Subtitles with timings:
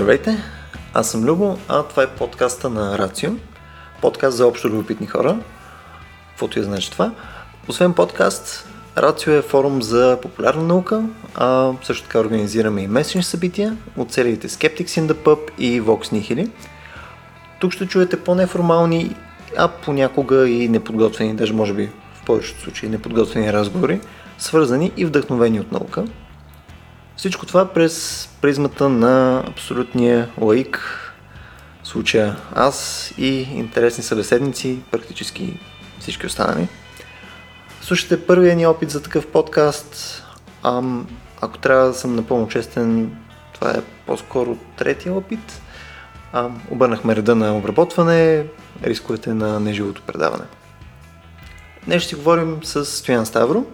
[0.00, 0.42] Здравейте,
[0.94, 3.30] аз съм Любо, а това е подкаста на Рацио.
[4.02, 5.38] Подкаст за общо любопитни хора.
[6.28, 7.12] Каквото я значи това.
[7.68, 8.68] Освен подкаст,
[8.98, 11.04] Рацио е форум за популярна наука,
[11.34, 16.12] а също така организираме и месечни събития от сериите Skeptics in the Pub и Vox
[16.12, 16.50] Nihili.
[17.60, 19.16] Тук ще чуете по-неформални,
[19.56, 24.00] а понякога и неподготвени, даже може би в повечето случаи неподготвени разговори,
[24.38, 26.04] свързани и вдъхновени от наука.
[27.20, 30.80] Всичко това през призмата на абсолютния лаик,
[31.82, 35.60] случая аз и интересни събеседници, практически
[35.98, 36.68] всички останали.
[37.80, 40.22] Слушайте първия ни опит за такъв подкаст.
[40.62, 41.08] Ам,
[41.40, 43.16] ако трябва да съм напълно честен,
[43.54, 45.62] това е по-скоро третия опит.
[46.32, 48.46] Ам, обърнахме реда на обработване,
[48.82, 50.44] рисковете на неживото предаване.
[51.84, 53.66] Днес ще си говорим с Стоян Ставро.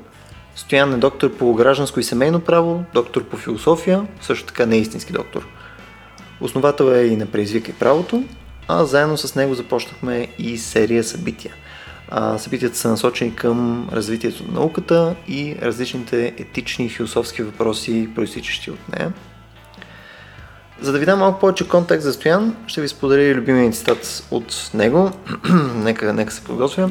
[0.56, 4.80] Стоян е доктор по гражданско и семейно право, доктор по философия, също така не е
[4.80, 5.46] истински доктор.
[6.40, 8.24] Основател е и на Преизвика и правото,
[8.68, 11.54] а заедно с него започнахме и серия събития.
[12.08, 18.70] А, събитията са насочени към развитието на науката и различните етични и философски въпроси, проистичащи
[18.70, 19.12] от нея.
[20.80, 24.70] За да ви дам малко повече контекст за Стоян, ще ви споделя любимия цитат от
[24.74, 25.10] него.
[25.74, 26.90] нека, нека се подготвя.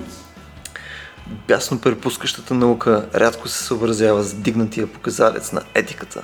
[1.28, 6.24] Бясно препускащата наука рядко се съобразява с дигнатия показалец на етиката.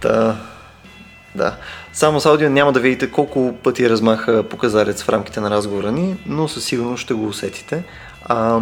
[0.00, 0.36] Та,
[1.34, 1.56] да.
[1.92, 6.16] Само с аудио няма да видите колко пъти размаха показалец в рамките на разговора ни,
[6.26, 7.84] но със сигурност ще го усетите.
[8.24, 8.60] А,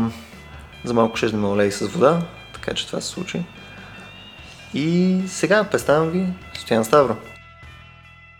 [0.84, 2.22] за малко ще ме олей с вода,
[2.54, 3.42] така че това се случи.
[4.74, 6.26] И сега представям ви
[6.58, 7.16] Стоян Ставро.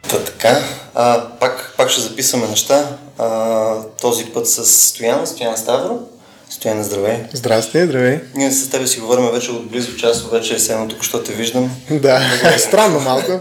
[0.02, 0.58] Та така,
[0.94, 2.88] а, пак, пак ще записваме неща.
[3.18, 6.09] А, този път с Стоян, Стоян Ставро.
[6.50, 7.18] Стоян, здравей.
[7.32, 8.20] Здрасти, здравей.
[8.34, 11.32] Ние с тебе си говорим вече от близо час, вече е седно тук, що те
[11.32, 11.70] виждам.
[11.90, 12.22] Да,
[12.58, 13.40] странно малко.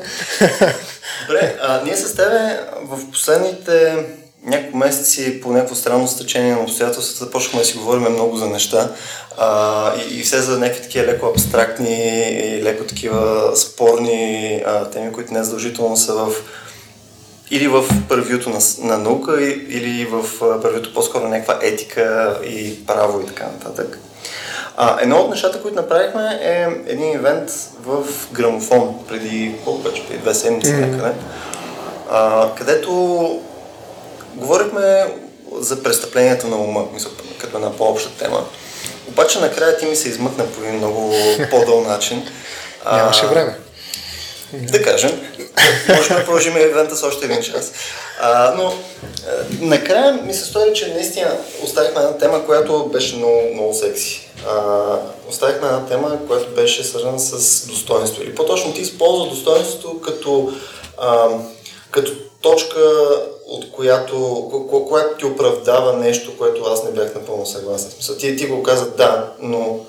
[1.27, 3.95] Добре, а, ние с тебе в последните
[4.45, 8.91] няколко месеци по някакво странно стечение на обстоятелствата започнахме да си говорим много за неща
[9.37, 15.11] а, и, и все за някакви такива леко абстрактни и леко такива спорни а, теми,
[15.11, 16.33] които не задължително са в
[17.51, 20.25] или в първиото на, на наука, или в
[20.61, 23.99] първието по-скоро някаква етика и право и така нататък.
[24.77, 27.51] А, едно от нещата, които направихме е един ивент
[27.85, 30.85] в грамофон преди колко вече, преди две седмици mm-hmm.
[30.85, 31.13] някъде,
[32.11, 32.91] а, където
[34.35, 35.13] говорихме
[35.59, 38.45] за престъпленията на ума, мисля, като една по-обща тема.
[39.07, 41.13] Обаче накрая ти ми се измъкна по един много
[41.51, 42.27] по-дъл начин.
[42.91, 43.57] Нямаше време.
[44.53, 45.21] Да кажем.
[45.89, 47.71] Може да продължим евента с още един час.
[48.21, 48.73] А, но а,
[49.61, 54.29] накрая ми се стори, че наистина оставихме една тема, която беше много, много секси.
[54.47, 54.75] А,
[55.29, 58.23] оставихме една тема, която беше свързана с достоинство.
[58.23, 60.53] Или по-точно ти използва достоинството като,
[60.97, 61.27] а,
[61.91, 62.11] като
[62.41, 62.79] точка,
[63.45, 64.47] от която,
[64.87, 67.91] която ти оправдава нещо, което аз не бях напълно съгласен.
[67.91, 69.79] Смисъл, ти, ти го каза да, но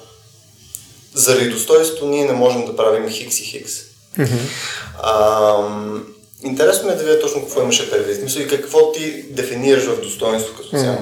[1.15, 3.90] заради достоинството ние не можем да правим хикс и хикс.
[4.19, 6.03] Mm-hmm.
[6.45, 8.23] интересно ми е да видя точно какво имаше предвид.
[8.23, 10.97] Мисля и какво ти дефинираш в достоинство като цяло.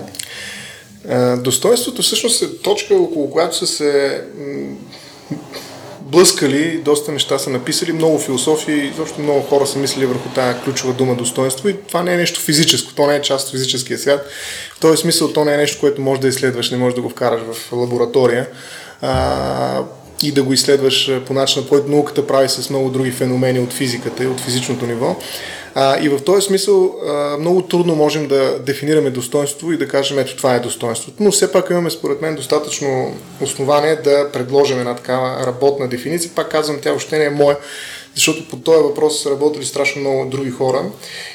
[1.07, 1.43] Mm-hmm.
[1.43, 4.23] Достоинството всъщност е точка, около която са се
[6.01, 10.95] блъскали, доста неща са написали, много философии, защото много хора са мислили върху тази ключова
[10.95, 14.27] дума достоинство и това не е нещо физическо, то не е част от физическия свят.
[14.77, 17.09] В този смисъл то не е нещо, което може да изследваш, не можеш да го
[17.09, 18.49] вкараш в лаборатория.
[19.01, 19.83] А,
[20.23, 24.25] и да го изследваш по начина, който науката прави с много други феномени от физиката
[24.25, 25.17] и от физичното ниво.
[25.75, 30.19] А, и в този смисъл а, много трудно можем да дефинираме достоинство и да кажем
[30.19, 31.23] ето това е достоинството.
[31.23, 36.31] Но все пак имаме според мен достатъчно основание да предложим една такава работна дефиниция.
[36.34, 37.57] Пак казвам, тя още не е моя,
[38.15, 40.84] защото по този въпрос са работили страшно много други хора.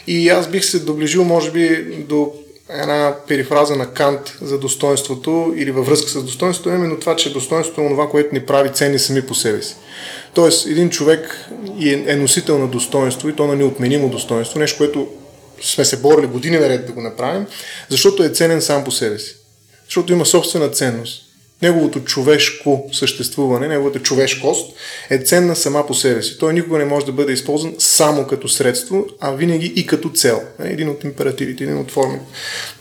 [0.08, 2.34] И аз бих се доближил, може би, до
[2.70, 7.34] една перифраза на Кант за достоинството или във връзка с достоинството е именно това, че
[7.34, 9.76] достоинството е това, което ни прави ценни сами по себе си.
[10.34, 11.50] Тоест, един човек
[11.82, 15.08] е носител на достоинство и то на неотменимо достоинство, нещо, което
[15.62, 17.46] сме се борили години наред да го направим,
[17.90, 19.36] защото е ценен сам по себе си.
[19.86, 21.23] Защото има собствена ценност
[21.64, 24.76] неговото човешко съществуване, неговата човешкост
[25.10, 26.38] е ценна сама по себе си.
[26.40, 30.42] Той никога не може да бъде използван само като средство, а винаги и като цел.
[30.64, 32.26] Е, един от императивите, един от формите,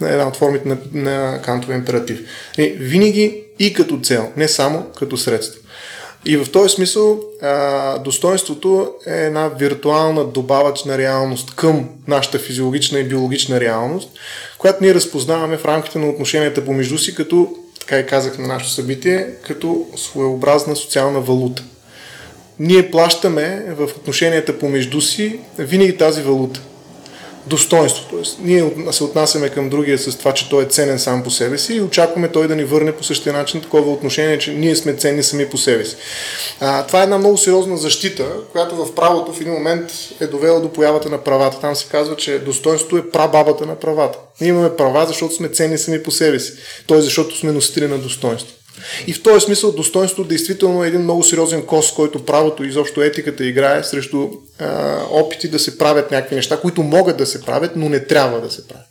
[0.00, 2.20] една от формите на, на Кантовия императив.
[2.58, 5.60] Е, винаги и като цел, не само като средство.
[6.24, 13.04] И в този смисъл а, достоинството е една виртуална добавъчна реалност към нашата физиологична и
[13.04, 14.10] биологична реалност,
[14.58, 18.72] която ние разпознаваме в рамките на отношенията помежду си като така и казах на нашето
[18.72, 21.62] събитие, като своеобразна социална валута.
[22.58, 26.60] ние плащаме в отношенията помежду си винаги тази валута
[27.46, 28.06] достоинство.
[28.10, 31.58] Тоест, ние се отнасяме към другия с това, че той е ценен сам по себе
[31.58, 34.94] си и очакваме той да ни върне по същия начин такова отношение, че ние сме
[34.94, 35.96] ценни сами по себе си.
[36.60, 39.90] А, това е една много сериозна защита, която в правото в един момент
[40.20, 41.60] е довела до появата на правата.
[41.60, 44.18] Там се казва, че достоинството е прабабата на правата.
[44.40, 46.52] Ние имаме права, защото сме ценни сами по себе си.
[46.86, 48.54] Той защото сме носители на достоинство.
[49.06, 53.02] И в този смисъл достоинството действително е един много сериозен кос, който правото и изобщо
[53.02, 54.28] етиката играе срещу
[54.58, 58.40] а, опити да се правят някакви неща, които могат да се правят, но не трябва
[58.40, 58.86] да се правят.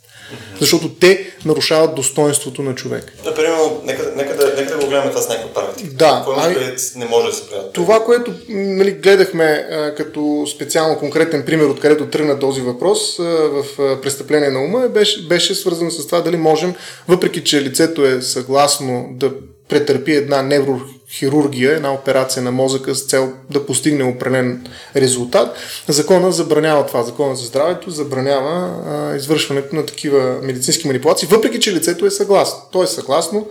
[0.60, 3.14] Защото те нарушават достоинството на човек.
[3.26, 3.52] Например,
[3.84, 5.90] нека, нека, да, нека да го гледаме това с някаква практика.
[5.94, 6.24] Да.
[6.26, 6.56] Какво ами,
[6.96, 7.64] не може да се прави?
[7.74, 13.66] Това, което нали, гледахме а, като специално конкретен пример, откъдето тръгна този въпрос а, в
[13.80, 16.76] а, престъпление на ума, беше, беше свързано с това дали можем,
[17.08, 19.32] въпреки че лицето е съгласно да
[19.72, 25.58] претърпи една неврохирургия, една операция на мозъка с цел да постигне определен резултат.
[25.88, 27.04] Закона забранява това.
[27.04, 32.60] Закона за здравето забранява а, извършването на такива медицински манипулации, въпреки че лицето е съгласно.
[32.72, 33.48] То е съгласно,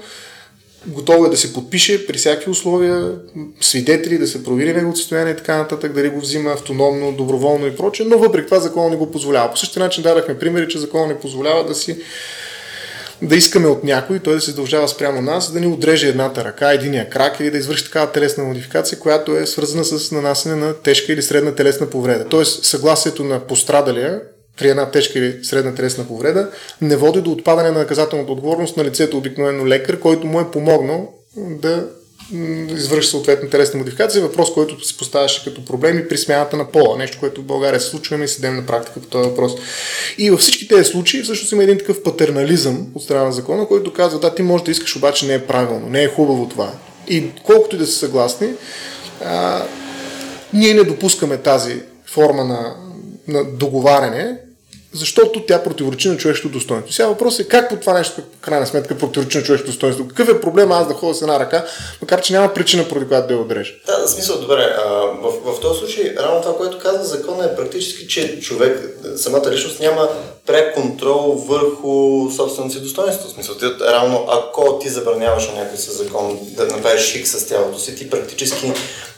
[0.87, 3.13] готово е да се подпише при всякакви условия,
[3.61, 7.77] свидетели, да се провери неговото състояние и така нататък, дали го взима автономно, доброволно и
[7.77, 9.51] прочее, но въпреки това закон не го позволява.
[9.51, 11.97] По същия начин дадахме примери, че закон не позволява да си
[13.23, 16.73] да искаме от някой, той да се задължава спрямо нас, да ни отреже едната ръка,
[16.73, 21.13] единия крак или да извърши такава телесна модификация, която е свързана с нанасене на тежка
[21.13, 22.25] или средна телесна повреда.
[22.25, 24.21] Тоест, съгласието на пострадалия
[24.59, 26.51] при една тежка или средна телесна повреда
[26.81, 31.15] не води до отпадане на наказателната отговорност на лицето обикновено лекар, който му е помогнал
[31.37, 31.87] да
[32.69, 36.97] извърши съответна телесна модификация, въпрос, който се поставяше като проблем и при смяната на пола,
[36.97, 39.53] нещо, което в България се случва, и съдебна практика по този въпрос.
[40.19, 43.93] И във всички тези случаи всъщност има един такъв патернализъм от страна на закона, който
[43.93, 46.73] казва, да, ти можеш да искаш, обаче не е правилно, не е хубаво това.
[47.09, 48.49] И колкото и да са съгласни,
[49.25, 49.63] а,
[50.53, 52.77] ние не допускаме тази форма на,
[53.29, 54.37] на договаряне,
[54.93, 56.93] защото тя противоречи на човешкото достоинство.
[56.93, 60.09] Сега въпрос е как по това нещо, в крайна сметка, противоречи на човешкото достоинство.
[60.09, 61.65] Какъв е проблема аз да ходя с една ръка,
[62.03, 63.73] макар че няма причина, поради която да я отрежа?
[63.87, 64.75] Да, в смисъл, добре.
[64.85, 69.51] А, в, в този случай, рано това, което казва закона е практически, че човек, самата
[69.51, 70.09] личност няма
[70.47, 73.29] прек контрол върху собственото си достоинство.
[73.29, 77.47] В смисъл, ти, равно, ако ти забраняваш на някой със закон да направиш шик с
[77.47, 78.73] тялото си, ти практически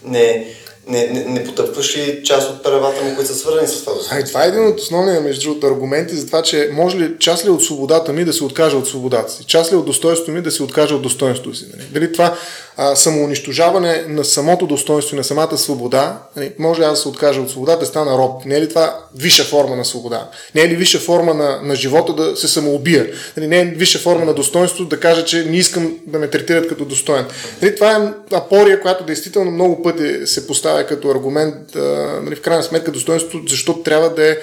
[0.05, 0.55] не,
[0.89, 3.93] не, не, не потъпваш ли част от правата му, които са свързани с това?
[4.11, 7.45] Ай, това е един от основните, между другото, аргументи за това, че може ли част
[7.45, 10.43] ли от свободата ми да се откаже от свободата си, част ли от достоинството ми
[10.43, 11.67] да се откаже от достоинството си.
[11.77, 11.89] Нали?
[11.93, 12.37] Дали това
[12.77, 16.53] а, самоунищожаване на самото достоинство и на самата свобода, нали?
[16.59, 18.45] може аз да се откажа от свободата, да стана роб.
[18.45, 20.31] Не е ли това висша форма на свобода?
[20.55, 23.07] Не е ли висша форма на, на живота да се самоубия?
[23.37, 23.47] Нали?
[23.47, 26.69] Не е ли висша форма на достоинство да кажа, че не искам да ме третират
[26.69, 27.25] като достоен?
[27.63, 27.75] Нали?
[27.75, 33.45] Това е апория, която действително много пъти се поставя като аргумент, в крайна сметка достоинството,
[33.49, 34.37] защото трябва да е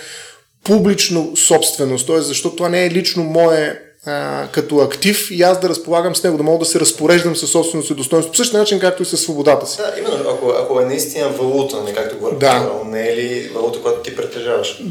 [0.63, 2.21] публично собственост, т.е.
[2.21, 6.37] защото това не е лично мое а, като актив и аз да разполагам с него,
[6.37, 9.21] да мога да се разпореждам със собственото си достоинство, по същия начин, както и със
[9.21, 9.77] свободата си.
[9.77, 12.71] Да, именно, ако, ако е наистина валута, не както говорим, да.
[12.85, 14.81] не е ли валута, която ти притежаваш?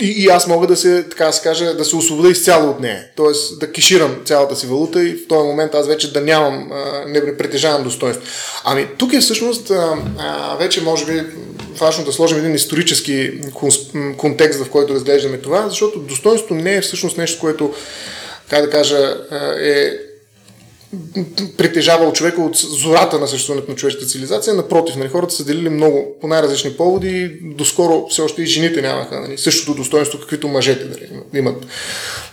[0.00, 3.04] И, и аз мога да се, така се каже, да се освобода изцяло от нея.
[3.16, 6.70] Тоест да кеширам цялата си валута и в този момент аз вече да нямам,
[7.06, 8.24] не притежавам достоинство.
[8.64, 11.22] Ами тук е всъщност а, вече може би
[11.78, 13.32] важно да сложим един исторически
[14.16, 17.74] контекст, в който разглеждаме това, защото достоинството не е всъщност нещо, което
[18.54, 19.16] как да кажа,
[19.60, 19.90] е
[21.56, 24.54] притежавал човека от зората на съществуването на човешката цивилизация.
[24.54, 27.38] Напротив, нали, хората са делили много по най-различни поводи.
[27.42, 31.66] Доскоро все още и жените нямаха нали, същото достоинство, каквито мъжете нали, имат.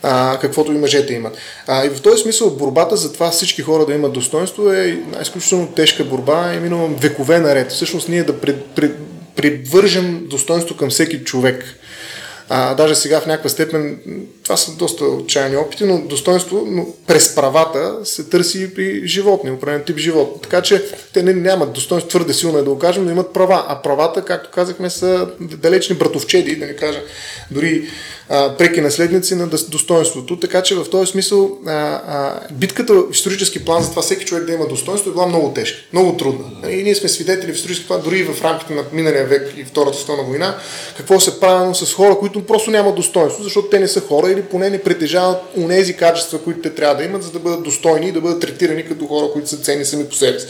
[0.04, 1.38] А, каквото и мъжете имат.
[1.68, 5.68] А, и в този смисъл борбата за това всички хора да имат достоинство е изключително
[5.68, 7.72] тежка борба и минало векове наред.
[7.72, 8.98] Всъщност ние да пред, пред,
[9.36, 11.81] привържем достоинство към всеки човек.
[12.53, 14.00] А, даже сега в някаква степен,
[14.43, 19.51] това са доста отчаяни опити, но достоинство но през правата се търси и при животни,
[19.51, 20.39] определен тип живот.
[20.43, 23.65] Така че те не, нямат достоинство, твърде силно е да го кажем, но имат права.
[23.67, 27.01] А правата, както казахме, са далечни братовчеди, да не кажа,
[27.51, 27.88] дори
[28.58, 30.40] преки наследници на достоинството.
[30.40, 34.46] Така че в този смисъл а, а, битката в исторически план за това всеки човек
[34.46, 36.46] да има достоинство е била много тежка, много трудна.
[36.70, 39.64] И ние сме свидетели в исторически план, дори и в рамките на миналия век и
[39.64, 40.58] Втората световна война,
[40.98, 44.42] какво се правилно с хора, които просто нямат достоинство, защото те не са хора или
[44.42, 48.12] поне не притежават унези качества, които те трябва да имат, за да бъдат достойни и
[48.12, 50.48] да бъдат третирани като хора, които са ценни сами по себе си.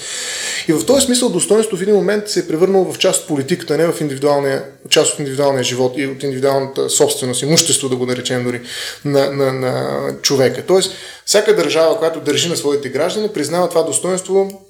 [0.68, 3.78] И в този смисъл достоинство в един момент се е превърнало в част от политиката,
[3.78, 8.44] не в индивидуалния, част от индивидуалния живот и от индивидуалната собственост, имущество, да го наречем
[8.44, 8.62] дори,
[9.06, 10.66] на, на, на човека.
[10.66, 10.94] Тоест,
[11.26, 14.66] всяка държава, която държи на своите граждани, признава това достоинство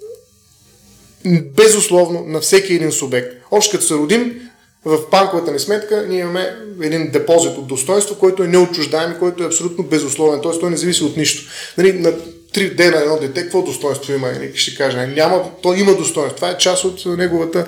[1.55, 3.33] безусловно на всеки един субект.
[3.51, 4.41] Още като се родим,
[4.85, 9.43] в банковата ни сметка ние имаме един депозит от достоинство, който е неотчуждаем и който
[9.43, 10.59] е абсолютно безусловен, т.е.
[10.59, 11.51] той не зависи от нищо.
[11.77, 12.13] Нали, на
[12.53, 14.31] три дена едно дете, какво достоинство има?
[14.31, 16.35] Нали, ще каже, няма, то има достоинство.
[16.35, 17.65] Това е част от неговата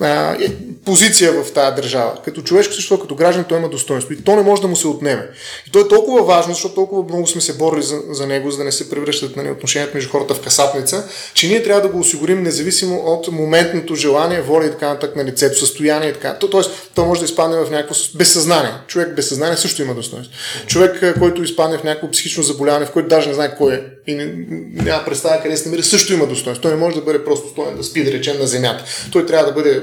[0.00, 0.52] а, е,
[0.84, 2.12] позиция в тази държава.
[2.24, 4.12] Като човешко също, като граждан, той има достоинство.
[4.12, 5.28] И то не може да му се отнеме.
[5.68, 8.58] И то е толкова важно, защото толкова много сме се борили за, за него, за
[8.58, 11.98] да не се превръщат нали, отношенията между хората в касапница, че ние трябва да го
[11.98, 16.38] осигурим независимо от моментното желание, воля и така нататък на лицето, състояние и така.
[16.38, 18.72] То, тоест, то може да изпадне в някакво безсъзнание.
[18.86, 20.34] Човек без съзнание също има достоинство.
[20.66, 24.14] Човек, който изпадне в някакво психично заболяване, в който даже не знае кой е и
[24.14, 24.24] не,
[24.72, 26.62] няма представа къде се намира, също има достоинство.
[26.62, 28.84] Той не може да бъде просто стоен да спи, да речем, на земята.
[29.12, 29.82] Той трябва да бъде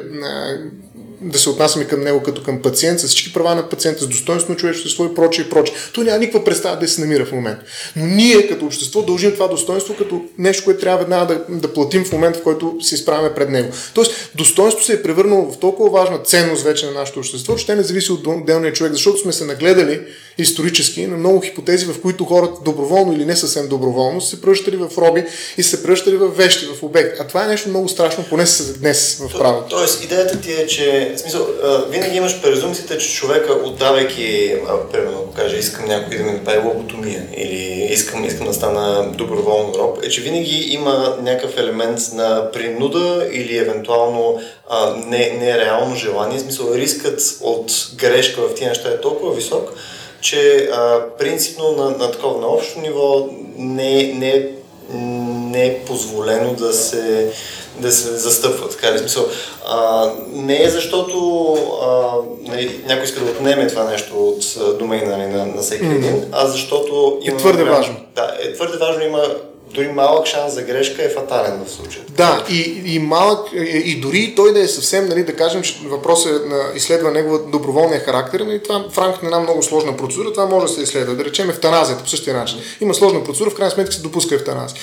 [1.24, 4.54] да се отнасяме към него като към пациент, с всички права на пациента, с достоинство
[4.54, 5.76] на човечеството и прочее и прочее.
[5.94, 7.64] Той няма никаква представа да се намира в момента.
[7.96, 12.06] Но ние като общество дължим това достоинство като нещо, което трябва веднага да, да платим
[12.06, 13.70] в момента, в който се изправяме пред него.
[13.94, 17.84] Тоест, достоинство се е превърнало в толкова важна ценност вече на нашето общество, че не
[17.84, 20.02] зависи от отделния човек, защото сме се нагледали
[20.38, 24.90] исторически на много хипотези, в които хората доброволно или не съвсем доброволно се превръщали в
[24.98, 25.24] роби
[25.58, 27.20] и се превръщали в вещи, в обект.
[27.20, 28.46] А това е нещо много страшно, поне
[28.78, 29.70] днес в правото.
[29.70, 31.48] То, тоест, идеята ти е, че в смисъл,
[31.90, 34.56] винаги имаш презумцията, че човека, отдавайки,
[34.92, 39.74] примерно, ако каже, искам някой да ми направи лоботомия или искам, искам да стана доброволно
[39.74, 44.40] роб, е, че винаги има някакъв елемент на принуда или евентуално
[44.70, 46.38] а, не, нереално желание.
[46.38, 49.74] В смисъл, рискът от грешка в тия неща е толкова висок,
[50.22, 54.48] че а, принципно на, на такова на общо ниво не, не,
[54.94, 57.32] не е позволено да се,
[57.80, 58.70] да се застъпва.
[58.70, 59.26] Така ли смисъл?
[59.68, 62.16] А, не е защото а,
[62.52, 64.44] нали, някой иска да отнеме това нещо от
[64.80, 67.36] домейна нали, на, на всеки един, а защото има...
[67.36, 67.96] Е твърде важно.
[68.16, 69.26] Да, е твърде важно, има
[69.74, 72.06] дори малък шанс за грешка е фатален в случая.
[72.10, 76.32] Да, и, и малък, и, дори той да е съвсем, нали, да кажем, че въпросът
[76.32, 80.34] е на изследва негова доброволния характер, нали, това в рамките на една много сложна процедура,
[80.34, 81.14] това може да се изследва.
[81.14, 82.60] Да речем евтаназията по същия начин.
[82.82, 84.80] Има сложна процедура, в крайна сметка се допуска евтаназия.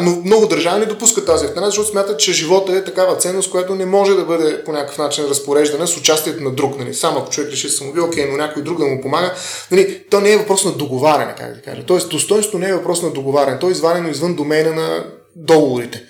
[0.00, 3.74] Но много държави не допускат тази евтаназия, защото смятат, че живота е такава ценност, която
[3.74, 6.78] не може да бъде по някакъв начин разпореждана с участието на друг.
[6.78, 6.94] Нали.
[6.94, 9.34] Само ако човек реши да самоби, окей, но някой друг да му помага.
[9.70, 11.82] Нали, то не е въпрос на договаряне, как да кажа.
[11.86, 13.58] Тоест, достоинството не е въпрос на договаряне.
[13.58, 15.04] То е извадено извън домена на
[15.36, 16.02] договорите.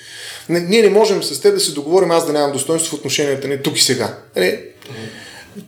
[0.49, 3.63] Ние не можем с теб да се договорим аз да нямам достоинство в отношенията ни
[3.63, 4.19] тук и сега.
[4.37, 4.61] Не,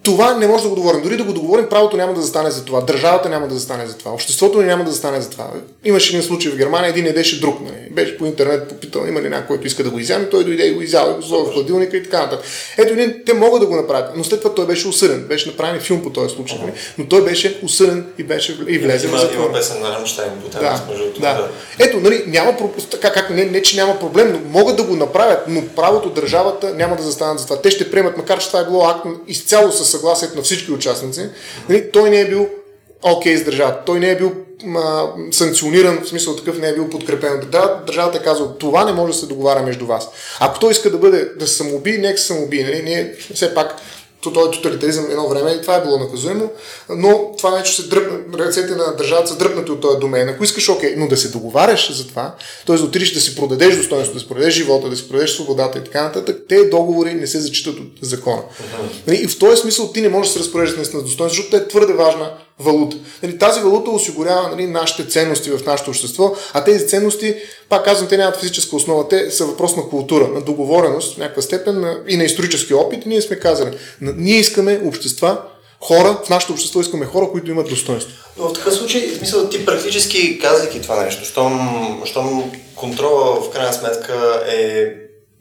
[0.03, 1.03] това не може да го договорим.
[1.03, 2.81] Дори да го договорим, правото няма да застане за това.
[2.81, 4.13] Държавата няма да застане за това.
[4.13, 5.51] Обществото ни няма да застане за това.
[5.85, 7.61] Имаше един случай в Германия, един едеше друг.
[7.61, 7.89] Не.
[7.91, 10.73] Беше по интернет попитал, има ли някой, който иска да го изяме, той дойде и
[10.75, 12.47] го изява, го в хладилника и така нататък.
[12.79, 15.21] Ето, един, те могат да го направят, но след това той беше осъден.
[15.29, 16.59] Беше направен филм по този случай.
[16.59, 16.73] Uh-huh.
[16.99, 19.45] Но той беше осъден и беше и влезе в затвора.
[19.45, 21.21] Има песен на Рамштайн да, да.
[21.21, 21.49] да.
[21.79, 22.57] Ето, нали, няма,
[22.91, 26.75] така, как, не, не, че няма проблем, но могат да го направят, но правото държавата
[26.75, 27.61] няма да застанат за това.
[27.61, 31.29] Те ще приемат, макар че това е било акт изцяло със съгласието на всички участници,
[31.69, 32.49] нали, той не е бил
[33.03, 33.83] окей okay с държавата.
[33.87, 34.33] Той не е бил
[34.77, 37.41] а, санкциониран, в смисъл такъв не е бил подкрепен.
[37.87, 40.09] Държавата, е казала, това не може да се договаря между вас.
[40.41, 42.63] Ако той иска да бъде да се самоуби, нека се самоуби.
[42.63, 42.83] Нали?
[42.83, 43.77] Ние все пак
[44.31, 46.51] той е тоталитаризъм едно време и това е било наказуемо,
[46.89, 50.29] но това вече се дръпна, ръцете на държавата са дръпнати от този домен.
[50.29, 52.35] Ако искаш, окей, но да се договаряш за това,
[52.67, 52.77] т.е.
[52.77, 55.85] да отидеш да си продадеш достоинството, да си продадеш живота, да си продадеш свободата и
[55.85, 58.43] така нататък, те договори не се зачитат от закона.
[58.43, 59.23] Uh-huh.
[59.23, 61.93] И в този смисъл ти не можеш да се разпореждаш с достоинство, защото е твърде
[61.93, 62.97] важна валута.
[63.23, 67.35] Нали, тази валута осигурява нали, нашите ценности в нашето общество, а тези ценности,
[67.69, 71.43] пак казвам, те нямат физическа основа, те са въпрос на култура, на договореност в някаква
[71.43, 73.07] степен на, и на исторически опит.
[73.07, 75.39] Ние сме казали, ние искаме общества,
[75.81, 78.13] хора, в нашето общество искаме хора, които имат достоинство.
[78.39, 83.51] Но в такъв случай, в смисъл, ти практически казвайки това нещо, щом, щом контрола в
[83.51, 84.87] крайна сметка е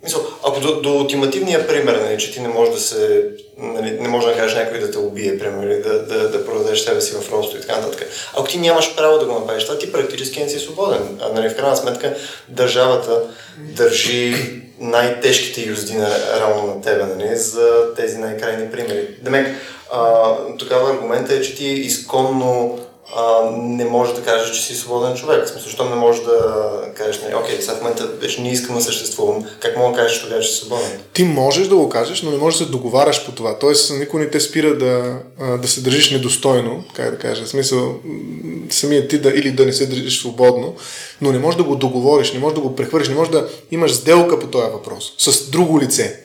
[0.04, 3.26] Мисъл, ако до, до ултимативния пример, нали, че ти не можеш да се,
[3.58, 6.80] нали, не може да кажеш някой да те убие, примерно, или да, да, да продадеш
[6.80, 8.08] себе си в робство и така нататък.
[8.34, 11.20] Ако ти нямаш право да го направиш, това ти практически не си свободен.
[11.22, 12.16] А, нали, в крайна сметка
[12.50, 13.22] държавата
[13.58, 14.36] държи
[14.80, 19.08] най-тежките юзди на, равно на тебе, нали, за тези най-крайни примери.
[19.22, 19.48] Демек,
[19.92, 22.80] а, тогава аргументът е, че ти изконно
[23.16, 25.46] а, не може да кажеш, че си свободен човек.
[25.46, 28.76] В смисъл, защо не можеш да кажеш, нали, окей, сега в момента вече не искам
[28.76, 29.46] да съществувам.
[29.60, 31.00] Как мога да кажеш тогава, че си свободен?
[31.14, 33.60] Ти можеш да го кажеш, но не можеш да се договаряш по това.
[33.60, 35.18] Тоест, никой не те спира да,
[35.58, 37.46] да се държиш недостойно, как да кажа.
[37.46, 37.96] В смисъл,
[38.70, 40.76] самият ти да или да не се държиш свободно,
[41.22, 43.94] но не можеш да го договориш, не можеш да го прехвърлиш, не можеш да имаш
[43.94, 46.20] сделка по този въпрос с друго лице.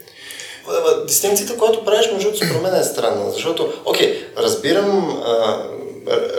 [1.07, 5.63] Дистинцията, която правиш, между другото, според мен е странна, защото, окей, разбирам а,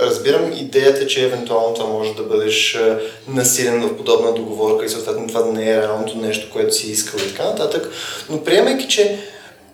[0.01, 2.79] разбирам идеята, че евентуално това може да бъдеш
[3.27, 7.27] насилен в подобна договорка и съответно това не е реалното нещо, което си искал и
[7.27, 7.91] така нататък.
[8.29, 9.19] Но приемайки, че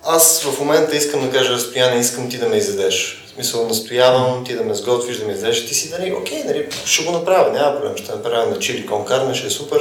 [0.06, 3.24] аз в момента искам да кажа разстояние, искам ти да ме изядеш.
[3.26, 6.68] В смисъл, настоявам ти да ме сготвиш, да ме изядеш, ти си, нали, окей, нали,
[6.86, 9.80] ще го направя, няма проблем, ще направя на чили кон ще е супер.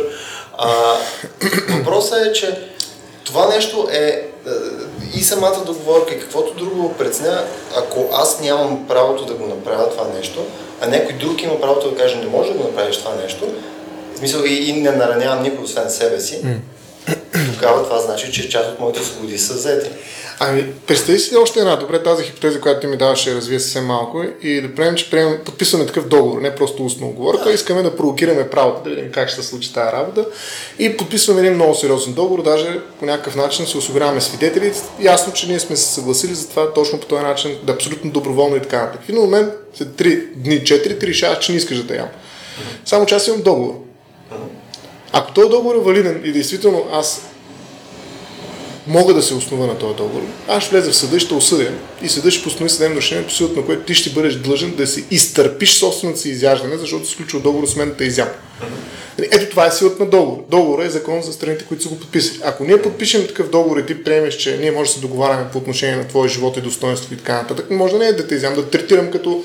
[0.59, 0.97] А,
[1.69, 2.59] въпросът е, че
[3.33, 4.29] това нещо е, е
[5.15, 7.45] и самата договорка и каквото друго преценя,
[7.77, 10.45] ако аз нямам правото да го направя това нещо,
[10.81, 13.49] а някой друг има правото да каже не може да го направиш това нещо,
[14.15, 16.41] в смисъл и, и не наранявам никой освен себе си,
[17.55, 19.91] тогава това значи, че част от моите свободи са взети.
[20.41, 21.77] Ами, представи си още една.
[21.77, 25.39] Добре, тази хипотеза, която ти ми даваше, развие съвсем малко и да приемем, че приемем,
[25.45, 27.53] подписваме такъв договор, не просто устно оговорка, да.
[27.53, 30.27] искаме да провокираме правото, да видим как ще се случи тази работа
[30.79, 34.73] и подписваме един много сериозен договор, даже по някакъв начин се осигуряваме свидетели.
[35.01, 38.11] Ясно, че ние сме се съгласили за това точно по този начин, да е абсолютно
[38.11, 39.01] доброволно и така нататък.
[39.07, 42.09] В един момент, след 3 дни, 4, ти решаваш, че не искаш да те ям.
[42.85, 43.92] Само че аз имам договор.
[45.13, 47.23] Ако този договор е валиден и действително аз
[48.87, 51.71] мога да се основа на този договор, аз ще влеза в съда и ще осъдя
[52.03, 54.87] и съда ще постанови съдебно решение, по силата на което ти ще бъдеш длъжен да
[54.87, 58.29] си изтърпиш собствената си изяждане, защото си сключва договор с мен да изям.
[59.19, 60.45] Нали, ето това е силата на договор.
[60.51, 62.41] Договор е закон за страните, които са го подписали.
[62.45, 65.59] Ако ние подпишем такъв договор и ти приемеш, че ние може да се договаряме по
[65.59, 68.35] отношение на твоя живот и достоинство и така нататък, може да не е да те
[68.35, 69.45] изям, да третирам като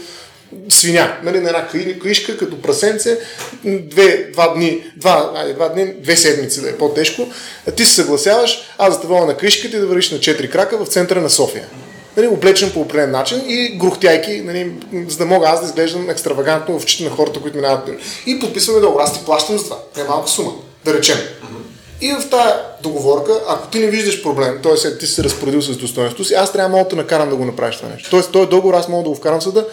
[0.70, 1.68] свиня, нали, на една
[2.02, 3.20] каишка, като прасенце,
[3.66, 7.28] две, два дни, два, айде, два дни, две седмици да е по-тежко,
[7.76, 10.86] ти се съгласяваш, аз да те воля на каишката и да вървиш на четири крака
[10.86, 11.66] в центъра на София.
[12.18, 14.72] Нали, облечен по определен начин и грухтяйки, нали,
[15.08, 17.90] за да мога аз да изглеждам екстравагантно в очите на хората, които минават.
[18.26, 19.02] И подписваме договор.
[19.02, 19.78] Аз ти плащам за това.
[19.98, 20.52] Не е малка сума,
[20.86, 21.18] да речем.
[22.02, 24.98] И в тази договорка, ако ти не виждаш проблем, т.е.
[24.98, 27.78] ти си се разпоредил с достоинството си, аз трябва да те накарам да го направиш
[27.78, 28.10] това нещо.
[28.10, 29.68] Тоест, този договор аз мога да го вкарам съда,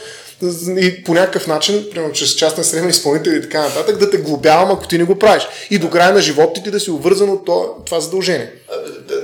[0.81, 4.71] и по някакъв начин, примерно чрез частна средна изпълнител и така нататък, да те глобявам,
[4.71, 5.49] ако ти не го правиш.
[5.71, 7.45] И до края на живота ти да си обвързан от
[7.87, 8.53] това задължение.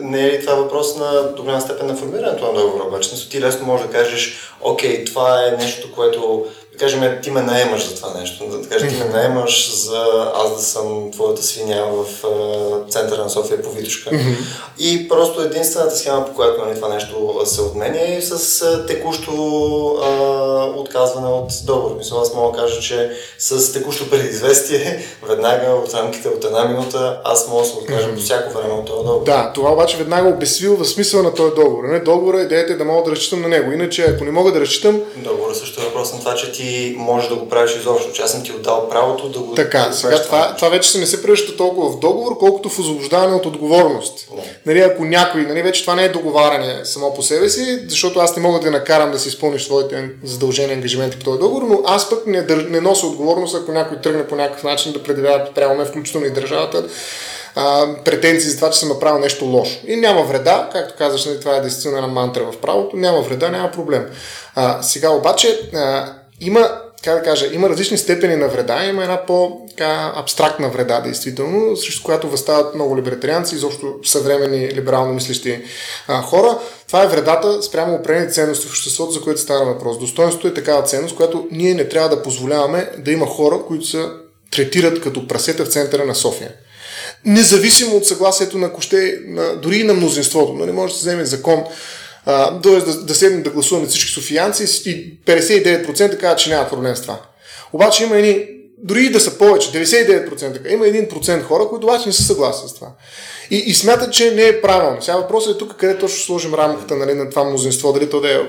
[0.00, 2.84] Не е ли това въпрос на до голяма степен на формирането на договора?
[2.84, 6.46] Обаче, ти лесно можеш да кажеш, окей, това е нещо, което
[6.80, 8.44] кажем, ти ме наемаш за това нещо.
[8.46, 13.30] Да кажем, ти ме наемаш за аз да съм твоята свиня в uh, центъра на
[13.30, 14.10] София по Витушка.
[14.10, 14.36] Mm-hmm.
[14.78, 20.76] И просто единствената схема, по която нали, това нещо се отменя е с текущо uh,
[20.76, 21.96] отказване от договор.
[21.98, 27.20] Мисля, аз мога да кажа, че с текущо предизвестие, веднага от рамките от една минута,
[27.24, 28.14] аз мога да се откажа mm-hmm.
[28.14, 29.24] по всяко време от този договор.
[29.24, 31.84] Да, това обаче веднага обесвилва смисъла на този договор.
[31.84, 33.72] Не, договора идеята е да мога да разчитам на него.
[33.72, 35.02] Иначе, ако не мога да разчитам.
[35.16, 38.32] Договора също е въпрос на това, че ти може да го правиш изобщо, че аз
[38.32, 41.22] съм ти отдал правото да го Така, да сега това, това вече се не се
[41.22, 44.28] превръща толкова в договор, колкото в освобождаване от отговорност.
[44.36, 44.42] Не.
[44.66, 48.36] Нали, ако някой, нали, вече това не е договаряне само по себе си, защото аз
[48.36, 52.10] не мога да накарам да си изпълниш своите задължения, ангажименти по този договор, но аз
[52.10, 55.84] пък не, не нося отговорност, ако някой тръгне по някакъв начин да предявява прямо ме,
[55.84, 56.84] включително и държавата,
[57.54, 59.78] а, претенции за това, че съм направил нещо лошо.
[59.86, 63.50] И няма вреда, както казваш, нали, това е действително една мантра в правото, няма вреда,
[63.50, 64.06] няма проблем.
[64.54, 69.26] А, сега обаче а, има как да кажа, има различни степени на вреда, има една
[69.26, 75.62] по-абстрактна вреда, действително, срещу която възстават много либертарианци, изобщо съвремени либерално мислещи
[76.08, 76.58] а, хора.
[76.86, 79.98] Това е вредата спрямо определени ценности в обществото, за което става въпрос.
[79.98, 84.04] Достоинството е такава ценност, която ние не трябва да позволяваме да има хора, които се
[84.50, 86.52] третират като прасета в центъра на София.
[87.24, 90.52] Независимо от съгласието на коще, на, дори и на мнозинството.
[90.52, 91.64] Но не може да се вземе закон,
[92.62, 97.02] Тоест да, да седнем да гласуваме всички софиянци и 59% казват, че няма проблем с
[97.02, 97.20] това.
[97.72, 98.46] Обаче има едни,
[98.78, 102.74] дори и да са повече, 99%, има 1% хора, които обаче не са съгласни с
[102.74, 102.88] това.
[103.50, 105.02] И, и смятат, че не е правилно.
[105.02, 108.34] Сега въпросът е тук къде точно сложим рамката нали, на това мнозинство, дали то да
[108.34, 108.40] е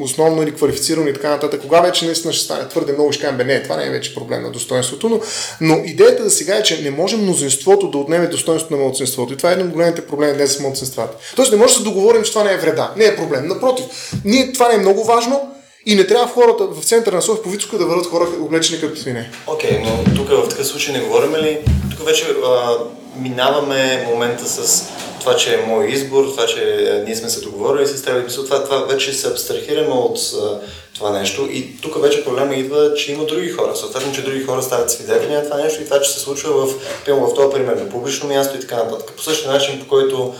[0.00, 1.60] основно или квалифицирано и така нататък.
[1.60, 4.14] Кога вече наистина ще стане твърде много, ще кажем, бе, не, това не е вече
[4.14, 5.20] проблем на достоинството, но,
[5.60, 9.32] но идеята да сега е, че не може мнозинството да отнеме достоинството на младсинството.
[9.32, 11.16] И това е един от големите проблеми днес с младсинствата.
[11.36, 12.92] Тоест не може да се договорим, че това не е вреда.
[12.96, 13.46] Не е проблем.
[13.46, 13.86] Напротив,
[14.24, 15.50] ние, това не е много важно,
[15.86, 18.80] и не трябва в хората в центъра на София по Вицука да върват хора облечени
[18.80, 19.30] като свине.
[19.46, 21.58] Окей, okay, но тук в такъв случай не говорим ли,
[21.90, 22.78] тук вече а,
[23.16, 24.88] минаваме момента с
[25.20, 28.78] това, че е мой избор, това, че ние сме се договорили с теб, това, това
[28.78, 30.60] вече се абстрахираме от а,
[30.94, 33.76] това нещо и тук вече проблема идва, че има други хора.
[33.76, 36.74] Съответно, че други хора стават свидетели на това нещо и това, че се случва в,
[37.08, 39.12] в този пример на публично място и така нататък.
[39.16, 40.34] По същия начин, по който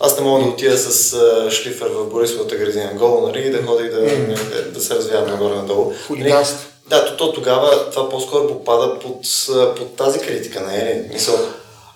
[0.00, 3.86] аз не мога да отида с а, шлифър в Борисовата градина голо, нали, да ходя
[3.86, 5.92] и да, да, да се развявам нагоре-надолу.
[6.06, 6.68] Хулиганство.
[6.88, 9.26] Да, то, то тогава това по-скоро попада под,
[9.76, 11.12] под тази критика, не е ли?
[11.12, 11.38] Мисъл,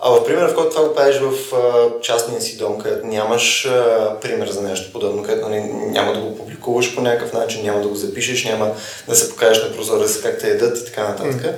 [0.00, 3.66] А в пример, в който това го правиш в а, частния си дом, където нямаш
[3.66, 7.80] а, пример за нещо подобно, където нали, няма да го публикуваш по някакъв начин, няма
[7.80, 8.74] да го запишеш, няма
[9.08, 11.54] да се покажеш на прозореца как те едат и така нататък,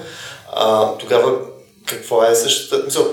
[0.52, 1.38] а, тогава
[1.86, 2.84] какво е същата...
[2.84, 3.06] Мисъл,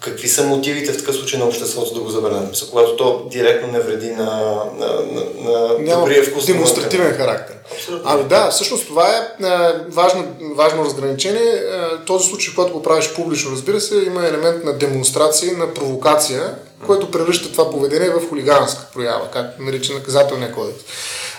[0.00, 2.64] какви са мотивите в такъв случай на обществото да го забранят?
[2.70, 4.24] Когато то директно не вреди на,
[4.78, 6.46] на, на, на Няма добрия вкус.
[6.46, 7.56] Демонстративен характер.
[7.72, 8.10] Абсолютно.
[8.10, 9.48] Ами да, всъщност това е, е
[9.88, 11.42] важно, важно разграничение.
[11.42, 16.54] Е, този случай, когато го правиш публично, разбира се, има елемент на демонстрация, на провокация,
[16.86, 20.84] което превръща това поведение в хулиганска проява, както нарича наказателния кодекс.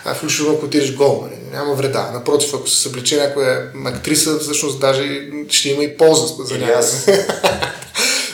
[0.05, 2.09] А включително ако отидеш гол, нали, няма вреда.
[2.13, 7.07] Напротив, ако се съблече някоя актриса, всъщност даже ще има и полза за някакъв.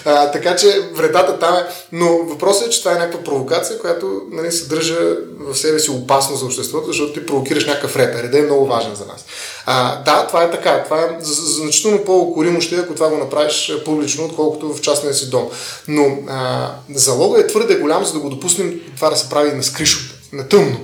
[0.09, 1.65] А, така че вредата там е.
[1.91, 4.95] Но въпросът е, че това е някаква провокация, която нали, съдържа
[5.39, 8.15] в себе си опасност за обществото, защото ти провокираш някакъв ред.
[8.15, 9.25] Редът е много важен за нас.
[9.65, 10.83] А, да, това е така.
[10.83, 15.49] Това е значително по-окоримо ще ако това го направиш публично, отколкото в частния си дом.
[15.87, 19.63] Но а, залога е твърде голям, за да го допуснем това да се прави на
[19.63, 19.99] скришо,
[20.33, 20.77] на тъмно.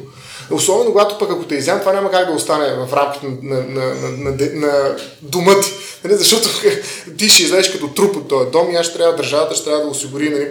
[0.51, 3.83] Особено когато пък ако те изям, това няма как да остане в рамките на, на,
[3.83, 5.71] на, на, на, на дома ти.
[6.03, 6.15] Нали?
[6.15, 6.49] Защото
[7.17, 9.81] ти ще излезеш като труп от този дом и аз ще трябва държавата ще трябва
[9.81, 10.47] да осигури нали,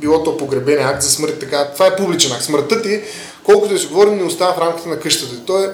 [0.00, 1.70] било то погребение, акт за смърт, така.
[1.72, 2.44] Това е публичен акт.
[2.44, 3.00] Смъртта ти,
[3.44, 5.40] колкото да си говорим, не остава в рамките на къщата ти.
[5.46, 5.70] То е,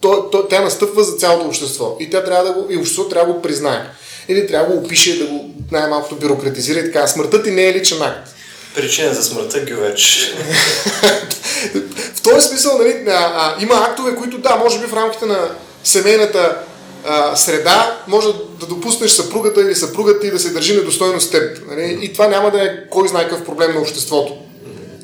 [0.00, 1.96] то, то, тя настъпва за цялото общество.
[2.00, 3.82] И тя трябва да го, и обществото трябва да го признае.
[4.28, 7.06] Или трябва да го опише, да го най-малкото бюрократизира и така.
[7.06, 8.35] Смъртта ти не е личен акт.
[8.76, 10.32] Причина за смъртта гювеч.
[12.14, 15.50] в този смисъл, нали, а, а, има актове, които да, може би в рамките на
[15.84, 16.56] семейната
[17.04, 18.26] а, среда може
[18.60, 21.58] да допуснеш съпругата или съпругата и да се държи недостойно с теб.
[21.68, 21.98] Нали?
[22.02, 24.36] И това няма да е кой знае какъв проблем на обществото.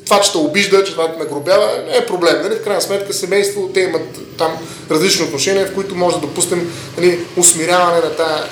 [0.05, 2.41] Това, че те обижда, че това те нагробява, не е проблем.
[2.43, 2.55] Нали?
[2.55, 4.57] В крайна сметка семейство, те имат там
[4.91, 8.43] различни отношения, в които може да допуснем нали, усмиряване на тази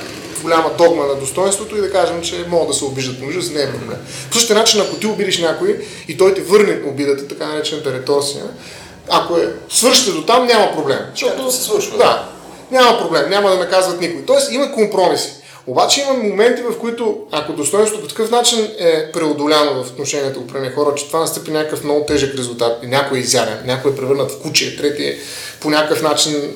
[0.41, 3.61] голяма догма на достоинството и да кажем, че могат да се обиждат помежду си, не
[3.61, 3.97] е проблем.
[4.29, 8.43] По същия начин, ако ти обидиш някой и той те върне обидата, така наречената реторсия,
[9.09, 10.99] ако е свършите до там, няма проблем.
[11.11, 11.97] Защото се случва.
[11.97, 12.29] Да,
[12.71, 14.25] няма проблем, няма да наказват никой.
[14.25, 15.40] Тоест има компромиси.
[15.67, 20.47] Обаче има моменти, в които, ако достоинството по такъв начин е преодоляно в отношенията у
[20.47, 24.31] прени хора, че това настъпи някакъв много тежък резултат, някой е изяден, някой е превърнат
[24.31, 25.17] в куче, трети е
[25.59, 26.53] по някакъв начин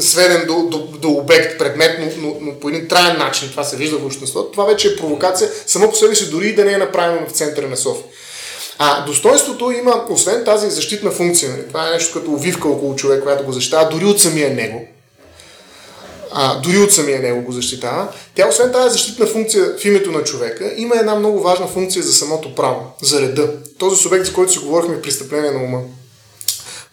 [0.00, 3.76] сведен до, до, до обект, предмет, но, но, но по един траен начин, това се
[3.76, 6.72] вижда в обществото, това вече е провокация, само по себе си, дори и да не
[6.72, 8.04] е направено в центъра на София.
[8.78, 13.22] А достоинството има, освен тази защитна функция, нали, това е нещо като увивка около човек,
[13.22, 14.88] която го защитава, дори от самия него,
[16.34, 18.08] а, дори от самия него го защитава.
[18.34, 22.12] Тя, освен тази защитна функция в името на човека, има една много важна функция за
[22.12, 23.50] самото право, за реда.
[23.78, 25.80] Този субект, за който си говорихме в престъпление на ума.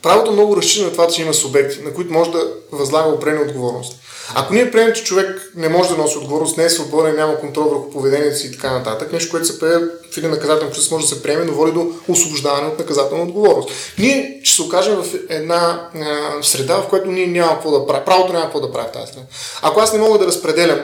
[0.01, 3.95] Правото много разчита на това, че има субекти, на които може да възлага определена отговорност.
[4.35, 7.63] Ако ние приемем, че човек не може да носи отговорност, не е свободен, няма контрол
[7.63, 11.05] върху поведението си и така нататък, нещо, което се приема в един наказателен процес може
[11.05, 13.69] да се приеме, но води до освобождаване от наказателна отговорност.
[13.97, 18.05] Ние ще се окажем в една а, среда, в която ние няма какво да правим.
[18.05, 19.25] Правото няма какво да прави тази среда.
[19.61, 20.79] Ако аз не мога да разпределям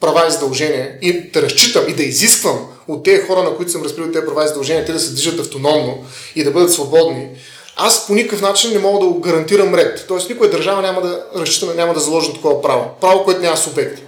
[0.00, 3.82] права и задължения и да разчитам и да изисквам от тези хора, на които съм
[3.82, 6.04] разпределил тези права и задължения, те да се движат автономно
[6.36, 7.28] и да бъдат свободни,
[7.76, 10.04] аз по никакъв начин не мога да го гарантирам ред.
[10.08, 12.84] Тоест никоя държава няма да разчита, няма да заложи такова право.
[13.00, 14.02] Право, което няма субекти.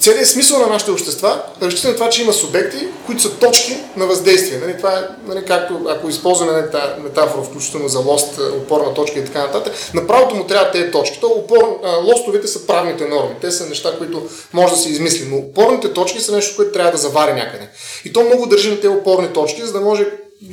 [0.00, 4.06] Целият смисъл на нашите общества разчита на това, че има субекти, които са точки на
[4.06, 4.58] въздействие.
[4.58, 6.66] Нали, това е, нали, както ако използваме нали,
[7.02, 11.20] метафора, включително за лост, опорна точка и така нататък, на правото му трябва тези точки.
[11.20, 13.34] То опор, лостовете са правните норми.
[13.40, 15.26] Те са неща, които може да се измисли.
[15.30, 17.68] Но опорните точки са нещо, което трябва да завари някъде.
[18.04, 20.06] И то много държи на тези опорни точки, за да може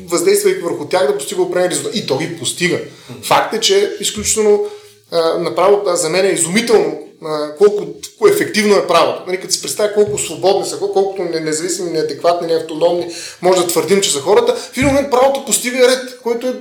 [0.08, 1.96] въздействайки върху тях да постига определен резултат.
[1.96, 2.80] И то ги постига.
[3.24, 4.66] Факт е, че изключително
[5.12, 7.06] а, направо за мен е изумително
[7.58, 7.86] колко,
[8.18, 9.24] колко ефективно е правото.
[9.28, 13.08] Нали, като си представя колко свободни са, колкото независими, неадекватни, неавтономни,
[13.42, 16.54] може да твърдим, че са хората, в един момент правото постига ред, който е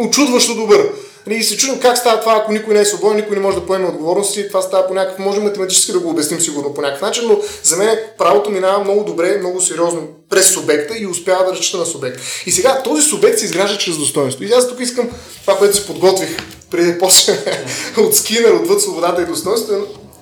[0.00, 0.90] очудващо добър.
[1.26, 3.56] Нали, и се чудим как става това, ако никой не е свободен, никой не може
[3.56, 4.48] да поеме отговорности.
[4.48, 7.76] Това става по някакъв, може математически да го обясним сигурно по някакъв начин, но за
[7.76, 12.20] мен правото минава много добре, много сериозно през субекта и успява да разчита на субект.
[12.46, 14.44] И сега този субект се изгражда чрез достоинство.
[14.44, 16.36] И аз тук искам това, което си подготвих
[16.70, 17.38] преди после
[17.98, 19.74] от Скинер, отвъд свободата и достоинство,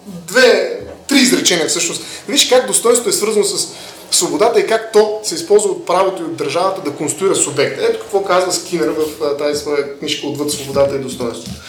[0.06, 2.02] две, три изречения всъщност.
[2.28, 3.68] Виж как достоинството е свързано с
[4.10, 7.80] свободата и как то се използва от правото и от държавата да конструира субект.
[7.82, 11.60] Ето какво казва Скинер в тази своя книжка Отвъд свободата и достоинството.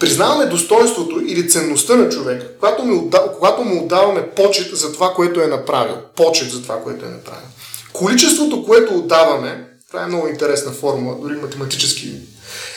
[0.00, 5.46] Признаваме достоинството или ценността на човека, когато когато му отдаваме почет за това, което е
[5.46, 5.96] направил.
[6.16, 7.46] Почет за това, което е направил.
[7.92, 12.12] Количеството, което отдаваме, това е много интересна формула, дори математически,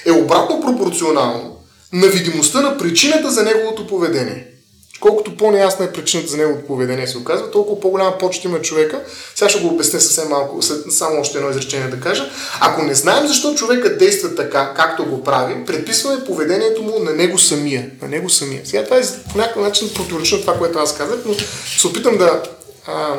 [0.06, 1.58] е обратно пропорционално
[1.94, 4.48] на видимостта на причината за неговото поведение.
[5.06, 9.02] Колкото по-неясна е причината за неговото поведение, се оказва, толкова по-голяма почет има човека.
[9.36, 12.30] Сега ще го обясня съвсем малко, само още едно изречение да кажа.
[12.60, 17.38] Ако не знаем защо човека действа така, както го прави, предписваме поведението му на него
[17.38, 17.89] самия.
[18.02, 18.65] На него самия.
[18.65, 21.34] Сега това е по някакъв начин противоречи на това, което аз казах, но
[21.80, 22.44] се опитам да
[22.88, 23.15] а,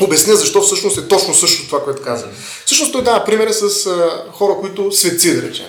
[0.00, 2.28] обясня защо всъщност е точно също това, което казах.
[2.66, 5.66] Всъщност той дава примера с а, хора, които светци, да речем.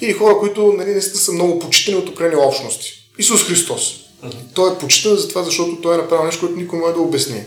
[0.00, 2.92] Или хора, които нали, наистина са много почитани от определени общности.
[3.18, 4.09] Исус Христос.
[4.54, 7.44] Той е почитан за това, защото той е направил нещо, което никой може да обясни.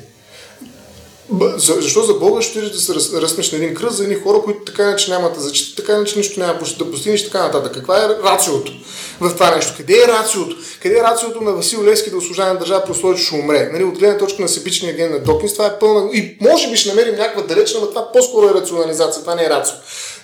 [1.58, 4.84] Защо за Бога ще да се разсмеш на един кръст за едни хора, които така
[4.84, 7.74] иначе нямат да зачитат, така иначе нищо няма да постигнеш така нататък.
[7.74, 8.72] Каква е рациото
[9.20, 9.74] в това нещо?
[9.78, 10.56] Къде е рациото?
[10.82, 13.70] Къде е рациото на Васил Левски да услужава на държава, при че ще умре?
[13.74, 16.10] Нали, от гледна точка на себичния ген на Докинс, това е пълна...
[16.14, 19.50] И може би ще намерим някаква далечна, но това по-скоро е рационализация, това не е
[19.50, 19.76] рацио.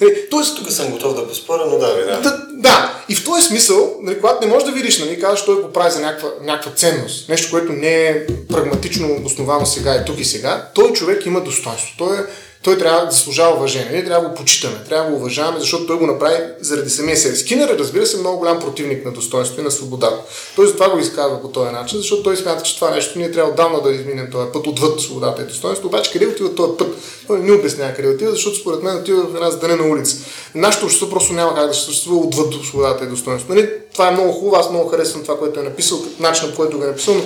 [0.01, 2.21] Нали, тоест, тук съм готов да поспоря, но да, да.
[2.21, 2.45] да.
[2.61, 5.73] Да, и в този смисъл, нали, когато не можеш да видиш, нали, казваш, той го
[5.73, 10.25] прави за някаква, някаква ценност, нещо, което не е прагматично обосновано сега и тук и
[10.25, 11.95] сега, той човек има достоинство.
[11.97, 12.21] Той е
[12.63, 13.91] той трябва да заслужава уважение.
[13.91, 17.17] Ние трябва да го почитаме, трябва да го уважаваме, защото той го направи заради самия
[17.17, 17.35] себе.
[17.35, 20.11] Скинер, разбира се, е много голям противник на достоинство и на свобода.
[20.55, 23.51] Той затова го изказва по този начин, защото той смята, че това нещо ние трябва
[23.51, 25.87] отдавна да изминем този път отвъд свободата и достоинство.
[25.87, 26.87] Обаче къде отива този път?
[27.27, 30.17] Той не обяснява къде отива, защото според мен отива в една задънена улица.
[30.55, 33.53] Нашето общество просто няма как да съществува отвъд свободата и достоинство.
[33.53, 33.69] Нали?
[33.93, 36.83] Това е много хубаво, аз много харесвам това, което е написал, начинът по който го
[36.83, 37.23] е написал, но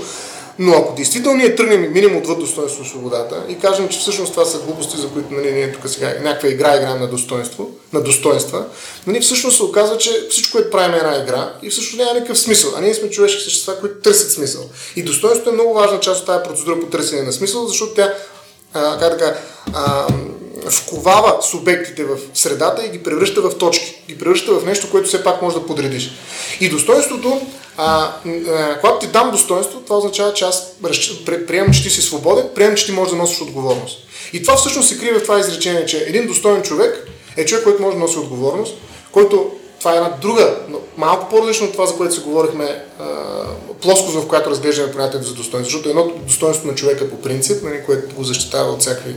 [0.59, 4.59] но ако действително ние тръгнем минем отвъд достоинство свободата и кажем, че всъщност това са
[4.59, 8.65] глупости, за които нали, ние тук сега някаква игра играем на достоинство, на достоинства,
[9.07, 12.39] нали, всъщност се оказва, че всичко, което правим е една игра и всъщност няма никакъв
[12.39, 12.71] смисъл.
[12.77, 14.69] А ние сме човешки същества, които търсят смисъл.
[14.95, 18.13] И достоинството е много важна част от тази процедура по търсене на смисъл, защото тя,
[18.73, 19.37] а, как така,
[19.73, 20.07] а,
[20.69, 24.04] вковава субектите в средата и ги превръща в точки.
[24.08, 26.12] Ги превръща в нещо, което все пак може да подредиш.
[26.60, 27.41] И достоинството
[27.78, 28.13] а,
[28.49, 30.71] а, когато ти дам достоинство, това означава, че аз
[31.47, 33.97] приемам, че ти си свободен, приемам, че ти можеш да носиш отговорност.
[34.34, 37.82] И това всъщност се крие в това изречение, че един достоен човек е човек, който
[37.82, 38.76] може да носи отговорност,
[39.12, 43.06] който това е една друга, но малко по-различно от това, за което се говорихме, а,
[43.82, 45.71] плоскост, в която разглеждаме понятието за достоинство.
[45.71, 49.15] Защото едното достоинство на човека по принцип, нали, което го защитава от всякакви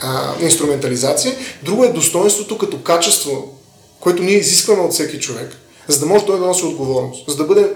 [0.00, 1.32] а, инструментализации.
[1.62, 3.60] Друго е достоинството като качество,
[4.00, 5.56] което ние изискваме от всеки човек,
[5.88, 7.70] за да може той да носи отговорност, за да бъде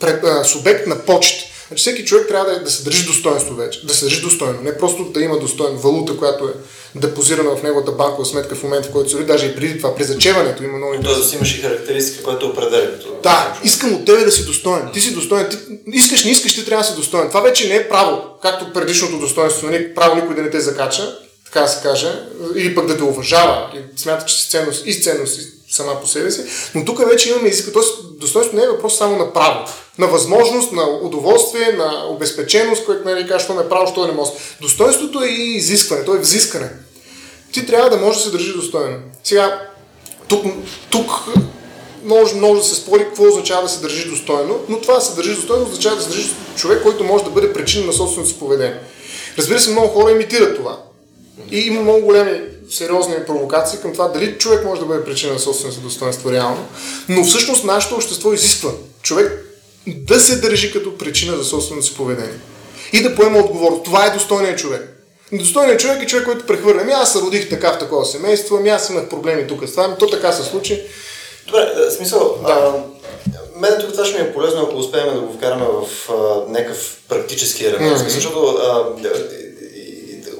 [0.00, 1.38] пред, а, субект на почет.
[1.68, 4.78] Значи всеки човек трябва да, да се държи достоинство вече, да се държи достойно, не
[4.78, 6.52] просто да има достоен валута, която е
[6.94, 10.04] депозирана в неговата банкова сметка в момента, в който се даже и преди това, при
[10.04, 11.22] зачеването има много интересно.
[11.22, 12.90] Тоест имаш и характеристика, която определя.
[13.22, 14.90] Да, искам от тебе да си достоен.
[14.92, 15.48] Ти си достоен.
[15.50, 15.56] Ти,
[15.92, 17.28] искаш, не искаш, ти трябва да си достоен.
[17.28, 19.66] Това вече не е право, както предишното достоинство.
[19.66, 22.12] Не е право никой да не те закача, така да се каже,
[22.56, 26.30] или пък да те уважава и смята, че си ценност и ценност сама по себе
[26.30, 26.40] си.
[26.74, 27.72] Но тук вече имаме езика.
[27.72, 33.08] Тоест, достоинство не е въпрос само на право, на възможност, на удоволствие, на обезпеченост, което
[33.08, 34.30] нали, кажа, що не е право, що не може.
[34.60, 36.70] Достоинството е и изискване, то е взискане.
[37.52, 38.96] Ти трябва да можеш да се държи достойно.
[39.24, 39.68] Сега,
[40.28, 40.44] тук,
[40.90, 41.10] тук
[42.04, 45.16] може, може да се спори какво означава да се държи достойно, но това да се
[45.16, 48.38] държи достойно означава да се държи човек, който може да бъде причина на собственото си
[48.38, 48.80] поведение.
[49.38, 50.78] Разбира се, много хора имитират това.
[51.50, 55.38] И има много големи сериозни провокации към това дали човек може да бъде причина на
[55.38, 56.66] собственото достоинство реално,
[57.08, 58.70] но всъщност нашето общество изисква
[59.02, 59.42] човек
[59.86, 62.38] да се държи като причина за собственото си поведение
[62.92, 63.84] и да поема отговорност.
[63.84, 64.96] Това е достойният човек.
[65.32, 66.78] Достойният човек е човек, който прехвърля.
[66.82, 69.84] Ами аз се родих така в такова семейство, ами аз имах проблеми тук с това,
[69.84, 70.82] ами то така се случи.
[71.46, 72.52] Добре, е, смисъл, да.
[72.52, 72.72] а,
[73.60, 76.96] мен тук това ще ми е полезно, ако успеем да го вкараме в а, някакъв
[77.08, 77.98] практически елемент.
[77.98, 78.08] Mm-hmm.
[78.08, 78.84] Защото а,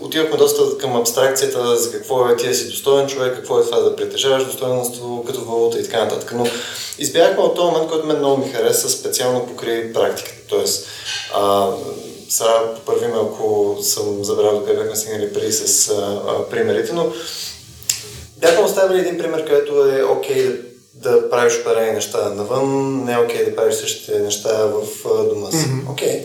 [0.07, 3.81] отивахме доста към абстракцията за какво е ти да си достоен човек, какво е това
[3.81, 6.33] да притежаваш достоинство като валута и така нататък.
[6.35, 6.47] Но
[6.99, 10.37] избягахме от този момент, който мен много ми хареса, специално покри практиката.
[10.49, 10.87] Тоест,
[11.35, 11.71] а,
[12.29, 17.13] сега поправим, ако съм забравил къде бяхме стигнали преди с а, а, примерите, но
[18.37, 20.61] бяхме оставили един пример, където е окей okay
[20.95, 24.83] да, да правиш определени неща навън, не е окей okay да правиш същите неща в
[25.07, 25.57] а, дома си.
[25.57, 25.87] Mm-hmm.
[25.87, 26.25] Okay.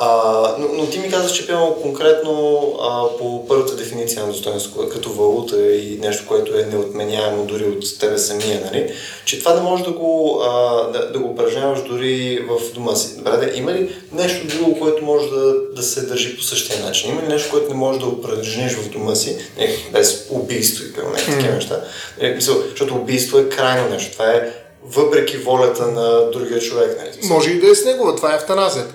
[0.00, 4.88] А, но, но ти ми казваш, че пълно конкретно а, по първата дефиниция на достоинство
[4.88, 8.92] като валута и нещо, което е неотменяемо дори от тебе самия, нали?
[9.24, 13.16] че това да можеш да го, а, да, да го упражняваш дори в дома си.
[13.16, 17.10] Добре, да, има ли нещо друго, което може да, да се държи по същия начин?
[17.10, 20.92] Има ли нещо, което не можеш да упражниш в дома си, не, без убийство и
[20.92, 21.34] пълно, mm.
[21.34, 21.84] такива неща?
[22.22, 24.12] Не, мисъл, защото убийство е крайно нещо.
[24.12, 24.52] Това е
[24.84, 26.98] въпреки волята на другия човек.
[26.98, 27.28] Нали?
[27.28, 28.94] Може и да е с негова, това е автоназията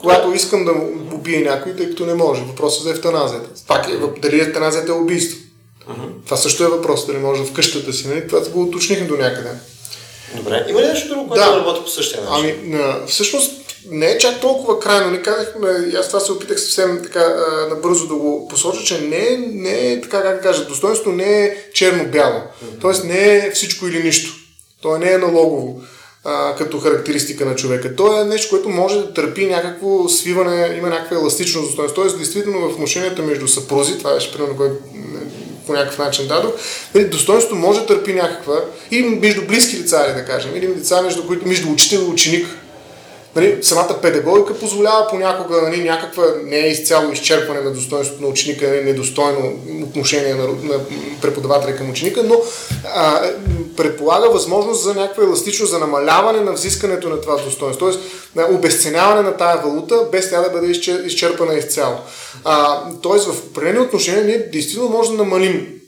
[0.00, 0.72] когато искам да
[1.14, 2.42] убия някой, тъй като не може.
[2.42, 3.50] Въпросът за ефтаназията.
[3.66, 5.38] Пак е, дали ефтаназията е убийство.
[5.90, 6.24] Uh-huh.
[6.24, 8.08] Това също е въпрос, дали може в къщата си.
[8.08, 8.28] Нали?
[8.28, 9.50] Това го уточнихме до някъде.
[10.36, 10.66] Добре.
[10.68, 11.56] Има ли нещо друго, което да.
[11.56, 12.54] работи по същия начин?
[12.64, 13.52] Ами, всъщност,
[13.90, 15.10] не е чак толкова крайно.
[15.10, 19.16] Не казахме, аз това се опитах съвсем така а, набързо да го посоча, че не
[19.16, 22.38] е, не е така как да кажа, достоинството не е черно-бяло.
[22.38, 22.80] Mm-hmm.
[22.80, 24.32] Тоест не е всичко или нищо.
[24.82, 25.82] То не е налогово
[26.58, 27.96] като характеристика на човека.
[27.96, 32.02] То е нещо, което може да търпи някакво свиване, има някаква еластичност достоинство.
[32.02, 34.74] Тоест, действително в отношенията между съпрузи, това беше примерно, което
[35.66, 36.52] по някакъв начин дадох,
[36.94, 41.26] нали, достоинството може да търпи някаква, или между близки лица, да кажем, или лица, между,
[41.26, 42.46] които, между учител и ученик,
[43.38, 48.68] Нали, самата педагогика позволява понякога нали, някаква не е изцяло изчерпване на достоинството на ученика,
[48.68, 50.80] нали, недостойно отношение на, на
[51.22, 52.40] преподавателя към ученика, но
[52.94, 53.22] а,
[53.76, 57.98] предполага възможност за някаква еластичност, за намаляване на взискането на това достоинство, т.е.
[58.40, 60.66] на обесценяване на тая валута, без тя да бъде
[61.06, 61.96] изчерпана изцяло.
[62.44, 63.18] А, т.е.
[63.18, 65.78] в определени отношения ние действително можем да намалим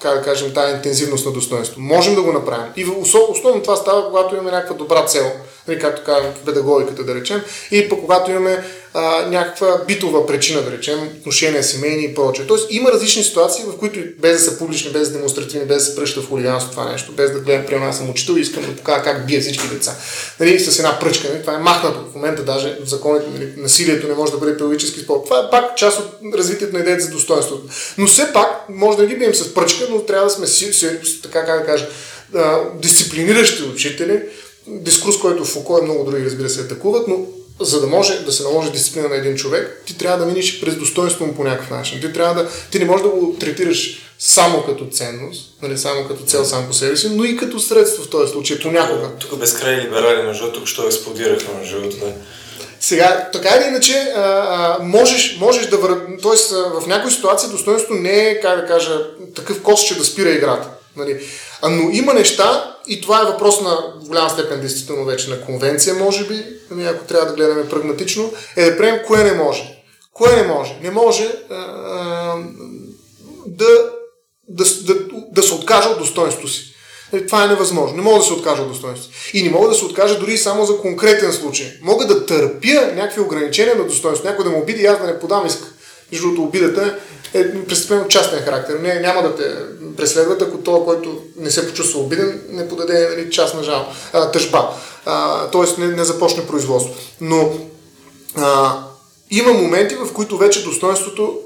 [0.00, 1.80] как да кажем, тази интензивност на достоинство.
[1.80, 2.72] Можем да го направим.
[2.76, 2.86] И
[3.32, 5.32] основно това става, когато имаме някаква добра цел
[5.68, 10.70] нали, както казвам педагогиката да речем, и пък когато имаме а, някаква битова причина, да
[10.70, 12.46] речем, отношения семейни и прочее.
[12.46, 15.84] Тоест има различни ситуации, в които без да са публични, без да демонстративни, без да
[15.84, 18.62] се пръща в хулиганство това нещо, без да гледам, при аз съм учител и искам
[18.62, 19.96] да покажа как бие всички деца.
[20.40, 22.10] Нали, с една пръчка, нали, това е махнато.
[22.12, 25.24] В момента даже в законите нали, насилието не може да бъде педагогически спорт.
[25.24, 27.68] Това е пак част от развитието на идеята за достоинството.
[27.98, 30.88] Но все пак може да ги бием с пръчка, но трябва да сме си, си,
[31.22, 31.88] така как да кажа,
[32.74, 34.22] дисциплиниращи учители,
[34.66, 37.16] дискурс, който Фуко и много други, разбира се, атакуват, но
[37.60, 40.74] за да може да се наложи дисциплина на един човек, ти трябва да минеш през
[40.76, 42.00] достоинство му по някакъв начин.
[42.00, 46.24] Ти, трябва да, ти не можеш да го третираш само като ценност, нали, само като
[46.24, 49.10] цел сам по себе си, но и като средство в този случай, понякога.
[49.18, 52.12] Тук безкрай либерали, между тук що експлодираха, между другото, да.
[52.80, 56.00] Сега, така или иначе, а, а, можеш, можеш да вър...
[56.22, 60.30] Тоест, в някои ситуации достоинството не е, как да кажа, такъв кост, че да спира
[60.30, 60.68] играта.
[60.96, 61.20] Нали.
[61.62, 65.94] А, но има неща, и това е въпрос на голяма степен действително вече на конвенция,
[65.94, 69.82] може би, нали, ако трябва да гледаме прагматично, е да приемем кое не може.
[70.12, 70.78] Кое не може?
[70.82, 71.54] Не може а,
[73.46, 73.66] да,
[74.48, 74.94] да, да,
[75.32, 76.72] да се откаже от достоинството си.
[77.12, 77.96] Нали, това е невъзможно.
[77.96, 79.12] Не мога да се откажа от достоинство.
[79.32, 81.66] И не мога да се откажа дори само за конкретен случай.
[81.82, 84.28] Мога да търпя някакви ограничения на достоинство.
[84.28, 85.74] Някой да му обиди аз да не подам иск.
[86.12, 86.98] Между другото, обидата
[87.34, 88.78] е престъпление от частен характер.
[88.82, 89.54] Не, няма да те
[89.96, 94.70] преследват, ако това, който не се почувства обиден, не подаде нали, частна жал, а, тъжба.
[95.06, 96.94] А, тоест не, не започне производство.
[97.20, 97.52] Но
[98.36, 98.78] а,
[99.30, 101.38] има моменти, в които вече достоинството,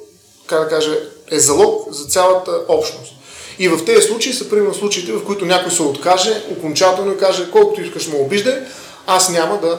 [0.47, 0.99] как да кажа,
[1.31, 3.13] е залог за цялата общност.
[3.59, 7.51] И в тези случаи са примерно случаите, в които някой се откаже окончателно и каже,
[7.53, 8.59] колкото искаш ме обиждай,
[9.07, 9.79] аз няма да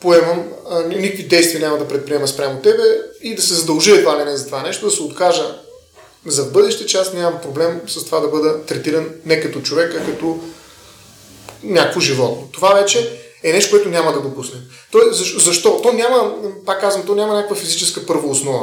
[0.00, 2.82] поемам, а, никакви действия няма да предприема спрямо тебе
[3.22, 5.58] и да се задължи едва ли не за това нещо, да се откажа
[6.26, 10.06] за бъдеще, че аз нямам проблем с това да бъда третиран не като човек, а
[10.06, 10.38] като
[11.62, 12.48] някакво животно.
[12.52, 14.60] Това вече е нещо, което няма да допуснем.
[14.92, 14.98] То,
[15.38, 15.80] защо?
[15.82, 16.34] То няма,
[16.66, 18.62] пак казвам, то няма някаква физическа първооснова.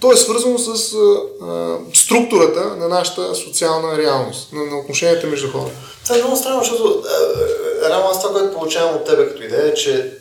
[0.00, 5.76] То е свързано с а, структурата на нашата социална реалност, на, на отношенията между хората.
[6.04, 7.02] Това е много странно, защото
[7.88, 10.12] реално аз това, което получавам от тебе като идея е, че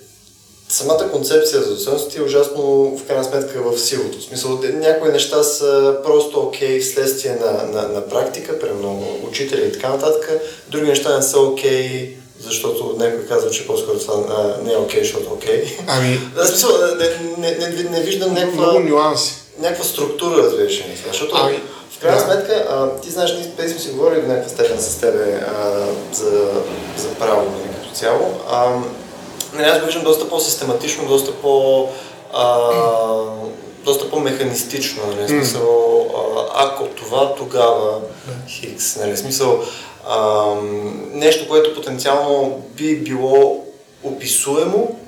[0.69, 2.62] самата концепция за достоинството е ужасно
[2.97, 4.19] в крайна сметка в силото.
[4.19, 9.67] В смисъл, някои неща са просто окей okay, вследствие на, на, на практика, примерно учители
[9.67, 10.32] и така нататък.
[10.69, 14.23] Други неща не са окей, okay, защото някой казва, че по-скоро това
[14.63, 15.65] не е окей, okay, защото окей.
[15.65, 15.80] Okay.
[15.88, 16.19] Ами...
[16.36, 16.69] В смисъл,
[17.38, 18.71] не, не, не, не, виждам някаква...
[18.71, 19.36] Много нюанси.
[19.60, 21.36] Някаква структура, разбираш ли, защото...
[21.38, 21.60] Ами...
[21.91, 22.23] В крайна да.
[22.23, 25.86] сметка, а, ти знаеш, ние преди сме си говорили в някаква степен с тебе а,
[26.13, 26.32] за,
[26.97, 28.39] за право нали, като цяло.
[28.49, 28.80] А,
[29.55, 31.89] нали, аз го виждам доста по-систематично, доста по-
[32.33, 32.57] а,
[33.85, 37.99] доста по-механистично, нали, смисъл, а, ако това, тогава
[38.47, 39.59] хикс, нали, смисъл,
[40.07, 40.45] а,
[41.11, 43.65] нещо, което потенциално би било
[44.03, 44.99] описуемо,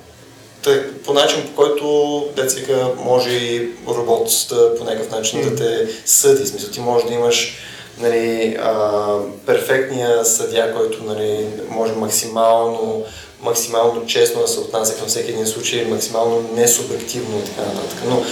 [0.62, 5.50] тъй, по начин, по който децика може и роботът по някакъв начин mm.
[5.50, 6.44] да те съди.
[6.44, 7.54] В смисъл, ти може да имаш
[7.98, 9.06] нали, а,
[9.46, 13.04] перфектния съдя, който нали, може максимално
[13.42, 17.98] максимално честно да се отнася към всеки един случай, максимално несубективно и така нататък.
[18.06, 18.22] Но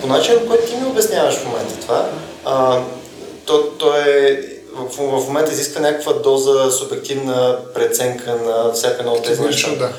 [0.00, 2.10] по начинът, по който ти ми обясняваш в момента това,
[2.44, 2.82] а,
[3.46, 4.42] то, то е
[4.74, 9.70] в, в момента изисква някаква доза субективна преценка на всяка едно от тези неща.
[9.70, 9.92] Да.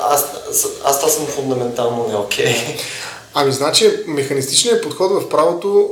[0.00, 2.46] Аз, аз, аз това съм фундаментално не окей.
[2.46, 2.80] Okay.
[3.34, 5.90] Ами, значи, механистичният подход в правото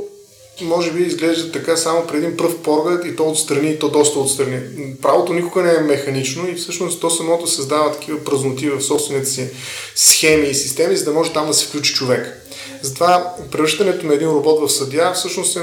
[0.61, 4.19] може би изглежда така само преди един пръв поглед и то отстрани, и то доста
[4.19, 4.59] отстрани.
[5.01, 9.49] Правото никога не е механично и всъщност то самото създава такива празноти в собствените си
[9.95, 12.47] схеми и системи, за да може там да се включи човек.
[12.81, 15.61] Затова превръщането на един робот в съдия всъщност е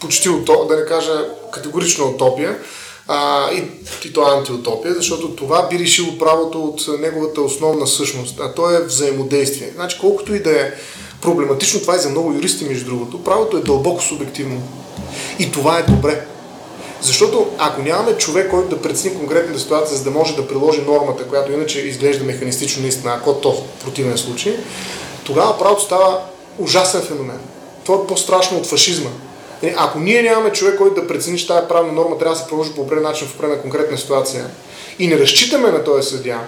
[0.00, 0.28] почти,
[0.68, 2.58] да не кажа категорично утопия,
[3.08, 3.64] а, и,
[4.08, 8.84] и то антиутопия, защото това би решило правото от неговата основна същност, а то е
[8.84, 9.72] взаимодействие.
[9.74, 10.72] Значи колкото и да е
[11.22, 14.62] проблематично, това и за много юристи, между другото, правото е дълбоко субективно.
[15.38, 16.26] И това е добре.
[17.00, 21.28] Защото ако нямаме човек, който да прецени конкретната ситуация, за да може да приложи нормата,
[21.28, 24.56] която иначе изглежда механистично наистина, ако то в противен случай,
[25.24, 26.20] тогава правото става
[26.58, 27.38] ужасен феномен.
[27.84, 29.10] Това е по-страшно от фашизма.
[29.62, 32.46] Е, ако ние нямаме човек, който да прецени, че тази правна норма трябва да се
[32.46, 34.46] приложи по определен начин в определена конкретна ситуация
[34.98, 36.40] и не разчитаме на този съдия,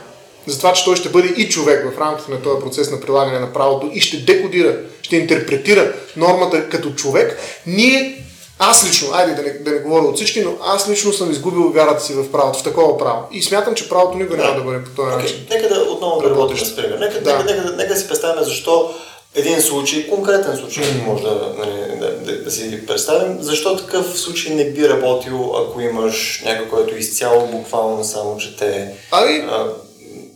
[0.50, 3.38] за това, че той ще бъде и човек в рамките на този процес на прилагане
[3.38, 8.24] на правото и ще декодира, ще интерпретира нормата като човек, ние
[8.62, 11.70] аз лично, айде да не, да не говоря от всички, но аз лично съм изгубил
[11.70, 13.22] вярата си в правото, в такова право.
[13.32, 14.44] И смятам, че правото никога да.
[14.44, 15.22] няма да бъде по този okay.
[15.22, 15.46] начин.
[15.50, 16.98] Нека да отново да работим с пример.
[16.98, 17.38] Нека, да.
[17.38, 18.94] нека, нека, нека, да си представим защо
[19.34, 21.06] един случай, конкретен случай, mm-hmm.
[21.06, 25.80] може да, нали, да, да, да си представим, защо такъв случай не би работил, ако
[25.80, 28.94] имаш някой, който изцяло буквално само чете.
[29.10, 29.66] Ами, а,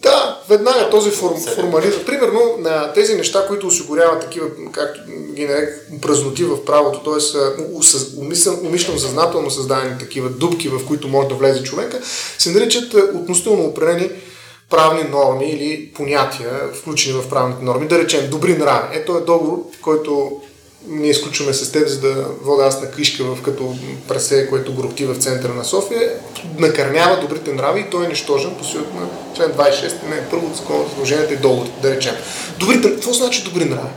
[0.05, 2.05] да, веднага този форм, формализъм.
[2.07, 5.01] Примерно на тези неща, които осигуряват такива, както
[5.33, 8.67] ги нарек, празноти в правото, т.е.
[8.67, 12.01] умишлено съзнателно създадени такива дубки, в които може да влезе човека,
[12.39, 14.11] се наричат относително определени
[14.71, 17.89] правни норми или понятия, включени в правните норми.
[17.89, 18.89] Да речем, добри нрави.
[18.93, 20.41] Ето е договор, който
[20.89, 23.77] ние изключваме с теб, за да вода аз на книжка в като
[24.09, 26.13] прасе, което грохти в центъра на София,
[26.59, 30.57] накърнява добрите нрави и той е нищожен по силата на член 26, не първо от
[30.57, 32.15] закона за и договорите, да речем.
[32.59, 33.89] Добрите, какво значи добри нрави?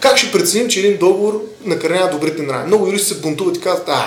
[0.00, 2.66] Как ще преценим, че един договор накърнява добрите нрави?
[2.66, 4.04] Много юристи се бунтуват и казват, а,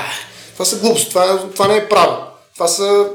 [0.53, 2.26] това са глупости, това, това не е право.
[2.57, 3.05] Това са...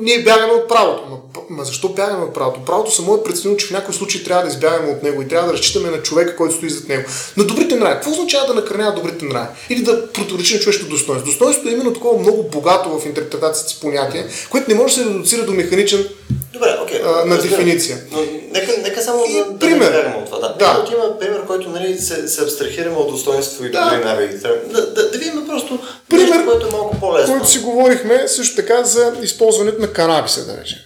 [0.00, 1.02] Ние бягаме от правото.
[1.10, 1.20] Но,
[1.50, 2.64] ма защо бягаме от правото?
[2.64, 5.46] Правото само е преценило, че в някой случай трябва да избягаме от него и трябва
[5.48, 7.08] да разчитаме на човека, който стои зад него.
[7.36, 7.94] На добрите нрави.
[7.94, 9.48] Какво означава да накърнява добрите нрави?
[9.70, 11.26] Или да противоречи на човешкото достоинство?
[11.26, 15.08] Достоинството е именно такова много богато в интерпретацията с понятие, което не може да се
[15.10, 16.08] редуцира до механичен
[16.54, 17.00] Добре, окей.
[17.00, 17.24] Okay.
[17.24, 17.98] на дефиниция.
[18.12, 18.18] Но,
[18.52, 19.92] нека, нека само и, да, пример.
[19.92, 20.38] да не от това.
[20.38, 20.58] Да.
[20.58, 20.86] да.
[20.94, 23.84] Има пример, който нали, се, се абстрахираме от достоинство и да.
[23.84, 24.34] добри навики.
[24.34, 25.78] Да, да, да видим просто
[26.10, 27.34] пример, нещо, което е малко по-лесно.
[27.34, 30.78] Който си говорихме също така за използването на канабиса, да речем.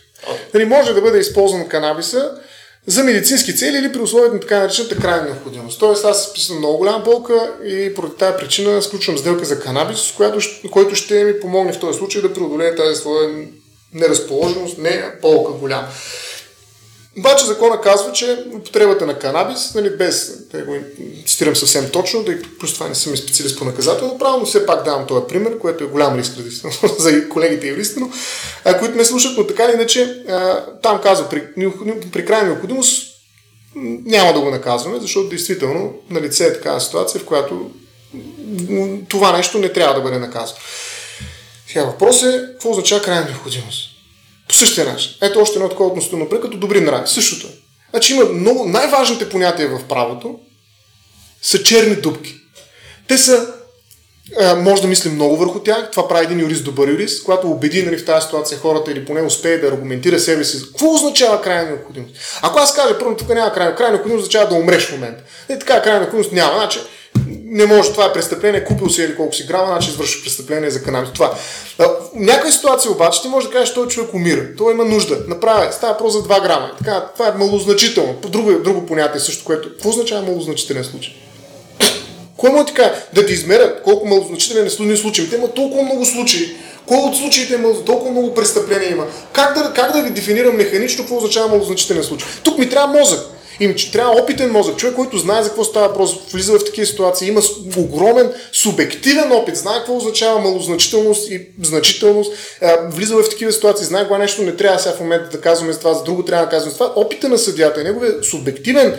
[0.54, 2.30] Нали, може да бъде използван канабиса
[2.86, 5.80] за медицински цели или при условията на така наречената крайна необходимост.
[5.80, 10.12] Тоест аз списам много голяма болка и поради тази причина сключвам сделка за канабис, с
[10.12, 10.38] която,
[10.70, 13.28] който ще ми помогне в този случай да преодолее тази своя
[13.94, 15.88] неразположеност, не болка голяма.
[17.18, 20.76] Обаче закона казва, че употребата на канабис, нали, без да го
[21.26, 24.84] цитирам съвсем точно, да плюс това не съм специалист по наказателно право, но все пак
[24.84, 26.32] давам този пример, което е голям риск
[26.98, 28.10] за колегите юристи, но,
[28.64, 31.44] а, които ме слушат, но така или иначе а, там казва, при,
[32.12, 33.08] при крайна необходимост
[34.04, 37.70] няма да го наказваме, защото действително на лице е такава ситуация, в която
[39.08, 40.58] това нещо не трябва да бъде наказано.
[41.68, 43.97] Сега въпрос е, какво означава крайна необходимост?
[44.48, 45.10] По същия начин.
[45.22, 47.08] Ето още едно такова относително напред, като добри нрави.
[47.08, 47.46] Същото.
[47.46, 47.50] Е.
[47.90, 50.38] Значи има много, най-важните понятия в правото
[51.42, 52.34] са черни дубки.
[53.08, 53.54] Те са
[54.40, 55.90] а, може да мислим много върху тях.
[55.90, 59.22] Това прави един юрист добър юрист, когато убеди нали, в тази ситуация хората или поне
[59.22, 60.62] успее да аргументира себе си.
[60.62, 62.14] Какво означава крайна необходимост?
[62.42, 65.22] Ако аз кажа, първо, тук няма крайна, крайна необходимост, означава да умреш в момента.
[65.50, 66.54] И така, крайна необходимост няма.
[66.58, 66.80] Значи,
[67.44, 70.82] не може, това е престъпление, купил си или колко си грама, значи извърши престъпление за
[70.82, 71.10] канабис.
[71.14, 71.34] Това.
[71.78, 74.46] В някаква ситуация обаче ти може да кажеш, този човек умира.
[74.56, 75.18] Той има нужда.
[75.28, 76.70] Направя, става просто за 2 грама.
[76.78, 78.14] Така, това е малозначително.
[78.28, 79.68] Друго, друго понятие също, което.
[79.68, 81.14] Какво означава малозначителен случай?
[82.36, 82.94] Кой му е така?
[83.12, 85.30] Да ти измерят колко малозначителен е случай.
[85.30, 86.56] Те има толкова много случаи.
[86.86, 89.06] Кой от случаите има толкова много престъпления има?
[89.32, 92.28] Как да, как да ви дефинирам механично какво означава малозначителен случай?
[92.42, 93.20] Тук ми трябва мозък.
[93.60, 96.86] Им, че трябва опитен мозък, човек, който знае за какво става въпрос, влиза в такива
[96.86, 97.40] ситуации, има
[97.76, 102.32] огромен субективен опит, знае какво означава малозначителност и значителност,
[102.90, 105.78] влиза в такива ситуации, знае кога нещо не трябва сега в момента да казваме за
[105.78, 106.92] това, за друго трябва да казваме за това.
[106.96, 108.94] Опита на съдята, неговият субективен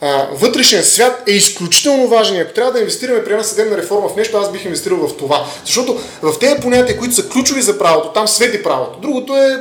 [0.00, 2.36] а, вътрешен свят е изключително важен.
[2.36, 5.16] И ако трябва да инвестираме при една съдебна реформа в нещо, аз бих инвестирал в
[5.16, 5.46] това.
[5.64, 9.00] Защото в тези понятия, които са ключови за правото, там свети правото.
[9.00, 9.56] Другото е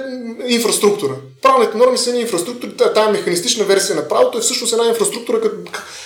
[0.47, 1.13] инфраструктура.
[1.41, 5.55] Правните норми са инфраструктури, тази механистична версия на правото е всъщност една инфраструктура като,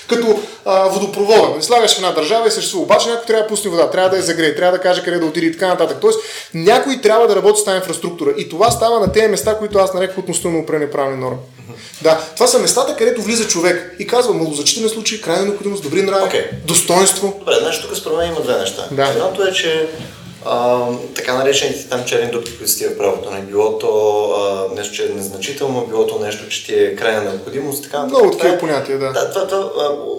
[0.10, 1.56] като а, водопровода.
[1.56, 2.84] Не слагаш в една държава и съществува.
[2.84, 5.26] Обаче някой трябва да пусне вода, трябва да я загрее, трябва да каже къде да
[5.26, 5.98] отиде и така нататък.
[6.02, 6.20] Тоест,
[6.54, 8.34] някой трябва да работи с тази инфраструктура.
[8.38, 11.38] И това става на тези места, които аз нарекох относително упрени правни норми.
[12.02, 16.32] Да, това са местата, където влиза човек и казва малозначителен случай, крайна необходимост, добри нрави,
[16.32, 16.46] okay.
[16.66, 17.36] достоинство.
[17.40, 18.88] Добре, значи тук според мен има две неща.
[18.92, 19.08] Да.
[19.08, 19.88] Едното е, че
[20.46, 23.32] а, така наречените там черни дупки, които в правото.
[23.32, 27.24] Не било то а, нещо, че е незначително, било то нещо, че ти е крайна
[27.24, 27.84] необходимост.
[27.84, 29.12] Така, Много такива е, понятия, да.
[29.12, 29.72] да това, това,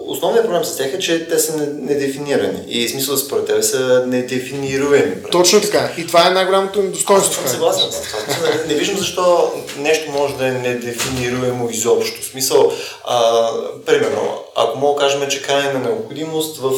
[0.07, 2.59] основният проблем с тях е, че те са недефинирани.
[2.67, 5.15] И смисъл според тебе са недефинируеми.
[5.31, 5.91] Точно така.
[5.97, 7.33] И това е най-голямото им достоинство.
[7.33, 8.47] Съм съгласен с това.
[8.47, 12.21] Не, не виждам защо нещо може да е недефинируемо изобщо.
[12.21, 12.71] В смисъл,
[13.05, 13.49] а,
[13.85, 16.71] примерно, ако мога да кажем, че крайна необходимост в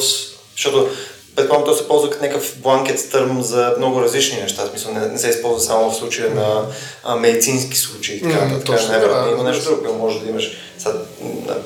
[0.56, 0.88] защото
[1.36, 4.64] предполагам, то се ползва като някакъв бланкет търм за много различни неща.
[4.64, 6.64] В смисъл, не, не се използва само в случая на
[7.04, 8.22] а, медицински случаи.
[8.22, 10.50] Така, mm, така, точно, да, има нещо друго, може да имаш.
[10.78, 10.94] Сега,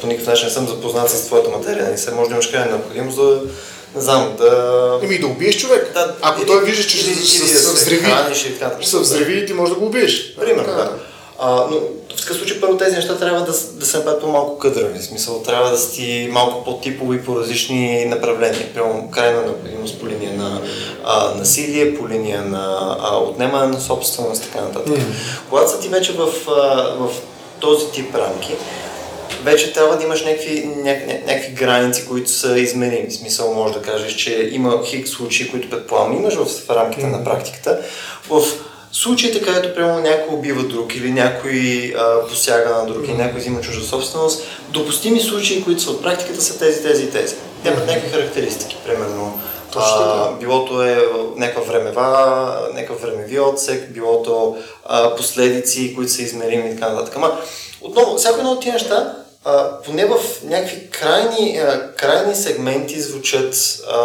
[0.01, 1.91] по никакъв начин не съм запознат с твоята материя.
[1.91, 3.41] Не се може да имаш крайна необходимост да
[3.95, 5.01] не знам, да...
[5.03, 5.91] Еми да убиеш човек.
[5.95, 8.07] Да, Ако или, той вижда, че ще се взриви,
[8.83, 10.37] се взриви и ти можеш да го убиеш.
[10.37, 10.93] Примерно, да.
[11.43, 11.76] А, но
[12.16, 14.99] в такъв случай първо тези неща трябва да, да се направят по-малко къдрави.
[14.99, 18.74] В смисъл трябва да си малко по-типови по различни направления.
[18.74, 20.61] Прямо крайна необходимост по линия на
[21.05, 24.95] а, насилие, по линия на а, отнемане на собственост и така нататък.
[24.95, 25.05] Mm.
[25.51, 27.11] Когато са ти вече в, а, в
[27.61, 28.55] този тип рамки,
[29.45, 33.09] вече трябва да имаш някакви, ня, някакви граници, които са изменими.
[33.09, 37.11] В смисъл може да кажеш, че има хик случаи, които предполагам имаш в рамките mm.
[37.11, 37.78] на практиката.
[38.28, 38.43] В
[38.93, 43.61] случаите, където примерно някой убива друг или някой а, посяга на друг или някой взима
[43.61, 47.34] чужда собственост, допустими случаи, които са от практиката са тези, тези и тези.
[47.62, 49.41] Те имат някакви характеристики, примерно
[49.76, 51.05] а, билото е
[51.36, 57.16] някаква времева, някакъв времеви отсек, билото а, последици, които са измерими и така нататък.
[57.16, 57.41] Ама,
[57.80, 63.80] отново, всяко едно от тези неща, а, поне в някакви крайни, а, крайни сегменти звучат
[63.91, 63.99] а,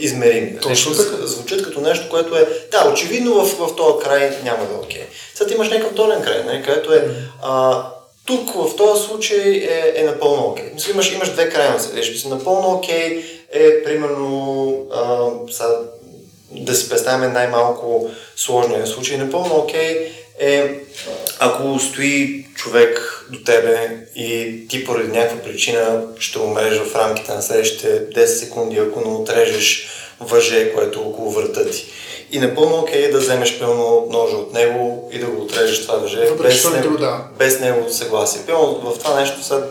[0.00, 0.58] измерими.
[0.60, 1.26] Точно така.
[1.26, 2.48] Звучат като нещо, което е...
[2.70, 5.00] Да, очевидно в, в този край няма да е окей.
[5.00, 5.04] Okay.
[5.34, 7.08] Сега имаш някакъв долен край, не, където е...
[7.42, 7.82] А,
[8.26, 10.64] тук в този случай е, е напълно окей.
[10.64, 10.74] Okay.
[10.74, 11.94] Мисля, имаш, имаш две крайности.
[11.94, 15.64] Виж, напълно окей okay е примерно а, са,
[16.50, 19.16] да си представим най-малко сложния случай.
[19.16, 20.10] Напълно окей okay
[20.40, 20.74] е
[21.38, 27.42] ако стои човек до тебе и ти поради някаква причина ще умреш в рамките на
[27.42, 29.88] следващите 10 секунди, ако не отрежеш
[30.20, 31.86] въже, което е около врата ти.
[32.32, 35.94] И напълно окей okay да вземеш пълно ножа от него и да го отрежеш това
[35.94, 36.98] въже без, него,
[37.38, 38.42] без неговото съгласие.
[38.46, 39.62] Пълно в това нещо са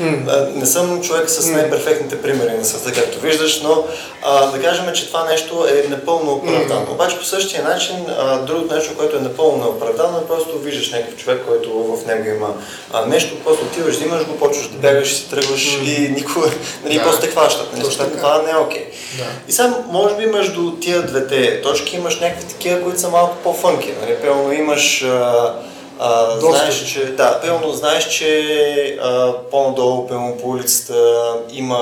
[0.00, 0.54] Mm.
[0.54, 3.84] Не съм човек с най-перфектните примери на света, както виждаш, но
[4.22, 6.86] а, да кажем, че това нещо е напълно оправдано.
[6.86, 6.90] Mm.
[6.90, 11.16] Обаче по същия начин, а, другото нещо, което е напълно неоправдано, е просто виждаш някакъв
[11.16, 12.54] човек, който в него има
[12.92, 15.84] а, нещо, просто отиваш, взимаш го, почваш да бягаш си тръгваш mm.
[15.84, 16.48] и никога,
[16.84, 17.02] нали, да.
[17.02, 17.76] просто те хващат.
[17.76, 18.82] Нали, това не е окей.
[18.82, 19.18] Okay.
[19.18, 19.24] Да.
[19.48, 23.92] И сега, може би между тия двете точки имаш някакви такива, които са малко по-фънки.
[24.00, 25.54] Нали, пълно имаш а,
[25.98, 31.78] а, знаеш, че, да, пълно знаеш, че а, по-надолу, пълно по улицата има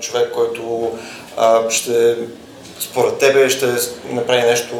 [0.00, 0.90] човек, който
[1.36, 2.16] а, ще
[2.80, 3.66] според тебе ще
[4.10, 4.74] направи нещо,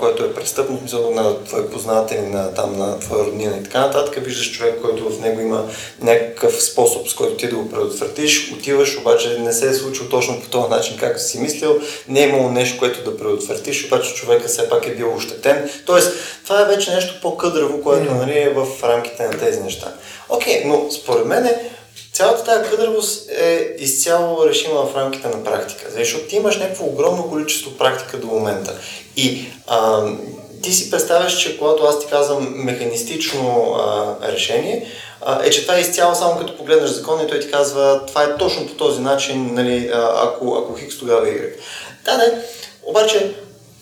[0.00, 4.24] което е престъпно, смисъл на твои познатели, на, там, на твоя роднина и така нататък.
[4.24, 5.64] Виждаш човек, който в него има
[6.00, 10.40] някакъв способ, с който ти да го предотвратиш, отиваш, обаче не се е случило точно
[10.40, 14.48] по този начин, както си мислил, не е имало нещо, което да предотвратиш, обаче човека
[14.48, 15.70] все пак е бил ощетен.
[15.86, 16.12] Тоест,
[16.44, 19.92] това е вече нещо по-къдраво, което нали, е в рамките на тези неща.
[20.28, 21.48] Окей, okay, но според мен
[22.16, 27.28] Цялата тази къдравост е изцяло решима в рамките на практика, защото ти имаш някакво огромно
[27.30, 28.74] количество практика до момента.
[29.16, 30.04] И а,
[30.62, 34.86] ти си представяш, че когато аз ти казвам механистично а, решение,
[35.20, 38.22] а, е, че това е изцяло само като погледнеш закон и той ти казва това
[38.22, 39.90] е точно по този начин, нали,
[40.22, 41.52] ако, ако хикс тогава Y.
[42.04, 42.42] Да, не.
[42.82, 43.34] Обаче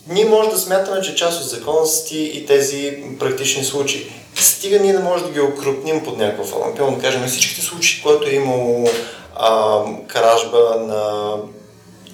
[0.09, 4.12] ние може да смятаме, че част от закона са ти и тези практични случаи.
[4.35, 6.74] Стига ние да може да ги окрупним под някаква форма.
[6.76, 8.89] Пълно да кажем всичките случаи, които е имало
[9.37, 11.35] а, кражба на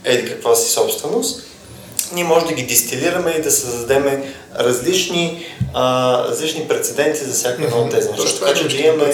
[0.05, 1.47] еди каква си собственост,
[2.12, 4.25] ние може да ги дистилираме и да създадем
[4.59, 8.47] различни, а, различни прецеденти за всяка едно от тези неща.
[8.47, 9.12] Така че да имаме...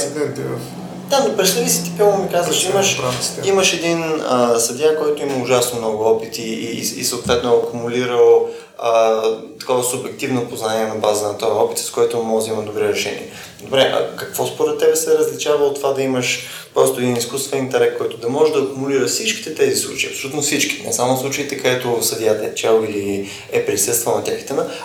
[1.11, 3.01] Да, но представи си, ти пълно ми казваш, имаш,
[3.45, 8.49] имаш един а, съдия, който има ужасно много опити и, и, и съответно е акумулирал
[8.79, 9.23] а,
[9.61, 13.23] такова субективно познание на база на този опит, с който може да има добри решения.
[13.63, 17.99] Добре, а какво според тебе се различава от това да имаш просто един изкуствен интелект,
[17.99, 22.47] който да може да акумулира всичките тези случаи, абсолютно всички, не само случаите, където съдията
[22.47, 24.39] е чел или е присъствал на тях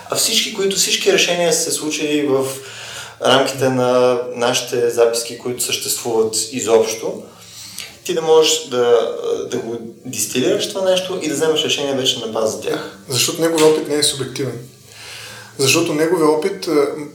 [0.10, 2.46] а всички, които всички решения са се случили в
[3.26, 7.24] рамките на нашите записки, които съществуват изобщо,
[8.04, 9.16] ти да можеш да,
[9.52, 12.98] да го дистилираш това нещо и да вземеш решение вече на база тях.
[13.10, 14.60] Защото неговият опит не е субективен.
[15.58, 16.68] Защото неговият опит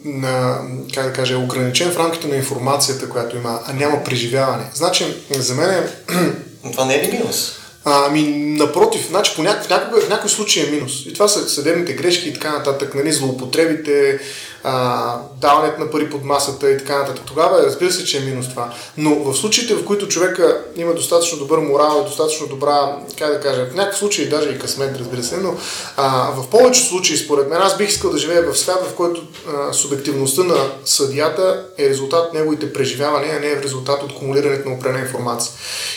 [0.04, 0.58] на,
[0.94, 4.64] как да кажа, е ограничен в рамките на информацията, която има, а няма преживяване.
[4.74, 5.88] Значи, за мен е...
[6.72, 7.52] Това не е ли минус?
[7.84, 8.22] Ами,
[8.58, 10.92] напротив, значи, по някакъв, в някакъв случай е минус.
[11.06, 14.20] И това са съдебните грешки и така нататък, нали, злоупотребите,
[14.68, 17.24] а, даването на пари под масата и така нататък.
[17.26, 18.72] Тогава разбира се, че е минус това.
[18.96, 23.66] Но в случаите, в които човека има достатъчно добър морал достатъчно добра, как да кажа,
[23.66, 25.54] в някакъв случай даже и късмет, разбира се, но
[25.96, 29.22] а, в повечето случаи, според мен, аз бих искал да живея в свят, в който
[29.48, 34.68] а, субективността на съдията е резултат от неговите преживявания, а не е резултат от кумулирането
[34.68, 35.52] на определена информация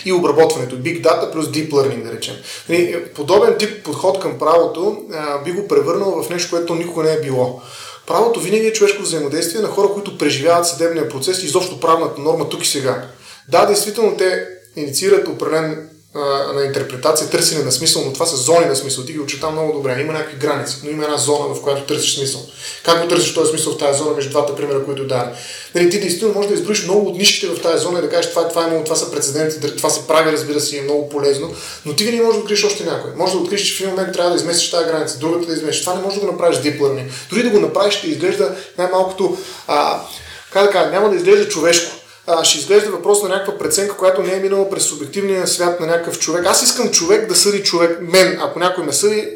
[0.05, 0.76] и обработването.
[0.76, 2.36] Big Data плюс Deep Learning, да речем.
[2.70, 7.13] Нали, подобен тип подход към правото а, би го превърнал в нещо, което никога не
[7.13, 7.61] е било.
[8.10, 12.49] Правото винаги е човешко взаимодействие на хора, които преживяват съдебния процес и изобщо правната норма
[12.49, 13.07] тук и сега.
[13.49, 18.76] Да, действително те инициират определен на интерпретация, търсене на смисъл, но това са зони на
[18.76, 19.05] смисъл.
[19.05, 20.01] Ти ги очета много добре.
[20.01, 22.41] Има някакви граници, но има една зона, в която търсиш смисъл.
[22.86, 25.34] Как го търсиш този смисъл в тази зона между двата примера, които дадем?
[25.76, 28.30] Нали, ти действително можеш да изброиш много от нишките в тази зона и да кажеш
[28.32, 31.53] това, това, е, това са прецеденти, това се прави, разбира се, е много полезно,
[31.86, 33.12] но ти винаги можеш да откриеш още някой.
[33.16, 35.86] Може да откриеш, че в един момент трябва да изместиш тази граница, другата да изместиш.
[35.86, 37.10] Това не може да го направиш deep learning.
[37.30, 39.38] Дори да го направиш, ще изглежда най-малкото,
[39.68, 40.01] а,
[40.53, 41.98] как да кажа, няма да изглежда човешко
[42.30, 45.88] а, ще изглежда въпрос на някаква преценка, която не е минала през субективния свят на
[45.88, 46.45] някакъв човек.
[46.45, 47.99] Аз искам човек да съди човек.
[48.01, 49.27] Мен, ако някой ме съди,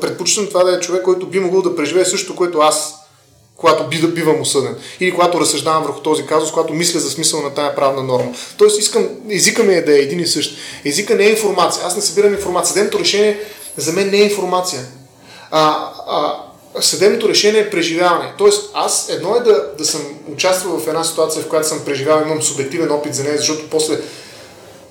[0.00, 2.94] предпочитам това да е човек, който би могъл да преживее също, което аз
[3.56, 4.76] когато би, бивам осъден.
[5.00, 8.34] Или когато разсъждавам върху този казус, когато мисля за смисъл на тая правна норма.
[8.56, 10.58] Тоест искам, езика ми е да е един и същ.
[10.84, 11.86] Езика не е информация.
[11.86, 12.68] Аз не събирам информация.
[12.72, 13.40] Съдебното решение
[13.76, 14.80] за мен не е информация.
[15.50, 16.36] А, а,
[16.80, 18.32] съдебното решение е преживяване.
[18.38, 20.00] Тоест, аз едно е да, да съм
[20.32, 23.98] участвал в една ситуация, в която съм преживял, имам субективен опит за нея, защото после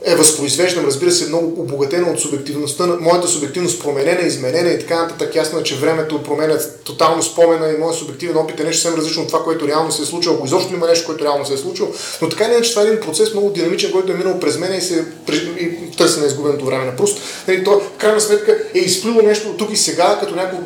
[0.05, 5.35] е възпроизвеждам, разбира се, много обогатено от субективността, моята субективност променена, изменена и така нататък.
[5.35, 9.23] Ясно е, че времето променя тотално спомена и моят субективен опит е нещо съвсем различно
[9.23, 11.57] от това, което реално се е случило, ако изобщо има нещо, което реално се е
[11.57, 11.89] случило.
[12.21, 14.77] Но така или иначе това е един процес много динамичен, който е минал през мен
[14.77, 15.05] и се
[15.59, 17.19] и търси на изгубеното време Пруст.
[17.47, 20.59] Нали, то, в крайна сметка е изплило нещо тук и сега, като някакво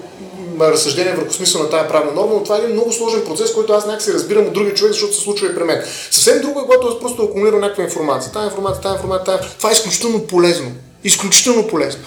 [0.60, 3.74] разсъждение върху смисъл на тази правна норма, но това е един много сложен процес, който
[3.74, 5.84] аз някак се разбирам от другия човек, защото се случва и при мен.
[6.12, 8.32] Съвсем друго е, когато аз просто акумулирам някаква информация.
[8.32, 9.40] Тая информация, тая информация, тая...
[9.58, 10.72] Това е изключително полезно.
[11.04, 12.02] Изключително полезно.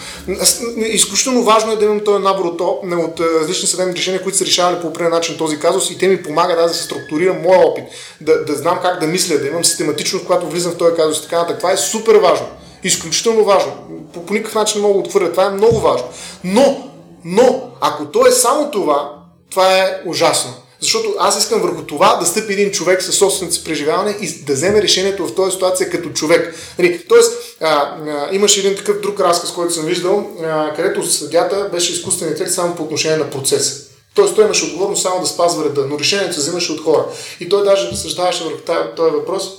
[0.77, 2.61] Изключително важно е да имам този набор от,
[2.93, 6.23] от различни съдебни решения, които са решавали по определен начин този казус и те ми
[6.23, 7.85] помагат аз да се структурирам моя опит,
[8.21, 11.23] да, да знам как да мисля, да имам систематичност, когато влизам в този казус и
[11.23, 11.59] така нататък.
[11.59, 12.47] Това е супер важно.
[12.85, 13.73] Изключително важно.
[14.15, 15.31] По, по никакъв начин не мога да отхвърля.
[15.31, 16.07] Това е много важно.
[16.45, 16.91] Но
[17.25, 19.13] но, ако то е само това,
[19.51, 20.55] това е ужасно.
[20.81, 24.53] Защото аз искам върху това да стъпи един човек със собственото си преживяване и да
[24.53, 26.55] вземе решението в този ситуация като човек.
[26.79, 31.69] Нали, тоест, а, а, имаше един такъв друг разказ, който съм виждал, а, където съдята
[31.73, 33.89] беше изкуствен интелект само по отношение на процеса.
[34.15, 37.05] Тоест той имаше отговорност само да спазва реда, но решението се взимаше от хора.
[37.41, 38.59] И той даже разсъждаваше върху
[38.97, 39.51] този въпрос,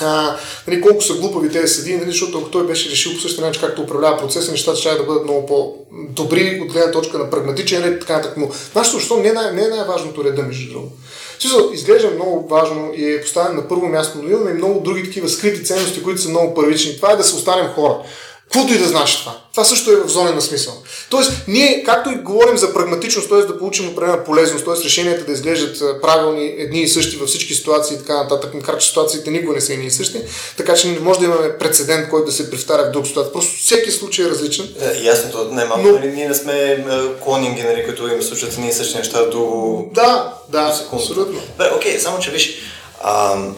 [0.00, 0.36] а,
[0.66, 3.62] нали, колко са глупави тези съди, нали, защото ако той беше решил по същия начин
[3.62, 8.00] както управлява процеса, нещата ще да бъдат много по-добри от гледна точка на прагматичен ред,
[8.00, 8.36] така нататък.
[8.36, 10.92] Но нашето общество не е, най- не е най-важното реда, между другото.
[11.38, 15.04] Смисъл, изглежда много важно и е поставен на първо място, но имаме и много други
[15.04, 16.96] такива скрити ценности, които са много първични.
[16.96, 18.02] Това е да се останем хора.
[18.52, 19.36] Каквото и да значи това.
[19.50, 20.74] Това също е в зона на смисъл.
[21.10, 23.38] Тоест, ние, както и говорим за прагматичност, т.е.
[23.38, 24.84] да получим определена полезност, т.е.
[24.84, 28.88] решенията да изглеждат правилни, едни и същи във всички ситуации и така нататък, макар че
[28.88, 30.18] ситуациите никога не са едни и същи,
[30.56, 33.32] така че не може да имаме прецедент, който да се повтаря в друг ситуация.
[33.32, 34.68] Просто всеки случай е различен.
[34.80, 35.92] Е, ясно, то не малко, Но...
[35.92, 36.86] нали, ние не сме
[37.24, 39.84] клонинги, нали, които им случват едни и същи неща до...
[39.94, 41.40] Да, да, до абсолютно.
[41.58, 42.54] Бе, окей, само че виж,
[43.04, 43.56] ам,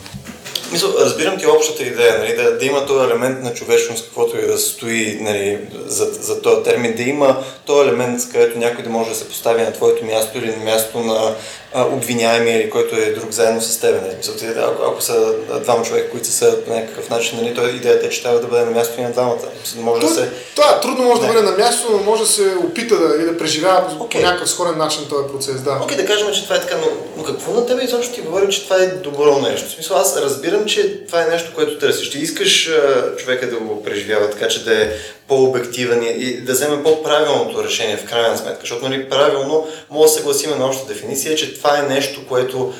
[0.72, 4.46] Мисъл, разбирам ти общата идея, нали, да, да има този елемент на човечност, каквото и
[4.46, 9.10] да стои нали, за, за този термин, да има този елемент, където някой да може
[9.10, 11.34] да се постави на твоето място или на място на
[11.74, 14.02] а, обвиняемия или който е друг заедно с теб.
[14.02, 14.16] Нали.
[14.16, 18.10] Мисъл, ако, ако са двама човека, които са по някакъв начин, нали, то идеята е,
[18.10, 19.36] че трябва да бъде на място и на двамата.
[19.76, 20.30] Може то, да се...
[20.54, 23.24] Това трудно може да, да бъде на място, но може да се опита да, и
[23.24, 24.08] да преживява okay.
[24.08, 25.60] по някакъв сходен начин този процес.
[25.60, 25.80] Да.
[25.82, 28.20] Окей, okay, да кажем, че това е така, но, но какво на тебе изобщо ти
[28.20, 29.68] говори, че това е добро нещо?
[29.68, 32.10] В смисъл, аз разбирам, че това е нещо, което търсиш.
[32.10, 34.88] Ти искаш а, човека да го преживява така, че да е
[35.28, 38.60] по-обективен и да вземе по-правилното решение в крайна сметка.
[38.60, 42.72] Защото нали, правилно може да се гласиме на обща дефиниция, че това е нещо, което...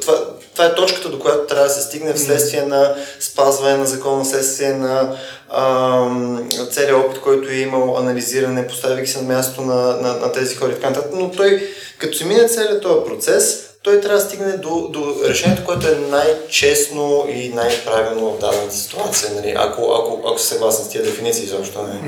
[0.00, 0.14] Това,
[0.54, 4.72] това е точката, до която трябва да се стигне вследствие на спазване на закона, вследствие
[4.72, 5.16] на
[5.50, 10.54] ам, целият опит, който е имал анализиране, поставяйки се на място на, на, на тези
[10.54, 11.10] хора и така нататък.
[11.14, 11.68] Но той,
[11.98, 15.94] като се мине целият този процес, той трябва да стигне до, до решението, което е
[16.10, 19.54] най-честно и най-правилно в дадената ситуация, нали?
[19.56, 21.82] ако, ако, ако се съгласен с тия дефиниции изобщо.
[21.82, 22.00] Не.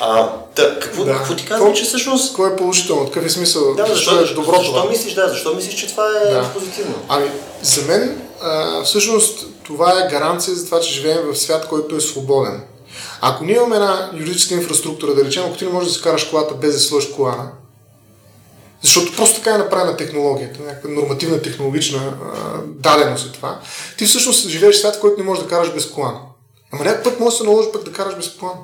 [0.00, 1.12] А, да, какво, да.
[1.12, 2.36] какво ти казвам, че всъщност...
[2.36, 3.06] Кое е положително?
[3.06, 3.74] Какъв е смисъл?
[3.74, 6.50] Да, защо, защо, е добро защо, защо мислиш, да, защо мислиш, че това е да.
[6.54, 6.94] позитивно?
[7.08, 7.30] Ами,
[7.62, 12.00] за мен а, всъщност това е гаранция за това, че живеем в свят, който е
[12.00, 12.62] свободен.
[13.20, 16.24] Ако ние имаме една юридическа инфраструктура, да речем, ако ти не можеш да си караш
[16.24, 17.50] колата без да сложиш колана,
[18.82, 23.60] защото просто така е направена технологията, някаква нормативна технологична а, даденост е това,
[23.98, 26.20] ти всъщност живееш свят, в който не можеш да караш без колана.
[26.72, 28.60] Ама някакъв път може да се наложи пък да караш без колана.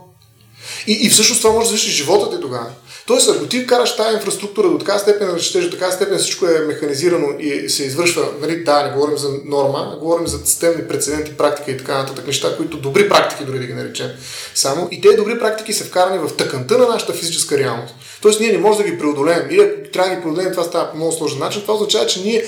[0.86, 2.66] И, и всъщност това може да завиши живота ти тогава.
[3.06, 6.46] Тоест, ако ти караш тази инфраструктура до така степен, да четеш, до така степен всичко
[6.46, 10.88] е механизирано и се извършва, нали, да, не говорим за норма, а говорим за системни
[10.88, 14.10] прецеденти, практика и така нататък неща, които добри практики, дори да ги наречем.
[14.54, 17.94] Само и тези добри практики са вкарани в тъканта на нашата физическа реалност.
[18.22, 19.42] Тоест, ние не можем да ги преодолеем.
[19.50, 21.62] Или ако трябва да ги преодолеем, това става по много сложен начин.
[21.62, 22.44] Това означава, че ние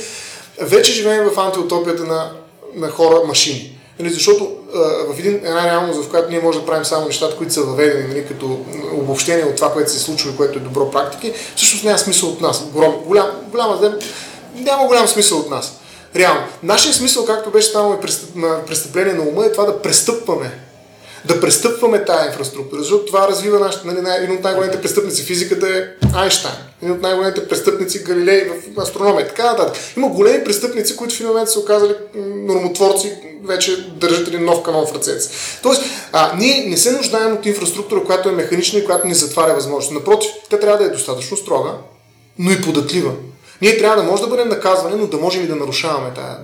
[0.61, 2.33] вече живеем в антиутопията на,
[2.75, 3.74] на хора-машини.
[3.99, 4.79] Нали, защото а,
[5.15, 8.09] в един, една реалност, в която ние можем да правим само нещата, които са въведени
[8.09, 8.59] нали, като
[8.93, 12.41] обобщение от това, което се случва и което е добро практики, всъщност няма смисъл от
[12.41, 12.65] нас.
[12.73, 13.99] Голям, голям, голяма,
[14.55, 15.81] няма голям смисъл от нас.
[16.17, 16.47] Реално.
[16.63, 17.99] Нашия смисъл, както беше станало
[18.35, 20.59] на престъпление на ума, е това да престъпваме
[21.25, 26.07] да престъпваме тази инфраструктура, защото това развива нашата, нали, един от най-големите престъпници физиката е
[26.15, 29.83] Айнштайн, един от най-големите престъпници Галилей в астрономия, така нататък.
[29.97, 33.13] Има големи престъпници, които в един момент са оказали нормотворци,
[33.45, 35.29] вече държат един нов канон в ръцете.
[35.63, 39.55] Тоест, а, ние не се нуждаем от инфраструктура, която е механична и която ни затваря
[39.55, 39.93] възможност.
[39.93, 41.71] Напротив, тя трябва да е достатъчно строга,
[42.39, 43.13] но и податлива.
[43.63, 46.37] Ние трябва да може да бъдем наказвани, но да можем и да нарушаваме тази.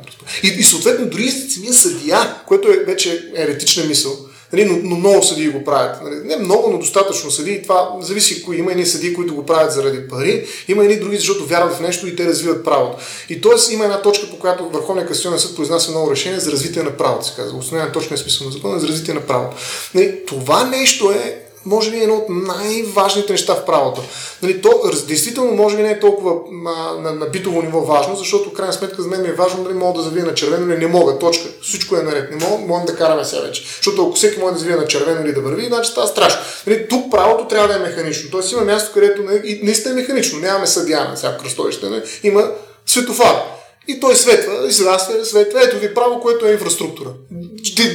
[0.43, 4.12] И, и съответно, дори самия съдия, което е вече еретична мисъл,
[4.53, 6.03] Нали, но, но много съдии го правят.
[6.03, 7.62] Нали, не много, но достатъчно съдии.
[7.62, 8.59] Това зависи кои.
[8.59, 12.07] Има едни съдии, които го правят заради пари, има едни други, защото вярват в нещо
[12.07, 12.96] и те развиват правото.
[13.28, 13.74] И т.е.
[13.74, 17.26] има една точка, по която Върховния касационен съд произнася много решение за развитие на правото.
[17.26, 17.59] Се казва.
[17.59, 19.57] Основен точния смисъл на закона е за развитие на правото.
[19.94, 24.02] Нали, това нещо е може би е едно от най-важните неща в правото.
[24.42, 28.50] Нали, то действително може би не е толкова на, на, на битово ниво важно, защото
[28.50, 30.86] в крайна сметка за мен е важно дали мога да завия на червено или не
[30.86, 31.18] мога.
[31.18, 31.48] Точка.
[31.62, 32.30] Всичко е наред.
[32.30, 33.64] Не мога, мога да караме сега вече.
[33.76, 36.40] Защото ако всеки може да завия на червено или да върви, значи става страшно.
[36.66, 38.30] Нали, тук правото трябва да е механично.
[38.30, 40.38] Тоест има място, където не, и наистина е механично.
[40.38, 41.88] Нямаме съдия на всяко кръстовище.
[41.88, 42.02] Нали.
[42.22, 42.50] Има
[42.86, 43.59] светофар.
[43.89, 45.62] И той светва, и сега светва.
[45.64, 47.11] Ето ви право, което е инфраструктура.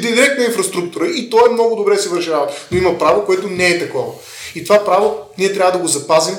[0.01, 1.07] Директна инфраструктура.
[1.07, 2.53] И то е много добре се върши работа.
[2.71, 4.13] Но има право, което не е такова.
[4.55, 6.35] И това право ние трябва да го запазим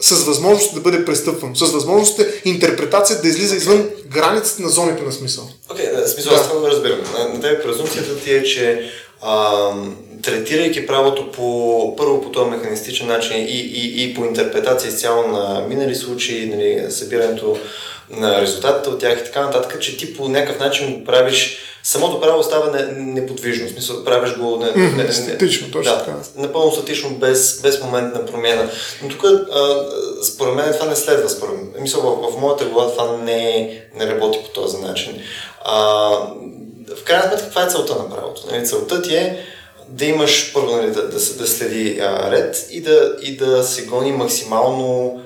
[0.00, 5.12] с възможност да бъде престъпвано, с възможност интерпретация да излиза извън границите на зоните на
[5.12, 5.48] смисъл.
[5.70, 6.40] Окей, okay, смисъл, да.
[6.40, 7.00] аз това го разбирам.
[7.18, 8.90] На, на тебе презумцията ти е, че
[9.22, 9.70] а,
[10.22, 15.66] третирайки правото по, първо по този механистичен начин и, и, и по интерпретация изцяло на
[15.68, 17.58] минали случаи, нали, събирането
[18.10, 22.20] на резултатите от тях и така нататък, че ти по някакъв начин го правиш самото
[22.20, 26.16] право става неподвижно, в смисъл правиш го не, не, не, статично, точно да, така.
[26.36, 28.70] Напълно статично, без, без момент на промяна.
[29.02, 29.24] Но тук,
[30.22, 31.28] според мен, това не следва.
[31.28, 31.72] Според мен.
[31.80, 35.22] Мисъл, в, в моята глава това не, не работи по този начин.
[35.64, 35.78] А,
[37.00, 38.42] в крайна сметка, каква е целта на правото?
[38.50, 39.44] Нали, целта ти е
[39.88, 43.86] да имаш първо нали, да, да, да следи а, ред и да, и да се
[43.86, 45.20] гони максимално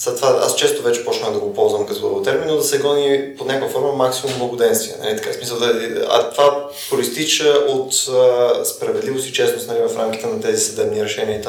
[0.00, 3.36] след това аз често вече почнах да го ползвам като термин, но да се гони
[3.38, 4.94] под някаква форма максимум благоденствие.
[5.02, 5.66] Нали, така, смисъл да,
[6.08, 11.42] а това проистича от а, справедливост и честност нали, в рамките на тези съдебни решения.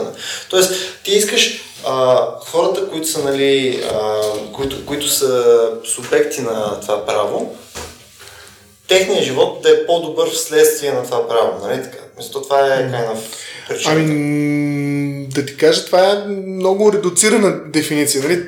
[0.49, 0.73] Тоест,
[1.03, 4.21] ти искаш а, хората, които са, нали, а,
[4.53, 7.55] които, които са субекти на това право,
[8.87, 11.67] техният живот да е по-добър вследствие на това право.
[11.67, 11.97] Нали, така?
[12.17, 13.17] Мисля, това е kind of
[13.85, 14.03] Ами,
[15.34, 18.23] да ти кажа, това е много редуцирана дефиниция.
[18.23, 18.43] Нали?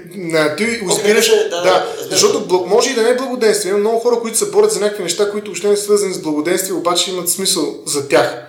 [0.58, 1.32] Ти избираш.
[1.32, 3.70] Okay, да, да, защото може и да не е благоденствие.
[3.70, 6.22] Има много хора, които се борят за някакви неща, които още не са свързани с
[6.22, 8.44] благоденствие, обаче имат смисъл за тях.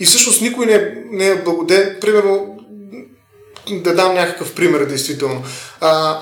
[0.00, 1.96] И всъщност никой не е, не е благоден.
[2.00, 2.58] Примерно,
[3.70, 5.42] да дам някакъв пример, действително.
[5.80, 6.20] А,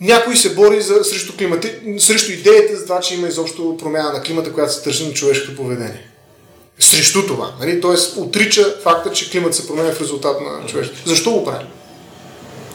[0.00, 4.22] някой се бори за, срещу, климати, срещу идеята за това, че има изобщо промяна на
[4.22, 6.15] климата, която се тържи на човешкото поведение
[6.78, 7.54] срещу това.
[7.60, 7.80] Нали?
[7.80, 11.08] Тоест, отрича факта, че климат се променя в резултат на човешкото.
[11.08, 11.64] Защо го прави?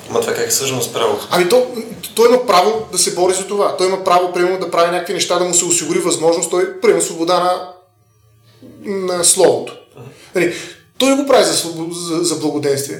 [0.09, 1.27] Ама това как е с правото?
[1.31, 1.67] Ами то,
[2.15, 3.77] той има право да се бори за това.
[3.77, 7.01] Той има право, примерно, да прави някакви неща, да му се осигури възможност, той, примерно,
[7.01, 7.73] свобода на,
[8.85, 9.73] на словото.
[10.35, 10.55] Нали,
[10.97, 11.53] той го прави за,
[11.91, 12.99] за, за благоденствие.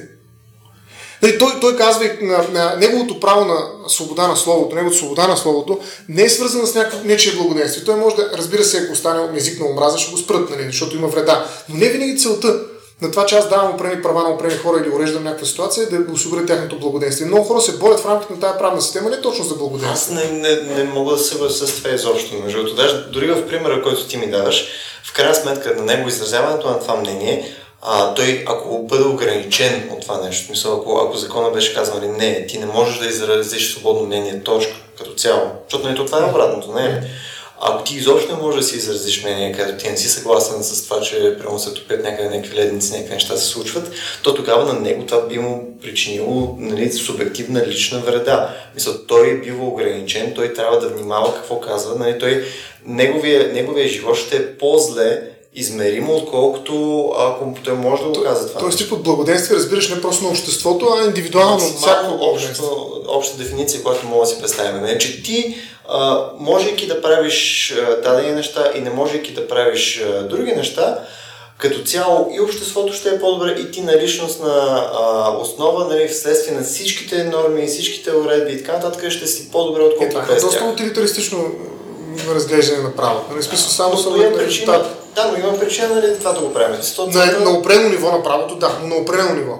[1.22, 5.36] Нали, той, той казва, на, на неговото право на свобода на словото, неговото свобода на
[5.36, 7.84] словото не е свързана с някакво нечие благоденствие.
[7.84, 10.96] Той може да, разбира се, ако остане език на омраза, ще го спрат, нали, защото
[10.96, 11.46] има вреда.
[11.68, 12.60] Но не винаги целта
[13.02, 15.86] на това, че аз давам опрени права на опрени хора или уреждам някаква ситуация, е
[15.86, 17.26] да осигуря тяхното благоденствие.
[17.26, 20.16] Много хора се борят в рамките на тази правна система не точно за благоденствие.
[20.16, 22.36] Аз не, не, не мога да се съглася с това изобщо.
[22.44, 24.68] Между даже дори в примера, който ти ми даваш,
[25.04, 30.00] в крайна сметка на него изразяването на това мнение а, той, ако бъде ограничен от
[30.00, 33.72] това нещо, мисъл, ако, ако закона беше казал, нали, не, ти не можеш да изразиш
[33.72, 37.02] свободно мнение, точка, като цяло, защото нали, това е обратното, не
[37.64, 40.84] ако ти изобщо не можеш да си изразиш мнение, където ти не си съгласен с
[40.84, 43.90] това, че прямо се топят някъде някакви ледници, някакви неща се случват,
[44.22, 48.54] то тогава на него това би му причинило нали, субективна лична вреда.
[48.74, 52.44] Мисля, той е бива ограничен, той трябва да внимава какво казва, нали, той,
[52.86, 55.22] неговия, неговия живот ще е по-зле,
[55.54, 58.60] измеримо, отколкото ако той може да го казва това.
[58.60, 61.64] Тоест тип от благоденствие разбираш не просто на обществото, а индивидуално.
[61.64, 62.62] Максимално обща,
[63.08, 64.82] обща дефиниция, която мога да си представим.
[64.82, 65.56] Не, че ти,
[65.88, 70.98] а, можейки да правиш а, дадени неща и не можейки да правиш а, други неща,
[71.58, 74.52] като цяло и обществото ще е по-добре и ти на личностна
[74.94, 79.82] а, основа, нали, вследствие на всичките норми, всичките уредби и така нататък ще си по-добре
[79.82, 81.52] отколкото е, без е доста утилитаристично
[82.34, 83.24] разглеждане на право.
[83.30, 84.84] Нали, смисъл само но, но причина,
[85.14, 86.76] да, но има причина нали, това да го правим.
[86.98, 89.58] На, на определено ниво на правото, да, но на определено ниво.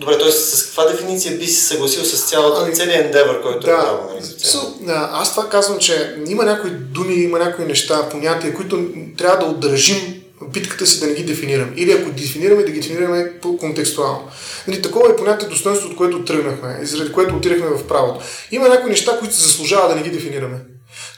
[0.00, 0.30] Добре, т.е.
[0.30, 3.98] с каква дефиниция би се съгласил с цялата, ами, целият ендевър, който да, е право?
[4.10, 8.84] Нали, so, аз това казвам, че има някои думи, има някои неща, понятия, които
[9.16, 11.72] трябва да удържим битката си да не ги дефинираме.
[11.76, 14.28] Или ако дефинираме, да ги дефинираме контекстуално.
[14.68, 18.24] Нали, такова е понятие достоинство, от което тръгнахме заради което отирахме в правото.
[18.50, 20.56] Има някои неща, които се заслужава да не ги дефинираме.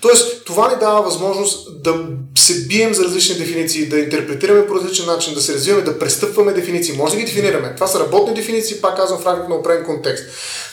[0.02, 2.06] Тоест, това ни дава възможност да
[2.38, 6.52] се бием за различни дефиниции, да интерпретираме по различен начин, да се развиваме, да престъпваме
[6.52, 6.96] дефиниции.
[6.96, 7.74] Може да ги дефинираме.
[7.74, 10.24] Това са работни дефиниции, пак казвам в рамките на определен контекст.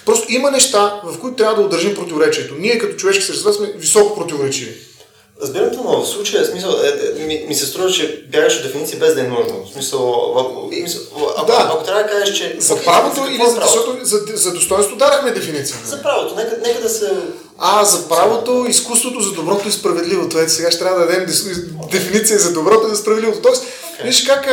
[0.06, 2.56] Просто има неща, в които трябва да удържим противоречието.
[2.60, 4.89] Ние като човешки същества сме високо противоречиви.
[5.42, 9.00] Разбирам но в случая смисъл, е, е, ми, ми, се струва, че бягаш от дефиниция
[9.00, 9.66] без да е нужно.
[9.66, 10.00] В смисъл,
[10.36, 11.02] в, мисъл
[11.38, 11.72] ако, да.
[11.74, 12.56] ако трябва да кажеш, че...
[12.60, 15.78] За правото или за, защото за, за достоинство дарахме дефиниция.
[15.86, 17.12] За правото, нека, нека да се...
[17.58, 20.40] А, за правото, изкуството за доброто и справедливото.
[20.40, 21.26] Ето сега ще трябва да дадем
[21.92, 23.42] дефиниция за доброто и за справедливото.
[23.42, 24.04] Тоест, okay.
[24.04, 24.48] виж как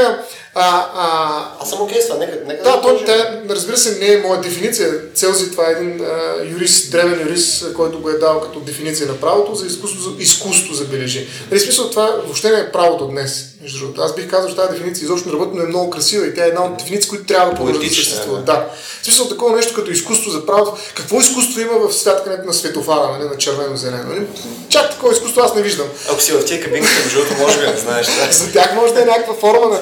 [0.59, 1.63] а, а...
[1.63, 4.13] Аз съм окей okay с това, нека, нека да, да то, те, разбира се, не
[4.13, 4.89] е моя дефиниция.
[5.15, 9.21] Целзи, това е един а, юрист, древен юрист, който го е дал като дефиниция на
[9.21, 11.29] правото за изкуство, за, изкуство забележи.
[11.51, 13.45] Нали, смисъл, това въобще не е правото днес.
[13.63, 16.27] Между другото, аз бих казал, че тази дефиниция изобщо не работи, но е много красива
[16.27, 18.45] и тя е една от дефиниции, които трябва да продължат да съществуват.
[18.45, 18.67] Да.
[19.03, 20.77] В смисъл такова нещо като изкуство за правото.
[20.95, 24.05] Какво изкуство има в святкането на светофара, нали, на червено-зелено?
[24.09, 24.27] Нали?
[24.69, 25.87] Чак такова изкуство аз не виждам.
[26.11, 28.07] Ако си в тия кабинки, между другото, може би не знаеш.
[28.31, 29.81] за тях може да е някаква форма на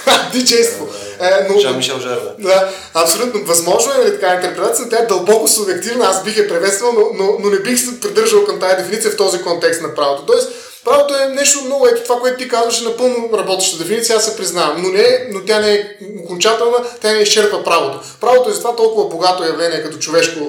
[0.32, 0.88] диджейство.
[1.20, 2.32] Е, но, Жан Мишел Жарва.
[2.38, 3.44] Да, абсолютно.
[3.44, 7.36] Възможно е нали, така интерпретация, тя е дълбоко субективна, аз бих я приветствал, но, но,
[7.40, 10.26] но не бих се придържал към тази дефиниция в този контекст на правото.
[10.26, 10.52] Тоест,
[10.84, 14.36] Правото е нещо много, ето това, което ти казваш е напълно работеща дефиниция, аз се
[14.36, 15.88] признавам, но, не, но тя не е
[16.24, 18.00] окончателна, тя не изчерпва правото.
[18.20, 20.40] Правото е затова толкова богато явление като човешко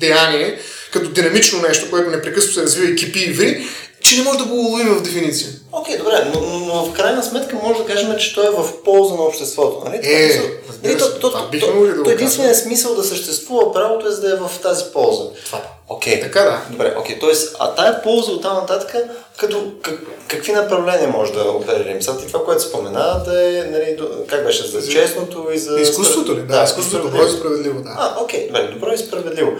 [0.00, 0.58] деяние,
[0.92, 3.66] като динамично нещо, което непрекъснато се развива и кипи и ври,
[4.10, 5.48] че не може да го уловим в дефиниция.
[5.72, 8.82] Окей, okay, добре, но, но, в крайна сметка може да кажем, че той е в
[8.84, 9.82] полза на обществото.
[9.84, 10.00] Нали?
[10.02, 10.40] Е, е
[10.84, 14.36] нали, то, то, то, то, то единственият смисъл да съществува правото е за да е
[14.36, 15.24] в тази полза.
[15.46, 15.60] Това.
[15.88, 16.14] Окей.
[16.14, 16.22] Okay.
[16.22, 16.60] Така да.
[16.70, 17.16] Добре, окей.
[17.16, 17.20] Okay.
[17.20, 18.96] Тоест, а тая полза от там нататък,
[19.36, 22.02] като, как, какви направления може да оперираме?
[22.02, 25.80] Сега това, което спомена, да е, нали, как беше, за честното и за...
[25.80, 26.40] Изкуството ли?
[26.40, 27.96] Да, да изкуството, добро и справедливо, да.
[27.98, 28.46] А, окей, okay.
[28.46, 29.50] добре, добро и справедливо.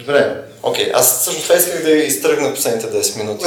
[0.00, 0.86] Добре, окей.
[0.86, 0.90] Okay.
[0.94, 3.44] Аз всъщност това исках да изтръгна последните 10 минути.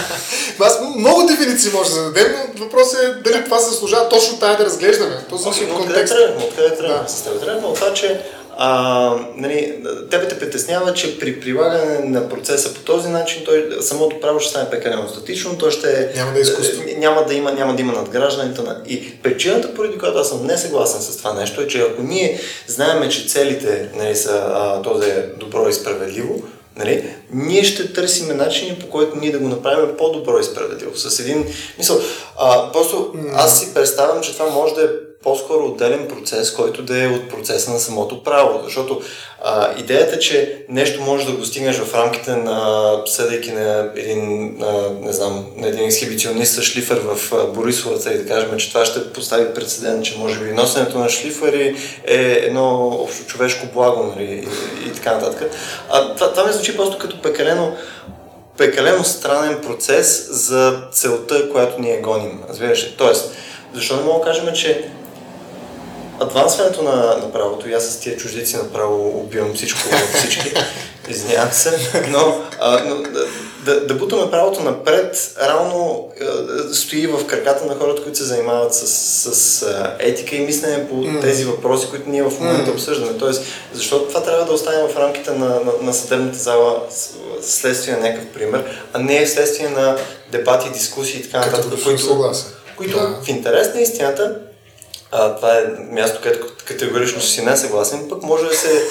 [0.60, 4.56] Аз много дефиниции може да зададем, но въпросът е дали това се служава точно тая
[4.56, 5.16] да разглеждаме.
[5.28, 6.16] То зависи okay, от контекста.
[6.16, 6.44] Откъде тръгнахме?
[6.44, 7.02] Откъде тръгнахме?
[7.02, 7.12] Да.
[7.12, 8.20] С тебе тръгнахме от това, че
[8.62, 9.74] а, нали,
[10.10, 14.50] тебе те притеснява, че при прилагане на процеса по този начин той, самото право ще
[14.50, 16.82] стане прекалено статично, той ще няма да, е изкуство.
[16.96, 18.62] няма да има, няма да има надграждането.
[18.62, 18.82] На...
[18.86, 22.40] И причината, поради която аз съм не съгласен с това нещо, е, че ако ние
[22.66, 26.42] знаем, че целите нали, са а, то да е добро и справедливо,
[26.76, 27.14] Нали?
[27.32, 30.96] Ние ще търсим начини, по който ние да го направим по-добро и справедливо.
[30.96, 31.46] С един
[31.78, 32.00] мисъл.
[32.38, 34.88] А, просто аз си представям, че това може да е
[35.22, 38.60] по-скоро отделен процес, който да е от процеса на самото право.
[38.64, 39.02] Защото
[39.44, 44.90] а, идеята, че нещо може да го стигнеш в рамките на, съдейки на един, а,
[45.00, 49.54] не знам, на един ексхибиционист шлифер в Борисовата и да кажем, че това ще постави
[49.54, 54.92] прецедент, че може би носенето на шлифери е едно общо човешко благо нали, и, и,
[54.92, 55.52] така нататък.
[55.90, 57.76] А, това, това ми звучи просто като пекалено
[58.56, 62.40] прекалено странен процес за целта, която ние гоним.
[62.48, 62.94] Разбираш ли?
[62.98, 63.32] Тоест,
[63.74, 64.90] защо не мога да кажем, че
[66.20, 69.80] адвансването на, на правото, и аз с тия чуждици направо убивам всичко
[70.14, 70.52] всички,
[71.08, 72.96] извинявам се, но, а, но
[73.64, 78.74] да, да бутаме правото напред, равно а, стои в краката на хората, които се занимават
[78.74, 78.86] с,
[79.34, 81.20] с а, етика и мислене по mm.
[81.20, 82.74] тези въпроси, които ние в момента mm.
[82.74, 83.18] обсъждаме.
[83.18, 83.42] Тоест,
[83.72, 86.82] защото това трябва да остане в рамките на, на, на съдебната зала
[87.42, 89.96] следствие на някакъв пример, а не следствие на
[90.32, 92.32] дебати, дискусии и така нататък, които,
[92.76, 93.18] които да.
[93.24, 94.36] в интерес на истината
[95.12, 98.82] а, това е място, където категорично си не съгласен, пък може да се...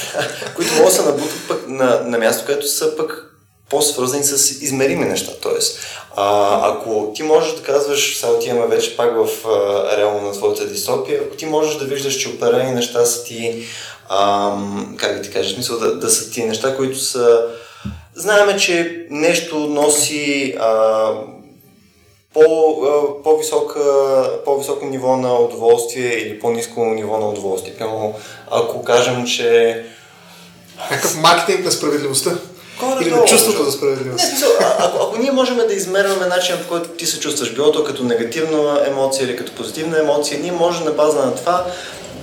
[0.56, 3.28] които могат да се набутат пък на, на място, където са пък
[3.70, 5.32] по-свързани с измерими неща.
[5.42, 5.78] Тоест,
[6.16, 10.66] а, ако ти можеш да казваш, сега отиваме вече пак в а, реално на твоята
[10.66, 13.64] дистопия, ако ти можеш да виждаш, че определени неща са ти,
[14.08, 14.52] а,
[14.96, 17.46] как да ти кажа, смисъл да, да са ти неща, които са...
[18.14, 21.10] Знаеме, че нещо носи а,
[22.34, 22.42] по,
[23.24, 23.80] по-висока,
[24.44, 27.74] по-високо ниво на удоволствие или по-низко ниво на удоволствие.
[27.74, 28.14] Прямо,
[28.50, 29.84] ако кажем, че...
[30.90, 32.30] Някакъв маркетинг на справедливостта.
[33.02, 34.24] Или на чувството за справедливост.
[34.24, 37.72] Не, а, ако, ако ние можем да измерваме начина по който ти се чувстваш, било
[37.72, 41.66] то като негативна емоция или като позитивна емоция, ние можем на база на това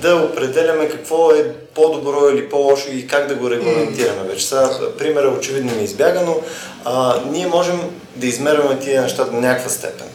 [0.02, 4.28] да определяме какво е по-добро или по-лошо и как да го регламентираме.
[4.28, 6.36] Вече сега примерът очевидно ми е избяга, но
[6.84, 7.80] а, ние можем
[8.16, 10.06] да измерваме тия неща до някаква степен.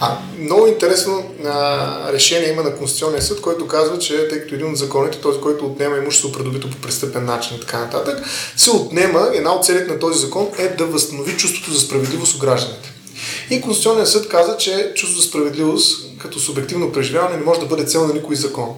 [0.00, 4.70] А, много интересно а, решение има на Конституционния съд, който казва, че тъй като един
[4.70, 8.24] от законите, този, който отнема имущество придобито по престъпен начин и така нататък,
[8.56, 12.38] се отнема, една от целите на този закон е да възстанови чувството за справедливост у
[12.38, 12.92] гражданите.
[13.50, 17.84] И Конституционният съд каза, че чувство за справедливост като субективно преживяване не може да бъде
[17.84, 18.74] цел на никой закон.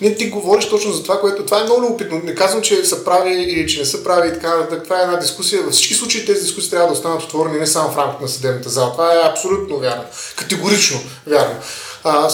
[0.00, 2.20] Не, ти говориш точно за това, което това е много любопитно.
[2.24, 4.84] Не казвам, че са прави или че не са прави и така нататък.
[4.84, 5.62] Това е една дискусия.
[5.62, 8.68] Във всички случаи тези дискусии трябва да останат отворени не само в рамките на съдебната
[8.68, 8.92] зала.
[8.92, 10.04] Това е абсолютно вярно.
[10.36, 11.54] Категорично вярно.
[12.04, 12.28] А,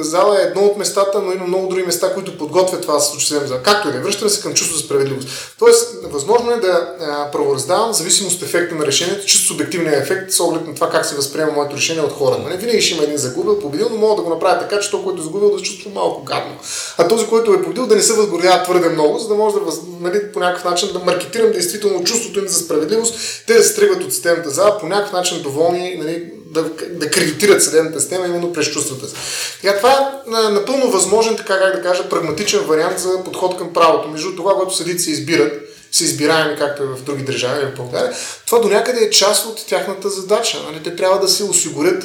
[0.00, 3.10] зала е едно от местата, но има много други места, които подготвят това да се
[3.10, 3.62] случи зала.
[3.62, 5.28] Както и да е, връщаме се към чувство за справедливост.
[5.58, 6.94] Тоест, възможно е да
[7.32, 11.14] правораздавам зависимост от ефекта на решението, чисто субективния ефект с оглед на това как се
[11.14, 12.48] възприема моето решение от хората.
[12.48, 15.02] Не винаги ще има един загубил, победил, но мога да го направя така, че то,
[15.02, 16.56] който е загубил, да се чувства малко гадно.
[16.98, 19.60] А този, който е победил, да не се възгорява твърде много, за да може да
[20.00, 23.14] нали, по някакъв начин да маркетирам действително чувството им за справедливост,
[23.46, 27.62] те да се тръгват от системата зала, по някакъв начин доволни, нали, да, да кредитират
[27.62, 29.14] съдебната система именно през чувствата си.
[29.62, 34.08] Така, това е напълно възможен, така как да кажа, прагматичен вариант за подход към правото.
[34.08, 35.52] Между това, което съдите се избират,
[35.92, 38.12] се избираеми, както е в други държави в България,
[38.46, 40.58] това до някъде е част от тяхната задача.
[40.66, 40.82] Нали?
[40.82, 42.04] Те трябва да се осигурят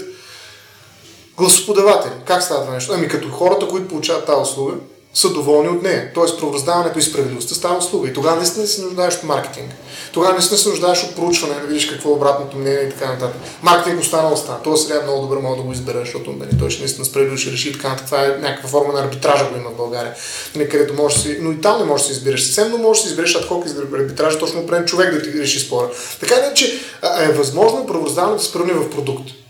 [1.37, 2.13] гласоподаватели.
[2.25, 2.93] Как става това нещо?
[2.95, 4.73] Ами като хората, които получават тази услуга,
[5.13, 6.11] са доволни от нея.
[6.13, 8.09] Тоест, правораздаването и справедливостта става услуга.
[8.09, 9.71] И тогава наистина се нуждаеш от маркетинг.
[10.13, 13.41] Тогава наистина се нуждаеш от проучване, да видиш какво е обратното мнение и така нататък.
[13.61, 14.63] Маркетинг остана остана.
[14.63, 17.37] Той сега е много добър, мога да го избера, защото нали, той ще наистина справедливо
[17.37, 18.05] ще реши и така нататък.
[18.05, 20.15] Това е някаква форма на арбитража го има в България.
[20.55, 22.41] Нали, където може си, но и там не можеш да си избереш.
[22.41, 25.89] Съвсем но можеш да си избереш адхок арбитража, точно определен човек да ти реши спора.
[26.19, 26.79] Така не, че
[27.19, 29.42] е възможно правораздаването да се превърне в продукт.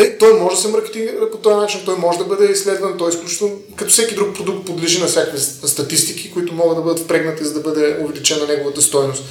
[0.00, 3.08] Е, той може да се маркетира по този начин, той може да бъде изследван, той
[3.08, 7.44] е изключително, като всеки друг продукт, подлежи на всякакви статистики, които могат да бъдат впрегнати,
[7.44, 9.24] за да бъде увеличена неговата стойност,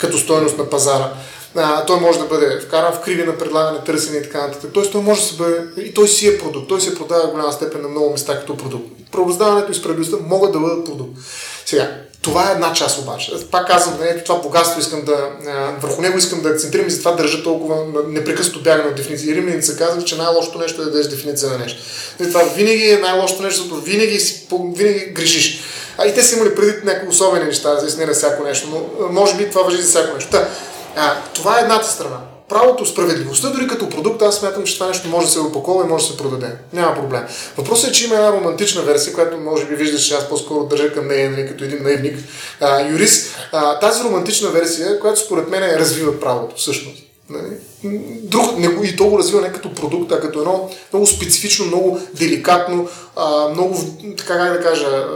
[0.00, 1.12] като стойност на пазара.
[1.56, 4.70] А, той може да бъде вкаран в криви на предлагане, търсене и така нататък.
[4.74, 7.30] Тоест той може да се бъде, и той си е продукт, той се продава в
[7.30, 8.88] голяма степен на много места като продукт.
[9.12, 11.18] Правораздаването и справедливостта могат да бъдат продукт.
[11.66, 13.32] Сега, това е една част обаче.
[13.50, 15.30] Пак казвам, да, ето това богатство искам да,
[15.80, 17.76] върху него искам да акцентирам и затова държа толкова
[18.08, 19.34] непрекъснато бягане от дефиниции.
[19.34, 21.82] Римляните са казали, че най-лошото нещо е да дадеш дефиниция на нещо.
[22.20, 24.46] И това винаги е най-лошото нещо, защото винаги, си,
[24.76, 25.60] винаги грешиш.
[25.98, 29.08] А и те са имали преди някакви особени неща, за не на всяко нещо, но
[29.12, 30.30] може би това въжи за всяко нещо.
[30.30, 30.48] Та,
[30.96, 32.16] а, това е едната страна
[32.54, 35.88] правото, справедливостта, дори като продукт, аз смятам, че това нещо може да се опакова и
[35.88, 36.56] може да се продаде.
[36.72, 37.22] Няма проблем.
[37.56, 40.92] Въпросът е, че има една романтична версия, която може би виждаш, че аз по-скоро държа
[40.92, 42.18] към нея нали, като един наивник,
[42.60, 43.36] а, юрист.
[43.52, 47.02] А, тази романтична версия, която според мен е развива правото всъщност.
[47.30, 47.56] Нали?
[48.22, 48.44] Друг,
[48.84, 52.88] и то го развива не като продукт, а като едно много специфично, много деликатно,
[53.52, 53.78] много,
[54.16, 55.06] така как да кажа,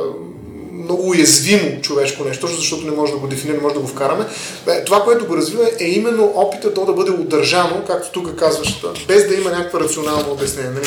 [0.88, 4.26] много уязвимо човешко нещо, защото не може да го дефинираме, може да го вкараме.
[4.68, 8.82] Е, това, което го развива е именно опита то да бъде удържано, както тук казваш,
[9.08, 10.86] без да има някаква рационална обяснение, нали?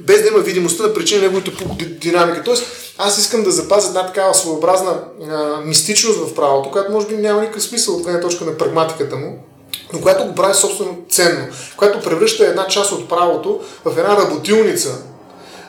[0.00, 1.50] без да има видимостта на причина неговата
[1.84, 2.42] динамика.
[2.44, 2.64] Тоест,
[2.98, 5.00] аз искам да запазя една такава своеобразна
[5.30, 9.16] а, мистичност в правото, която може би няма никакъв смисъл от гледна точка на прагматиката
[9.16, 9.38] му,
[9.92, 11.46] но която го прави собствено ценно,
[11.76, 14.98] която превръща една част от правото в една работилница,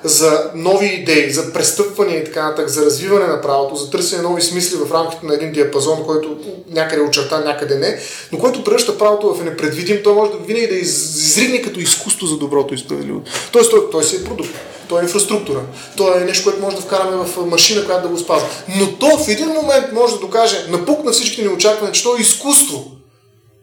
[0.03, 4.41] за нови идеи, за престъпване и така нататък, за развиване на правото, за търсене нови
[4.41, 6.37] смисли в рамките на един диапазон, който
[6.69, 7.99] някъде е очертан, някъде не,
[8.31, 12.37] но който превръща правото в непредвидим, той може да винаги да изригне като изкуство за
[12.37, 13.31] доброто и справедливото.
[13.51, 14.51] Тоест, той, той си е продукт.
[14.89, 15.61] Той е инфраструктура.
[15.97, 18.47] То е нещо, което може да вкараме в машина, която да го спазва.
[18.79, 22.17] Но то в един момент може да докаже, напук на всички ни очаквания, че то
[22.17, 22.91] е изкуство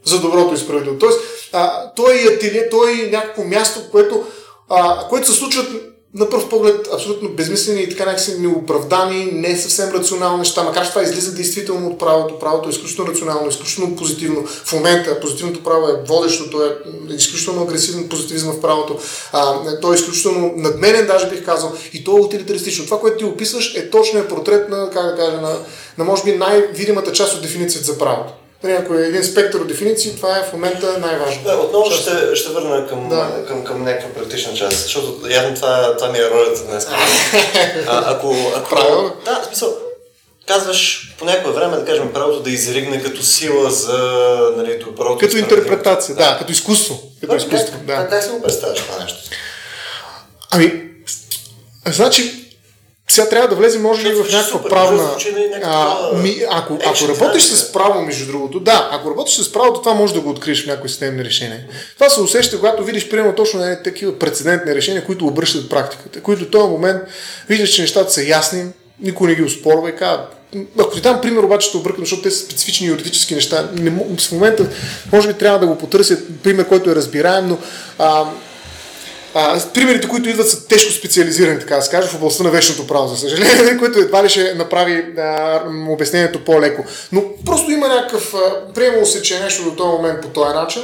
[0.04, 0.98] за доброто и справедливо.
[0.98, 1.20] Тоест,
[1.52, 4.24] а, той е ателие, той е някакво място, което,
[4.68, 5.68] а, което се случват
[6.14, 10.88] на пръв поглед абсолютно безмислени и така някакси неоправдани, не съвсем рационални неща, макар че
[10.88, 12.38] това излиза действително от правото.
[12.38, 14.46] Правото е изключително рационално, изключително позитивно.
[14.46, 16.76] В момента позитивното право е водещо, то е
[17.14, 18.98] изключително агресивен позитивизъм в правото.
[19.32, 22.84] А, то е изключително надменен, даже бих казал, и то е утилитаристично.
[22.84, 25.56] Това, което ти описваш, е точният портрет на, как да кажа, на,
[25.98, 28.32] на може би най-видимата част от дефиницията за правото.
[28.62, 31.42] Нали, ако е един спектър от дефиниции, това е в момента най-важно.
[31.42, 33.44] Да, отново ще, ще върна към, да.
[33.48, 36.86] към, към някаква практична част, защото явно това, това ми е ролята днес.
[37.86, 39.12] а, ако, ако, Правилно.
[39.24, 39.76] Да, в смисъл,
[40.46, 43.98] казваш по някое време, да кажем, правото да изригне като сила за
[44.56, 45.18] нали, доброто.
[45.18, 47.02] Като интерпретация, да, да, като изкуство.
[47.20, 47.96] Като как, изкуство, как, да.
[47.96, 49.18] Как, как си го представяш това нещо?
[50.50, 50.82] Ами,
[51.86, 52.39] значи,
[53.10, 55.10] сега трябва да влезем, може би, в някаква Супер, правна...
[55.62, 59.94] А, ми, ако, ако работиш с право, между другото, да, ако работиш с правото, това
[59.94, 61.60] може да го откриеш в някои системни решения.
[61.94, 66.44] Това се усеща, когато видиш, примерно, точно не, такива прецедентни решения, които обръщат практиката, които
[66.44, 67.02] в този момент
[67.48, 68.64] виждаш, че нещата са ясни,
[69.00, 70.24] никой не ги успорва и казва,
[70.78, 73.68] ако ти дам пример, обаче ще объркам, защото те са специфични юридически неща.
[73.72, 74.66] Не, в момента,
[75.12, 77.58] може би, трябва да го потърся пример, който е разбираем, но
[77.98, 78.24] а,
[79.34, 82.86] а, примерите, които идват, са тежко специализирани, така да се каже, в областта на вечното
[82.86, 86.84] право, за съжаление, което едва ли ще направи а, обяснението по-леко.
[87.12, 88.34] Но просто има някакъв,
[88.74, 90.82] приемало се, че е нещо до този момент по този начин.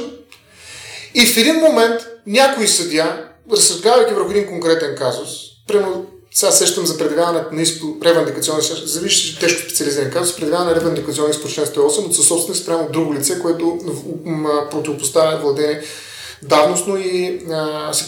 [1.13, 5.29] И в един момент някой съдия, разсъждавайки върху един конкретен казус,
[5.67, 10.35] примерно сега сещам за предявяването на иск по ревандикационен иск, зависи, че тежко специализиран казус,
[10.35, 13.79] предявяване на ревандикационен иск по член 108 от съсобственик спрямо друго лице, което
[14.71, 15.81] противопоставя владение
[16.43, 18.05] давностно и а, се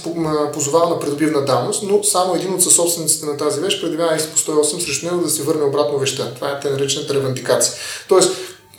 [0.54, 4.38] позовава на придобивна давност, но само един от съсобствениците на тази вещ предявява иск по
[4.38, 6.34] 108 срещу него да се върне обратно вещта.
[6.36, 7.74] Това е те наречената ревандикация.
[8.08, 8.32] Тоест,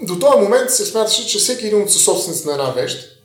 [0.03, 3.21] до този момент се смяташе, че всеки един от съсобствениците на една вещ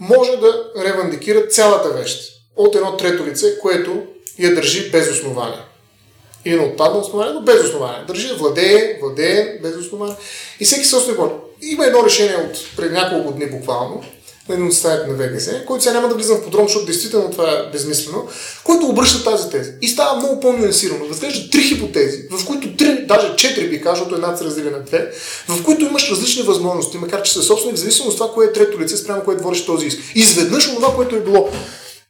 [0.00, 4.02] може да ревандикира цялата вещ от едно трето лице, което
[4.38, 5.60] я държи без основание.
[6.44, 8.04] Или на отпадна основание, но без основание.
[8.06, 10.16] Държи, владее, владее без основание.
[10.60, 11.32] И всеки собственик може.
[11.62, 14.04] Има едно решение от преди няколко дни буквално,
[14.56, 17.50] на от стаите на ВГС, който сега няма да влизам в подробно, защото действително това
[17.50, 18.28] е безмислено,
[18.64, 19.72] който обръща тази теза.
[19.82, 21.08] И става много по-нюансирано.
[21.08, 24.80] Разглежда три хипотези, в които три, даже четири би казал, защото една се разделя на
[24.80, 25.10] две,
[25.48, 28.52] в които имаш различни възможности, макар че са собственик, в зависимост от това, кое е
[28.52, 29.98] трето лице, спрямо което водиш този иск.
[30.14, 31.50] Изведнъж това, което е било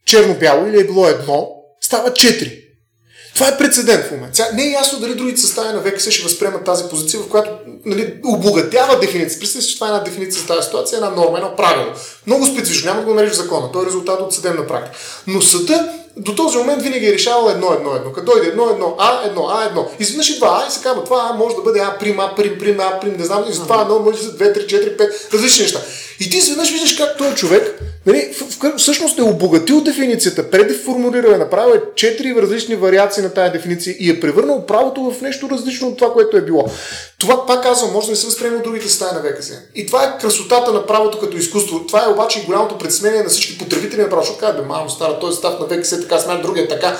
[0.06, 1.48] черно-бяло или е било едно,
[1.80, 2.59] става четири.
[3.40, 4.50] Това е прецедент в момента.
[4.54, 7.50] Не е ясно дали другите състави на ВКС ще възприемат тази позиция, в която
[7.86, 9.38] нали, обогатява дефиниция.
[9.38, 11.86] Представете си, че това е една дефиниция за тази ситуация, една норма, едно правило.
[12.26, 13.72] Много специфично, няма да го нарежеш в закона.
[13.72, 14.98] Той е резултат от съдебна практика.
[15.26, 18.12] Но съда до този момент винаги е решавал едно, едно, едно.
[18.12, 19.88] Като дойде едно, едно, А, едно, А, едно.
[19.98, 22.58] Изведнъж идва А и се казва, това А може да бъде А, прим, А, прим,
[22.58, 24.96] прим, А, прим, не знам, и за това едно може да са 2, 3, 4,
[24.96, 25.80] 5, различни неща.
[26.20, 28.34] И ти изведнъж виждаш как този човек нали,
[28.76, 34.10] всъщност е обогатил дефиницията, предеформулирал е, направил е четири различни вариации на тази дефиниция и
[34.10, 36.64] е превърнал правото в нещо различно от това, което е било.
[37.18, 39.52] Това, пак казвам, може да не се възприема от другите стаи на ВКС.
[39.74, 41.86] И това е красотата на правото като изкуство.
[41.86, 44.22] Това е обаче голямото предсмение на всички потребители на право.
[44.22, 46.96] Защото казва, бе, мамо, стара, този став на ВКС така смята, другия така.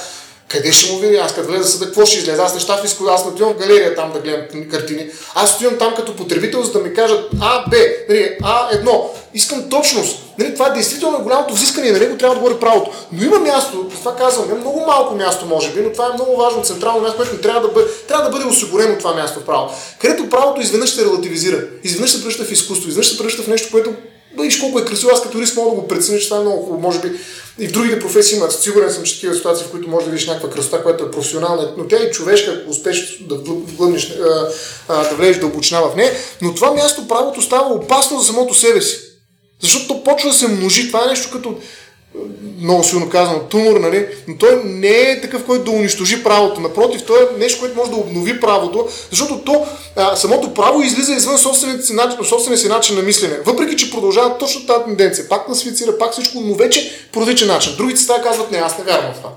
[0.49, 1.19] Къде ще му видя?
[1.19, 2.43] Аз като влеза съда, какво ще излезе?
[2.43, 5.07] Аз неща в изкуство, аз не отивам в галерия там да гледам картини.
[5.35, 7.77] Аз отивам там като потребител, за да ми кажат А, Б,
[8.09, 9.11] нали, А, едно.
[9.35, 10.19] Искам точност.
[10.39, 12.91] Нали, това е действително голямото взискане и на него трябва да говори правото.
[13.13, 16.37] Но има място, това казвам, е много малко място може би, но това е много
[16.37, 19.71] важно централно място, което трябва да бъде, трябва да бъде осигурено това място в право.
[20.01, 23.69] Където правото изведнъж се релативизира, изведнъж се превръща в изкуство, изведнъж се превръща в нещо,
[23.71, 23.93] което
[24.39, 26.62] Виж колко е красиво, аз като юрист мога да го преценя, че това е много
[26.62, 26.81] хубаво.
[26.81, 27.12] Може би
[27.59, 28.51] и в другите професии има.
[28.51, 31.74] Сигурен съм, че такива ситуации, в които може да видиш някаква красота, която е професионална,
[31.76, 34.12] но тя е човешка, ако успееш да, вглъбнеш,
[34.89, 36.12] да влезеш дълбочина в нея.
[36.43, 39.01] Но това място правото става опасно за самото себе си.
[39.62, 40.89] Защото то почва да се множи.
[40.89, 41.57] Това е нещо като
[42.61, 44.07] много силно казано, тумор, нали?
[44.29, 46.61] но той не е такъв, който да унищожи правото.
[46.61, 51.13] Напротив, той е нещо, което може да обнови правото, защото то, а, самото право излиза
[51.13, 53.39] извън собствения си, начин, собствения си начин на мислене.
[53.47, 55.29] Въпреки, че продължава точно тази тенденция.
[55.29, 57.75] Пак класифицира, пак всичко, но вече по различен начин.
[57.77, 59.31] Другите стаи казват, не, аз не вярвам в това.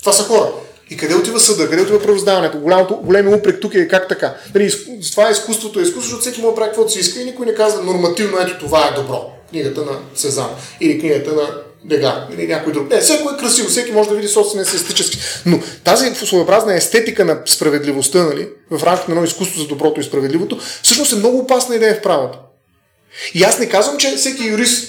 [0.00, 0.50] Това са хора.
[0.90, 2.58] И къде отива съда, къде отива правоздаването?
[2.58, 4.34] Голямото, големи упрек тук е как така.
[4.54, 4.72] Нали,
[5.10, 7.46] това е изкуството, е изкуство, защото всеки може да прави каквото си иска и никой
[7.46, 9.30] не казва нормативно, ето това е добро.
[9.50, 10.50] Книгата на Сезан
[10.80, 11.48] или книгата на
[11.84, 12.90] Дега или някой друг.
[12.90, 15.18] Не, всеки е красиво, всеки може да види собствения си естетически.
[15.46, 20.04] Но тази своеобразна естетика на справедливостта, нали, в рамките на едно изкуство за доброто и
[20.04, 22.38] справедливото, всъщност е много опасна идея в правото.
[23.34, 24.88] И аз не казвам, че всеки юрист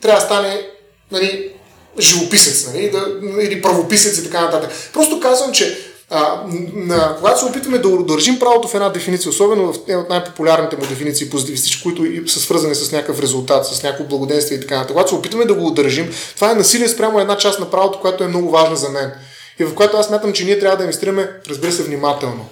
[0.00, 0.66] трябва да стане
[1.12, 1.52] нали,
[2.00, 3.06] живописец, нали, да,
[3.42, 4.70] или правописец и така нататък.
[4.92, 5.78] Просто казвам, че
[6.10, 6.42] а,
[6.74, 10.76] на, когато се опитваме да държим правото в една дефиниция, особено в една от най-популярните
[10.76, 14.94] му дефиниции позитивистични, които са свързани с някакъв резултат, с някакво благоденствие и така нататък,
[14.94, 18.24] когато се опитваме да го удържим, това е насилие спрямо една част на правото, която
[18.24, 19.12] е много важна за мен.
[19.58, 22.48] И в което аз мятам, че ние трябва да инвестираме, разбира се, внимателно.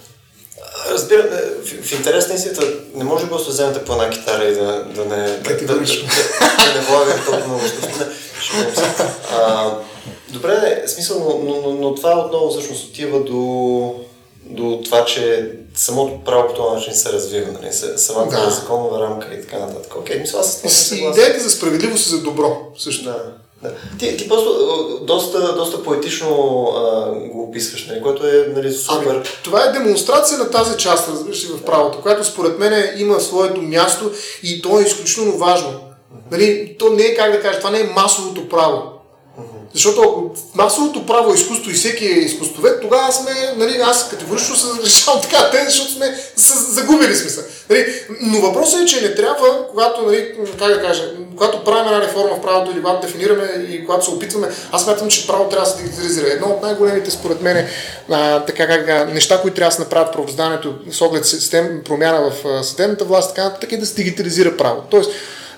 [0.91, 1.23] Разбира,
[1.65, 4.85] в, в интерес на истината не може просто да вземете по една китара и да,
[4.85, 7.63] да не, да, да, да, да, да не влагаме толкова много
[9.33, 9.75] а,
[10.37, 13.95] Добре, смисъл, но, но, но, това отново всъщност отива до,
[14.45, 17.73] до това, че самото право по този начин се развива, нали?
[17.97, 18.51] самата Да.
[18.51, 19.97] законова рамка и така нататък.
[19.97, 23.05] Окей, мисля, аз съм идеята за справедливост и за добро също.
[23.05, 23.17] Да,
[23.63, 23.73] да.
[23.99, 24.51] Ти, ти просто
[25.03, 26.29] доста, доста поетично
[26.77, 29.15] а, го описваш, нали, което е нали, супер.
[29.15, 33.21] Ами, това е демонстрация на тази част, разбираш ли, в правото, която според мен има
[33.21, 34.11] своето място
[34.43, 35.81] и то е изключително важно.
[36.31, 38.96] Нали, то не е, как да кажа, това не е масовото право.
[39.77, 44.67] Защото масовото право е изкуство и всеки е изкуствовед, тогава сме, нали, аз категорично се
[44.79, 46.19] разрешавам така, те, защото сме
[46.69, 47.45] загубили смисъл.
[47.71, 47.87] Нали,
[48.21, 51.03] но въпросът е, че не трябва, когато, нали, как да кажа,
[51.37, 55.09] когато правим една реформа в правото или когато дефинираме и когато се опитваме, аз смятам,
[55.09, 56.27] че право трябва да се дигитализира.
[56.27, 57.69] Едно от най-големите, според мен,
[58.47, 63.05] така как неща, които трябва да се направят правозданието с оглед систем, промяна в съдебната
[63.05, 64.83] власт, така нататък е да се дигитализира право.
[64.91, 65.11] Тоест,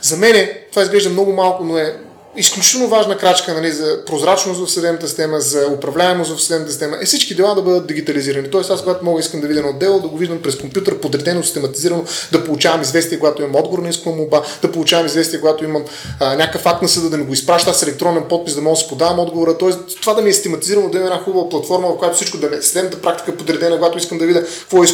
[0.02, 2.07] за мен това изглежда много малко, но е
[2.38, 7.06] изключително важна крачка нали, за прозрачност в съдебната система, за управляемост в съдебната система е
[7.06, 8.50] всички дела да бъдат дигитализирани.
[8.50, 11.42] Тоест аз когато мога искам да видя едно дело, да го виждам през компютър, подредено,
[11.42, 15.84] систематизирано, да получавам известие, когато имам отговор на искана молба, да получавам известие, когато имам
[16.20, 18.80] а, някакъв акт на съда, да ми го изпраща с електронен подпис, да мога да
[18.80, 19.58] си подавам отговора.
[19.58, 22.56] Тоест това да ми е систематизирано, да има една хубава платформа, в която всичко да
[22.56, 24.86] е съдебната практика подредена, когато искам да видя какво е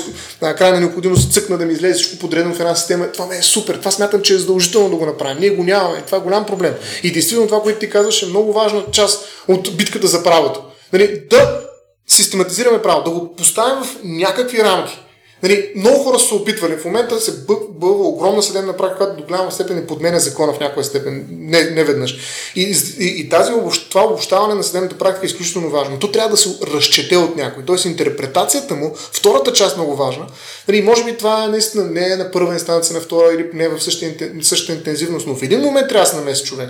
[0.58, 3.12] крайна необходимост, цъкна да ми излезе всичко подредено в една система.
[3.12, 3.78] Това ме е супер.
[3.78, 5.36] Това смятам, че е задължително да го направим.
[5.40, 6.02] Ние го нямаме.
[6.06, 6.74] Това е голям проблем.
[7.02, 10.62] И действително това, което ти казваш, е много важна част от битката за правото.
[10.92, 11.60] Нали, да
[12.06, 15.00] систематизираме право, да го поставим в някакви рамки.
[15.42, 16.76] Нали, много хора са се опитвали.
[16.76, 20.52] В момента се бъ- бълва огромна съдебна практика, която до голяма степен е подменя закона
[20.52, 22.16] в някоя степен, не, не веднъж.
[22.56, 23.52] И, и, и тази,
[23.90, 25.98] това обобщаване на съдебната практика е изключително важно.
[25.98, 27.64] То трябва да се разчете от някой.
[27.64, 30.26] Тоест интерпретацията му, втората част много важна.
[30.68, 33.68] Нали, може би това наистина не е на първа инстанция, на втора или не е
[33.68, 36.68] в същата, същата интензивност, но в един момент трябва да се намеси човек.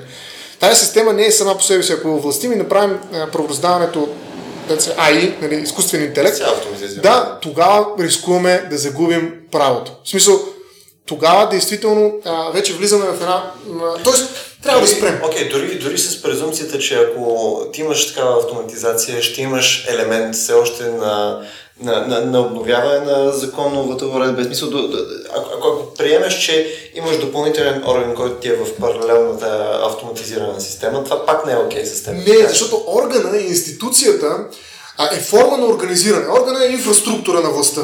[0.64, 1.92] Тази система не е сама по себе си.
[1.92, 4.08] Ако властим и направим а, правораздаването
[4.96, 6.38] АИ, нали, изкуствен интелект,
[7.02, 9.92] да, тогава рискуваме да загубим правото.
[10.04, 10.40] В смисъл,
[11.06, 13.52] тогава действително а, вече влизаме в една...
[14.04, 15.20] Тоест, трябва да спрем.
[15.24, 20.52] Окей, дори, дори с презумцията, че ако ти имаш такава автоматизация, ще имаш елемент все
[20.52, 21.40] още на,
[21.80, 24.42] на, на, на обновяване на законовата уредба.
[24.42, 24.68] В Смисъл,
[25.36, 31.26] ако, ако, приемеш, че имаш допълнителен орган, който ти е в паралелната автоматизирана система, това
[31.26, 32.14] пак не е окей с теб.
[32.14, 34.44] Не, защото органа и институцията
[34.98, 36.26] а, е форма на организиране.
[36.28, 37.82] Органа е инфраструктура на властта.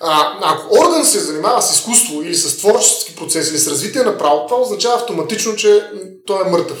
[0.00, 4.18] А, ако орган се занимава с изкуство или с творчески процес или с развитие на
[4.18, 5.82] право, това означава автоматично, че
[6.26, 6.78] той е мъртъв.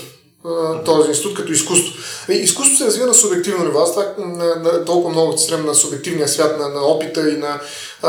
[0.84, 1.94] Този институт като изкуство.
[2.28, 3.80] Изкуството се развива на субективно ниво.
[3.80, 3.98] Аз
[4.86, 7.60] толкова много стрем на субективния свят, на, на опита и на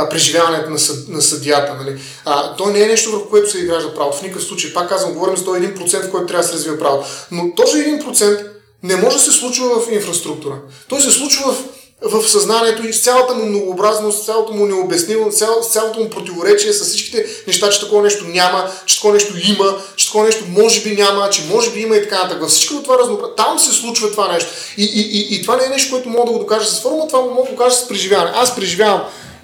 [0.10, 1.74] преживяването на, съд, на съдията.
[1.74, 2.00] Нали?
[2.26, 4.18] А, то не е нещо, върху което се изгражда правото.
[4.18, 4.74] В никакъв случай.
[4.74, 7.04] Пак казвам, говорим за този 1%, в който трябва да се развива право.
[7.32, 10.56] Но този 1% не може да се случва в инфраструктура.
[10.90, 15.32] Той се случва в, в съзнанието и с цялата му многообразност, с цялото му необяснимо,
[15.32, 19.34] цял, с цялото му противоречие, с всичките неща, че такова нещо няма, че такова нещо
[19.50, 22.48] има, че такова нещо може би няма, че може би има и така нататък.
[22.48, 24.50] Всичко това разнообразие, там се случва това нещо.
[24.78, 27.08] И, и, и, и това не е нещо, което мога да го докажа с форма,
[27.08, 28.32] това мога да го кажа с преживяване.
[28.36, 29.02] Аз преживявам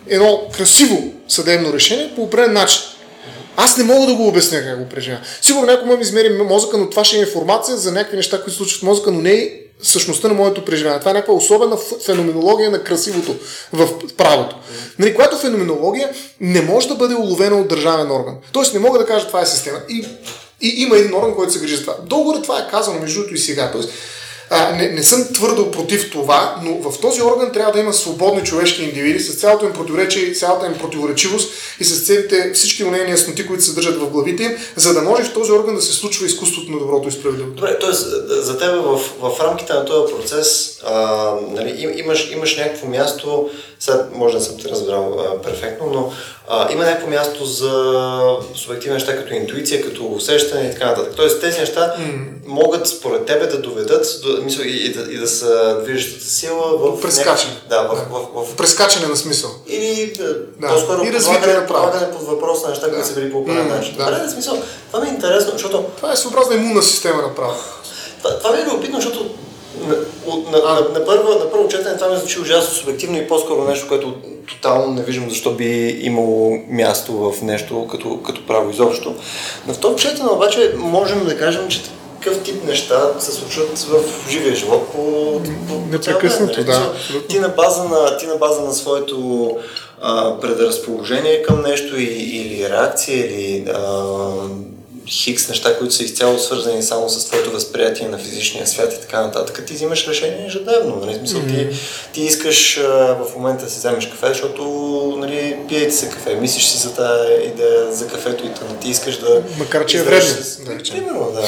[0.08, 2.82] едно красиво съдебно решение по определен начин.
[3.58, 5.24] Аз не мога да го обясня как го преживявам.
[5.42, 8.58] Сигурно някой да измери мозъка, но това ще е информация за някакви неща, които се
[8.58, 9.52] случват в мозъка, но не е
[9.84, 11.00] същността на моето преживяване.
[11.00, 13.36] Това е някаква особена феноменология на красивото
[13.74, 14.56] в правото.
[15.00, 16.10] Нали, която феноменология
[16.42, 18.36] не може да бъде уловена от държавен орган.
[18.52, 19.80] Тоест не мога да кажа това е система.
[19.90, 20.06] И,
[20.62, 21.96] и има един орган, който се грижи за това.
[22.04, 23.72] Долу това е казано, между другото и сега.
[23.72, 23.90] Тоест,
[24.76, 28.84] не, не съм твърдо против това, но в този орган трябва да има свободни човешки
[28.84, 33.64] индивиди с цялото им противоречие, цялата им противоречивост и с целите всички онези ясноти, които
[33.64, 36.72] се държат в главите им, за да може в този орган да се случва изкуството
[36.72, 37.56] на доброто и справедливото.
[37.56, 37.92] Добре, т.е.
[38.28, 43.50] за теб в, в рамките на този процес а, нали, им- имаш, имаш някакво място,
[43.80, 46.12] сега може да съм те разбрал а, перфектно, но
[46.48, 47.72] а, има някакво място за
[48.56, 51.14] субективни неща, като интуиция, като усещане и така нататък.
[51.16, 51.94] Тоест тези неща
[52.46, 56.78] могат според тебе да доведат до, мисъл, и, и, да, и да са движещата сила
[56.78, 57.02] в...
[57.02, 57.54] Прескачане.
[57.70, 59.50] Да, в, в, в, Прескачане на смисъл.
[59.68, 63.38] или да, Да, по-скоро и развитие подлагане под въпрос на неща, които са били по
[63.38, 63.96] определен М, начин.
[63.98, 64.06] да.
[64.06, 67.54] Добре, в смисъл, това ми е интересно, защото Това е своеобразна имунна система на право.
[68.18, 69.30] това, това ми е любопитно, защото
[69.82, 69.96] на,
[70.52, 74.14] на, на, първо, на първо четене това ми звучи ужасно субективно и по-скоро нещо, което
[74.48, 79.16] тотално не виждам защо би имало място в нещо като, като право изобщо.
[79.68, 81.82] На второ четене обаче можем да кажем, че
[82.24, 86.66] такъв тип неща се случват в живия живот по, по, Непрекъснато, нали?
[86.66, 86.94] да.
[87.30, 89.50] Ти на база на, ти на, база на своето
[90.02, 94.04] а, предразположение към нещо и, или реакция, или а,
[95.08, 99.22] хикс неща, които са изцяло свързани само с твоето възприятие на физичния свят и така
[99.22, 100.96] нататък, ти взимаш решение ежедневно.
[100.96, 101.16] Нали?
[101.16, 101.70] Смисъл, mm-hmm.
[101.70, 101.78] ти,
[102.14, 102.84] ти искаш а,
[103.26, 104.64] в момента да си вземеш кафе, защото
[105.20, 108.80] нали, пиете се кафе, мислиш си за тази идея за кафето и тъна.
[108.80, 109.44] Ти искаш да...
[109.58, 110.30] Макар, че е вредно.
[110.30, 110.58] С...
[110.58, 111.48] Да, Примерно, да.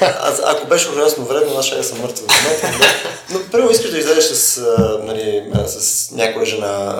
[0.00, 2.26] А, ако беше ужасно вредно, аз ще съм мъртъв.
[2.26, 2.86] Да.
[3.30, 4.60] Но първо искаш да излезеш с,
[5.02, 6.94] нали, с някоя жена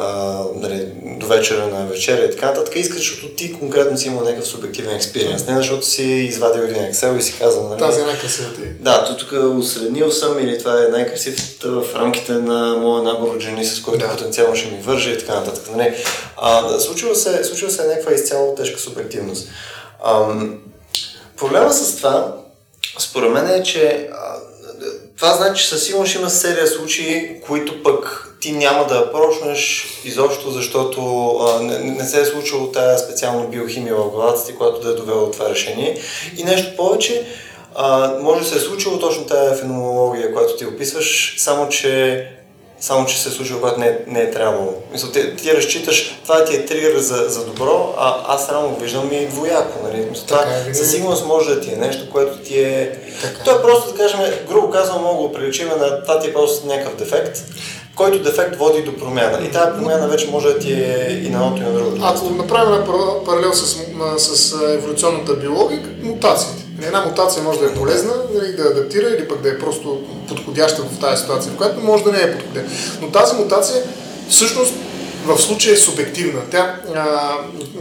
[0.55, 2.77] нали, до вечера на вечеря и така нататък.
[2.77, 5.47] Искаш, защото ти конкретно си имал някакъв субективен експириенс.
[5.47, 8.61] Не защото си извадил един Excel и си казал, нали, тази е най-красивата.
[8.81, 13.65] Да, тук усреднил съм или това е най-красивата в рамките на моя набор от жени,
[13.65, 14.11] с който да.
[14.11, 15.77] потенциално ще ми вържи и така нататък.
[15.77, 15.95] Нали.
[16.37, 19.49] А, случва, се, случва се някаква изцяло тежка субективност.
[20.07, 20.59] Ам,
[21.37, 22.35] проблема с това,
[22.99, 24.37] според мен е, че а,
[25.17, 30.51] това значи, че със сигурност има серия случаи, които пък ти няма да прошнеш изобщо,
[30.51, 34.91] защото а, не, не се е случило тази специална биохимия в главата ти, която да
[34.91, 35.99] е довела това решение.
[36.37, 37.27] И нещо повече,
[37.75, 42.27] а, може да се е случило точно тази феноменология, която ти описваш, само че
[42.81, 44.75] само че се е случило, когато не, не е трябвало.
[44.93, 49.13] Мисля, ти, ти разчиташ, това ти е тригър за, за добро, а аз само виждам
[49.13, 49.79] и двояко.
[49.85, 50.07] Нали?
[50.11, 52.99] Мисля, това е, със сигурност може да ти е нещо, което ти е...
[53.23, 53.45] Така.
[53.45, 56.67] То е просто, да кажем, грубо казвам, мога го приличим на това ти е просто
[56.67, 57.43] някакъв дефект,
[57.97, 59.47] който дефект води до промяна.
[59.47, 62.03] И тази промяна вече може да ти е и на едното и на другото.
[62.05, 62.87] Ако направим
[63.25, 63.77] паралел с,
[64.19, 66.63] с еволюционната биология, мутациите.
[66.83, 70.83] Една мутация може да е полезна, нали, да адаптира или пък да е просто подходяща
[70.83, 72.71] в тази ситуация, в която може да не е подходяща.
[73.03, 73.83] Но тази мутация
[74.29, 74.75] всъщност
[75.27, 76.41] в случая е субективна.
[76.51, 77.35] Тя а,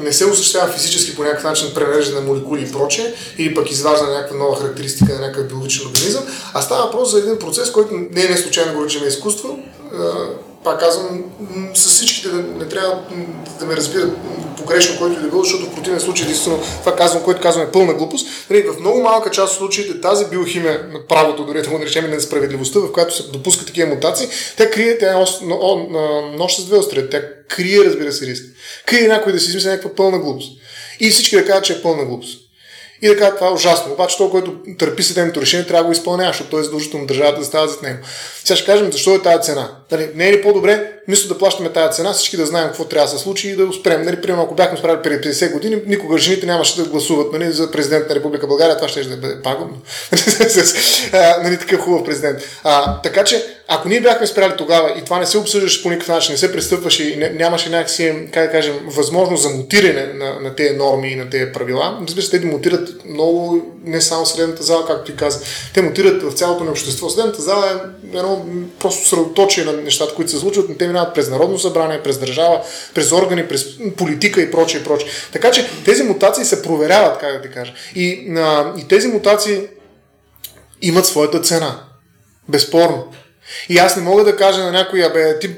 [0.03, 4.11] не се осъществява физически по някакъв начин пререждане на молекули и прочее, или пък изваждане
[4.11, 6.23] на някаква нова характеристика на някакъв биологичен организъм,
[6.53, 9.59] а става въпрос за един процес, който не е не случайно го речем изкуство,
[10.63, 11.23] пак казвам,
[11.73, 13.03] с всичките да не трябва
[13.59, 14.17] да ме разбират
[14.57, 17.71] погрешно, който и да било, защото в противен случай, единствено, това казвам, което казвам е
[17.71, 18.27] пълна глупост.
[18.49, 22.11] Нали, в много малка част от случаите тази биохимия на правото, дори да го наречем
[22.11, 24.27] на справедливостта, в която се допускат такива мутации,
[24.57, 25.25] тя крие, тя е
[26.37, 28.45] нощ с две остри, тя крие, разбира се, риск.
[28.85, 30.51] Крие някой да си измисля някаква пълна глупост.
[30.99, 32.44] И всички да кажат, че е пълна глупост
[33.05, 33.93] и да кажа това е ужасно.
[33.93, 37.39] Обаче то, който търпи съдебното решение, трябва да го изпълнява, защото той е задължително държавата
[37.39, 37.97] да става зад него.
[38.43, 39.69] Сега ще кажем защо е тази цена.
[39.89, 43.11] Дали, не е ли по-добре, вместо да плащаме тази цена, всички да знаем какво трябва
[43.11, 44.01] да се случи и да успеем.
[44.01, 47.71] Нали, примерно, ако бяхме справили преди 50 години, никога жените нямаше да гласуват нали, за
[47.71, 49.77] президент на Република България, това ще да бъде пагубно.
[51.43, 52.39] нали, такъв хубав президент.
[52.63, 56.07] А, така че, ако ние бяхме спряли тогава и това не се обсъждаше по никакъв
[56.07, 60.39] начин, не се престъпваше и не, нямаше някакси, как да кажем, възможност за мутиране на,
[60.39, 64.63] на тези норми и на тези правила, разбира се, те мутират много, не само средната
[64.63, 65.39] зала, както ти каза.
[65.73, 67.09] Те мутират в цялото на общество.
[67.09, 68.45] Средната зала е едно
[68.79, 72.61] просто средоточие на нещата, които се случват, но те минават през Народно събрание, през държава,
[72.93, 73.65] през органи, през
[73.97, 75.09] политика и прочее, и прочее.
[75.31, 77.73] Така че тези мутации се проверяват, как да ти кажа.
[77.95, 79.61] И, а, и тези мутации
[80.81, 81.79] имат своята цена.
[82.49, 83.07] Безспорно.
[83.69, 85.49] И аз не мога да кажа на някой, абе, ти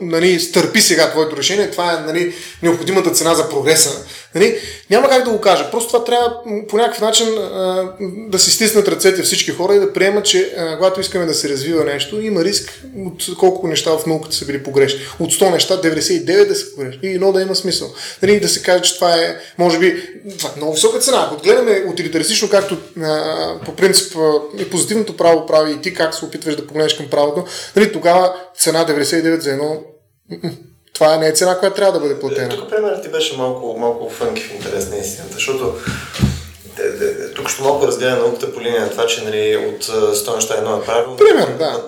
[0.00, 4.06] нали, стърпи сега твоето решение, това е нали, необходимата цена за прогреса.
[4.34, 4.58] Нали,
[4.90, 5.70] няма как да го кажа.
[5.70, 6.36] Просто това трябва
[6.68, 7.88] по някакъв начин а,
[8.28, 11.48] да си стиснат ръцете всички хора и да приемат, че а, когато искаме да се
[11.48, 15.00] развива нещо, има риск от колко неща в науката са били погрешни.
[15.20, 17.00] От 100 неща 99 да са погрешни.
[17.02, 17.88] И едно да има смисъл.
[18.22, 20.02] Нали, да се каже, че това е, може би,
[20.38, 21.26] това е много висока цена.
[21.26, 24.16] Ако гледаме утилитаристично, както а, по принцип
[24.58, 27.44] и позитивното право прави и ти как се опитваш да погледнеш към правото,
[27.76, 29.82] нали, тогава цена 99 за едно
[31.02, 32.48] това не е цена, която трябва да бъде платена.
[32.48, 35.74] Тук примерът ти беше малко, малко фънки в интерес на истината, защото
[37.34, 40.76] тук ще малко разгледа науката по линия на това, че нали, от 100 неща едно
[40.76, 41.16] е правилно.
[41.16, 41.84] Пример, да.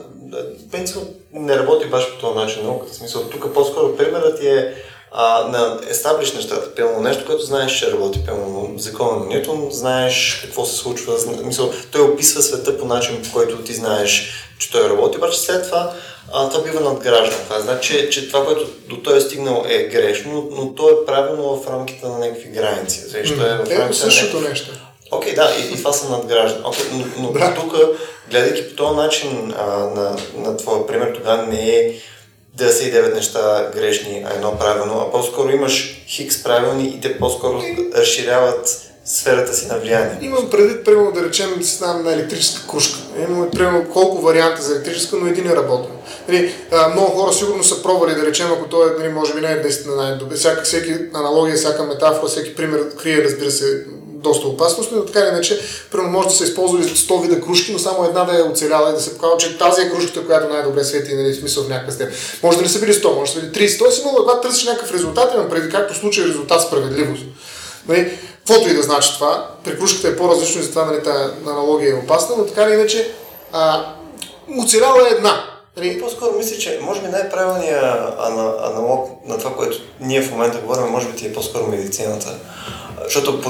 [0.72, 0.96] Принцип
[1.32, 2.92] не работи баш по този начин науката.
[2.92, 4.74] В смисъл, тук по-скоро примерът ти е
[5.12, 10.40] а, на естаблиш нещата, пълно нещо, което знаеш, че работи, пълно закона на Ньютон, знаеш
[10.44, 11.14] какво се случва,
[11.44, 15.64] мисъл, той описва света по начин, по който ти знаеш, че той работи, обаче след
[15.64, 15.92] това
[16.32, 17.42] а, това бива надграждано.
[17.44, 21.56] Това значи, че това, което до той е стигнал е грешно, но то е правилно
[21.56, 23.00] в рамките на някакви граници.
[23.00, 24.70] Защото е в рамките същото на нещо.
[25.10, 26.64] Окей, okay, да, и, и това са надграждани.
[26.64, 27.54] Okay, но, но да.
[27.54, 27.74] тук,
[28.30, 31.94] гледайки по този начин а, на, на твоя пример, тогава не е
[32.58, 37.62] 99 неща грешни, а едно правилно, а по-скоро имаш хикс правилни и те по-скоро
[37.94, 40.18] разширяват сферата си на влияние.
[40.20, 41.60] Имам предвид, примерно, да речем,
[42.04, 42.98] на електрическа кружка.
[43.28, 45.90] Имаме, примерно, колко варианта за електрическа, но един е работен.
[46.28, 46.54] Нали,
[46.92, 49.96] много хора сигурно са пробвали да речем, ако той нали, може би не е наистина
[49.96, 50.36] най-добре.
[50.36, 55.28] Всяка, всеки аналогия, всяка метафора, всеки пример крие, разбира се, доста опасност, но така или
[55.28, 55.60] иначе,
[55.90, 58.92] примерно може да се използва 100 вида кружки, но само една да е оцеляла и
[58.92, 61.92] да се показва, че тази е кружката, която най-добре свети, нали, в смисъл в някаква
[61.92, 62.14] степен.
[62.42, 63.78] Може да не са били 100, може да са били 30.
[63.78, 67.22] Тоест, има, когато търсиш някакъв резултат, имам преди както случай резултат справедливост.
[67.88, 71.90] Нали, Каквото и да значи това, при кружката е по-различно и затова нали, тази аналогия
[71.90, 73.14] е опасна, но така или иначе
[73.52, 73.84] а,
[74.58, 75.44] оцеляла е една.
[75.76, 76.00] Нали...
[76.00, 77.84] По-скоро мисля, че може би най-правилният
[78.62, 82.34] аналог на това, което ние в момента говорим, може би ти е по-скоро медицината.
[83.04, 83.40] Защото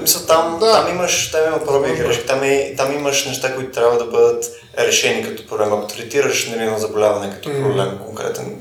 [0.00, 0.72] мисля, там, да.
[0.72, 4.04] там, имаш, там има проби и грешки, там, е, там имаш неща, които трябва да
[4.04, 4.44] бъдат
[4.78, 5.72] решени като проблем.
[5.72, 8.04] Ако третираш нали, на заболяване като проблем, mm.
[8.04, 8.56] конкретен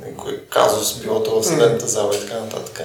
[0.50, 2.82] казус, било това в съдебната зала и така нататък.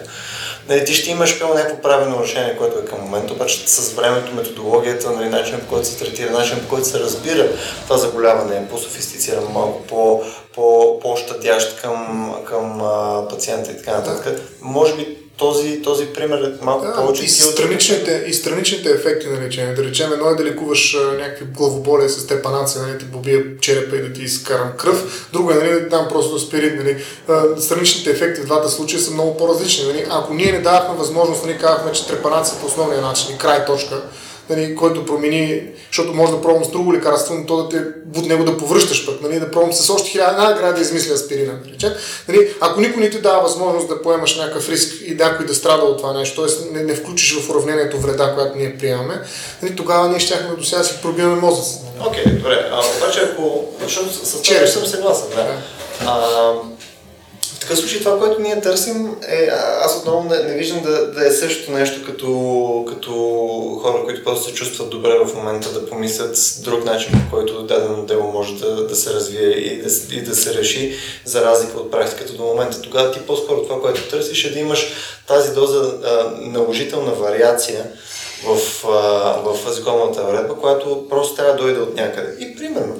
[0.68, 4.35] Нали, ти ще имаш пълно някакво правилно решение, което е към момента, обаче с времето,
[4.35, 7.48] методологията, нали, начинът по който се третира, начинът по който се разбира
[7.82, 10.23] това заболяване е по-софистициран, малко по,
[10.55, 14.43] по, по-щадящ към, към а, пациента и така нататък.
[14.60, 19.41] Може би този, този пример е малко да, повече и страничните, и страничните ефекти на
[19.41, 19.75] лечение.
[19.75, 24.03] Да речем, едно е да лекуваш някакви главоболия с тепанация, нали, ти побия черепа и
[24.03, 25.29] да ти изкарам кръв.
[25.33, 26.77] Друго е нали, да дам просто спирит.
[26.77, 27.05] Нали.
[27.61, 29.87] Страничните ефекти в двата случая са много по-различни.
[29.87, 30.07] Нали.
[30.11, 34.03] Ако ние не давахме възможност, нали, казахме, че трепанацията е основния начин и край точка,
[34.51, 37.85] нали, който промени, защото може да пробвам с друго лекарство, но то да те
[38.18, 41.52] от него да повръщаш пък, нали, да пробвам с още хиляда награда да измисля аспирина.
[41.64, 41.94] Нали,
[42.28, 45.85] нали, ако никой не ти дава възможност да поемаш някакъв риск и някой да страда
[45.85, 46.73] от това нещо, т.е.
[46.73, 49.20] Не, не, включиш в уравнението вреда, която ние приемаме,
[49.62, 51.86] нали, тогава ние щяхме до сега си пробиваме мозъците.
[52.06, 52.68] Окей, okay, добре.
[52.73, 53.64] А, обаче ако...
[53.82, 55.43] Защото с това съм съгласен, да.
[55.43, 55.56] да.
[56.06, 56.52] А,
[57.66, 59.48] такъв случай това, което ние търсим е,
[59.80, 63.12] аз отново не, не виждам да, да е същото нещо като, като
[63.82, 68.02] хора, които просто се чувстват добре в момента да помислят друг начин, по който дадено
[68.02, 71.90] дело може да, да се развие и да, и да се реши, за разлика от
[71.90, 72.82] практиката до момента.
[72.82, 74.93] Тогава ти по-скоро това, което търсиш е да имаш
[75.26, 77.84] тази доза а, наложителна вариация,
[78.45, 78.57] в,
[79.45, 82.35] в законната уредба, която просто трябва да дойде от някъде.
[82.41, 82.95] И примерно,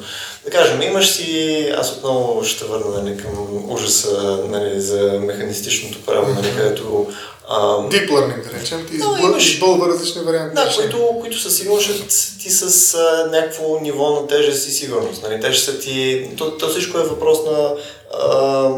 [0.45, 6.35] да кажем, имаш си, аз отново ще върна нали, към ужаса нали, за механистичното право,
[6.35, 7.07] нали, където
[7.51, 10.55] Um, Deep learning, да речем, ти no, имаш, избълва различни варианти.
[10.55, 15.23] Да, които, които със сигурност ти с а, някакво ниво на тежест и сигурност.
[15.23, 15.41] Нали?
[15.41, 16.29] Тежест ти...
[16.39, 17.75] То, то всичко е въпрос на
[18.15, 18.69] а,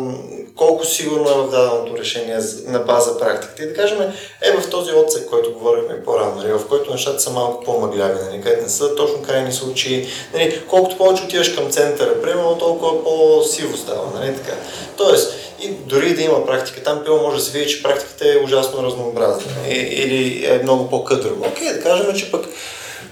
[0.58, 3.62] колко сигурно е в даденото решение на база практиката.
[3.62, 3.98] И да кажем,
[4.42, 8.42] е в този отсек, който говорихме по-рано, нали, в който нещата са малко по-мъгляви, нали,
[8.42, 10.08] където не са точно крайни случаи.
[10.34, 14.20] Нали, колкото повече отиваш към центъра, примерно, толкова по-сиво става.
[14.20, 14.56] Нали, така.
[14.96, 18.44] Тоест, и дори да има практика, там пило може да се види, че практиката е
[18.44, 21.46] ужасно разнообразна или е много по-къдрова.
[21.48, 22.46] Окей, да кажем, че пък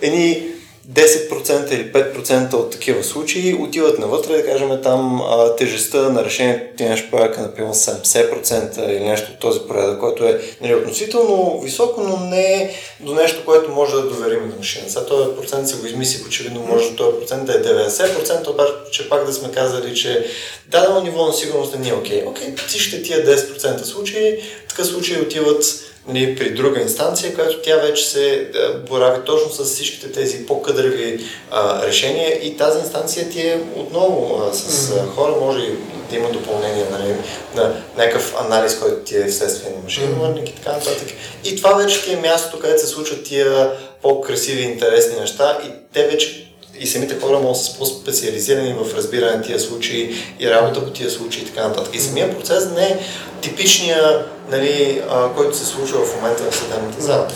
[0.03, 0.56] едни
[0.93, 6.77] 10% или 5% от такива случаи отиват навътре, да кажем там а, тежестта на решението
[6.77, 12.01] ти нещо порядка на 70% или нещо от този порядък, което е нали, относително високо,
[12.01, 14.85] но не е до нещо, което може да доверим на машина.
[14.89, 19.09] Сега този процент се го измисли, очевидно може да този процент да е 90%, обаче
[19.09, 20.27] пак да сме казали, че
[20.69, 22.25] дадено ниво на сигурност не е окей.
[22.25, 22.29] Okay.
[22.29, 25.65] Окей, okay, всичките тия 10% случаи, така случаи отиват
[26.09, 28.51] нали, при друга инстанция, която тя вече се
[28.89, 34.55] борави точно с всичките тези по-къдреви а, решения и тази инстанция ти е отново а,
[34.55, 35.71] с а, хора, може
[36.11, 37.15] да има допълнение нали,
[37.55, 41.09] на някакъв анализ, който ти е вследствие на машин learning и така нататък.
[41.45, 43.71] И това вече ти е мястото, където се случват тия
[44.03, 46.47] по-красиви, интересни неща и те вече
[46.81, 50.91] и самите хора могат да са по-специализирани в разбиране на тия случаи и работа по
[50.91, 51.95] тия случаи и така нататък.
[51.95, 52.99] И самия процес не е
[53.41, 57.29] типичния, нали, а, който се случва в момента в съдебната зала.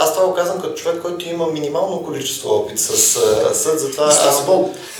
[0.00, 4.04] Аз това го казвам като човек, който има минимално количество опит с а, съд, затова
[4.04, 4.46] аз...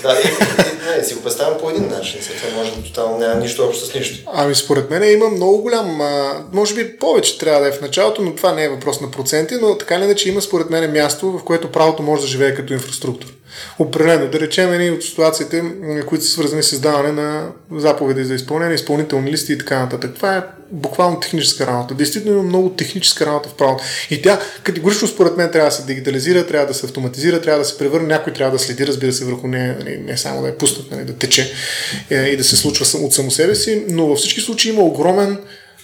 [0.01, 3.17] Да, и, и, не, си го представям по един начин, след това може да тотално
[3.17, 4.31] няма нищо общо с нищо.
[4.33, 8.21] Ами според мен има много голям, а, може би повече трябва да е в началото,
[8.21, 11.31] но това не е въпрос на проценти, но така или иначе има според мен място,
[11.31, 13.31] в което правото може да живее като инфраструктура.
[13.79, 15.63] Определено, да речем едни от ситуациите,
[16.07, 20.11] които са свързани с издаване на заповеди за изпълнение, изпълнителни листи и така нататък.
[20.15, 21.93] Това е буквално техническа работа.
[21.93, 23.83] Действително има много техническа работа в правото.
[24.09, 27.65] И тя категорично според мен трябва да се дигитализира, трябва да се автоматизира, трябва да
[27.65, 30.57] се превърне, някой трябва да следи, разбира се, върху нея, нали, не само да я
[30.57, 31.53] пуснат, нали, да тече
[32.09, 35.37] е, и да се случва от само себе си, но във всички случаи има огромен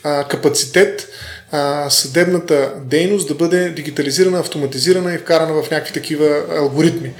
[0.04, 1.08] а, капацитет
[1.56, 7.14] а, съдебната дейност да бъде дигитализирана, автоматизирана и вкарана в някакви такива алгоритми.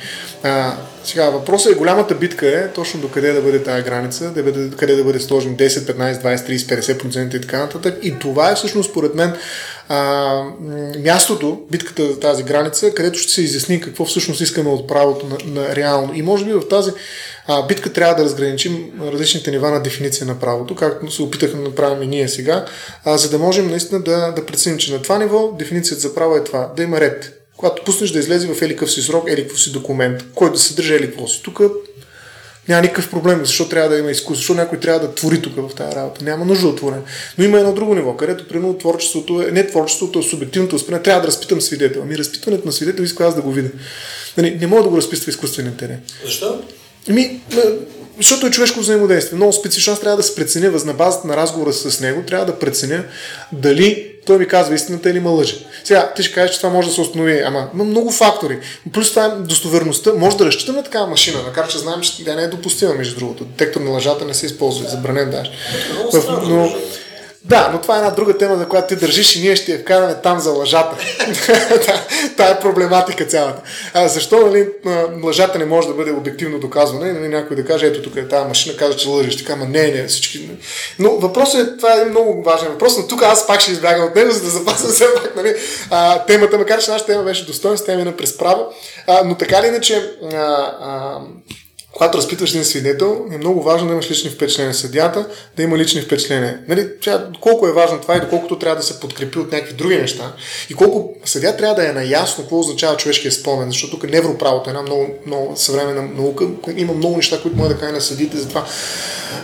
[0.44, 4.44] А, сега въпросът е, голямата битка е точно до къде да бъде тази граница, да
[4.44, 7.98] бъде, къде да бъде сложен 10, 15, 20, 30, 50% и така нататък.
[8.02, 9.34] И това е всъщност, според мен,
[9.90, 10.44] а,
[11.06, 15.62] мястото, битката за тази граница, където ще се изясни какво всъщност искаме от правото на,
[15.62, 16.12] на реално.
[16.16, 16.92] И може би в тази
[17.48, 21.70] а, битка трябва да разграничим различните нива на дефиниция на правото, както се опитахме да
[21.70, 22.66] направим и ние сега,
[23.06, 26.36] а, за да можем наистина да, да преценим, че на това ниво дефиницията за право
[26.36, 27.42] е това, да има ред.
[27.58, 31.28] Когато пуснеш да излезе в еликъв си срок, еликъв си документ, който да съдържа еликво
[31.28, 31.42] си.
[31.44, 31.62] Тук
[32.68, 35.76] Няма никакъв проблем, защо трябва да има изкуство, защо някой трябва да твори тук в
[35.76, 36.26] тази работа.
[36.26, 37.02] Няма нужда от творене.
[37.38, 41.04] Но има едно друго ниво, където примерно творчеството е, не творчеството, а субективното възприемане.
[41.04, 42.02] Трябва да разпитам свидетел.
[42.02, 43.70] Ами разпитването на свидетел иска аз да го видя.
[44.38, 46.04] Нали, не мога да го разписва изкуствен интелект.
[46.26, 46.62] Защо?
[47.10, 47.42] Ами,
[48.18, 49.36] защото е човешко взаимодействие.
[49.36, 49.94] Много специфично.
[49.94, 53.04] Аз трябва да се преценя на базата на разговора с него, трябва да преценя
[53.52, 55.56] дали той ми казва истината или ма лъже.
[55.84, 58.60] Сега, ти ще кажеш, че това може да се установи, ама има много фактори.
[58.94, 60.14] Плюс това е достоверността.
[60.14, 63.46] Може да разчитаме такава машина, макар че знаем, че тя не е допустима, между другото.
[63.46, 65.52] Детектор на лъжата не се използва, забранен даже.
[66.48, 66.76] Но,
[67.48, 69.80] да, но това е една друга тема, за която ти държиш и ние ще я
[69.80, 70.98] вкараме там за лъжата.
[72.38, 73.62] Та е проблематика цялата.
[73.94, 74.70] А защо нали,
[75.24, 78.48] лъжата не може да бъде обективно доказвана нали, някой да каже, ето тук е тази
[78.48, 79.38] машина, казва, че лъжеш.
[79.38, 80.50] Така, ама не, не, всички.
[81.00, 84.16] Но въпросът е, това е много важен въпрос, но тук аз пак ще избягам от
[84.16, 85.56] него, за да запасам все пак нали,
[85.92, 88.66] а, темата, макар че нашата тема беше достойна, тя мина през право.
[89.08, 90.38] А, но така или иначе, а,
[90.82, 91.20] а,
[91.96, 94.74] когато разпитваш един свидетел, е много важно да имаш лични впечатления.
[94.74, 95.28] Съдята
[95.58, 96.60] да има лични впечатления.
[96.68, 96.88] Нали,
[97.42, 100.34] колко е важно това и доколкото трябва да се подкрепи от някакви други неща.
[100.70, 104.72] И колко съдя трябва да е наясно какво означава човешкия спомен, защото тук невроправото е
[104.72, 106.48] една много, много съвременна наука.
[106.76, 108.66] Има много неща, които може да кажа на съдите за това.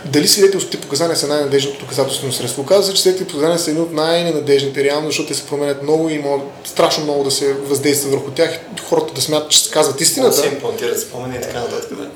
[0.04, 2.62] Дали свидетелските показания са най-надежното доказателствено средство?
[2.62, 6.08] Оказва се, че свидетелските показания са едни от най-ненадежните, реално, защото те се променят много
[6.08, 8.58] и могат страшно много да се въздейства върху тях.
[8.88, 10.36] Хората да смятат, че казват истината.
[10.36, 11.90] Се имплантират спомени и така нататък.
[11.96, 12.10] Да,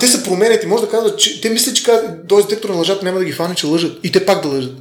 [0.00, 1.84] те се променят и може да казват, че те мислят, че
[2.28, 3.98] този детектор на лъжата няма да ги фане, че лъжат.
[4.02, 4.72] И те пак да лъжат.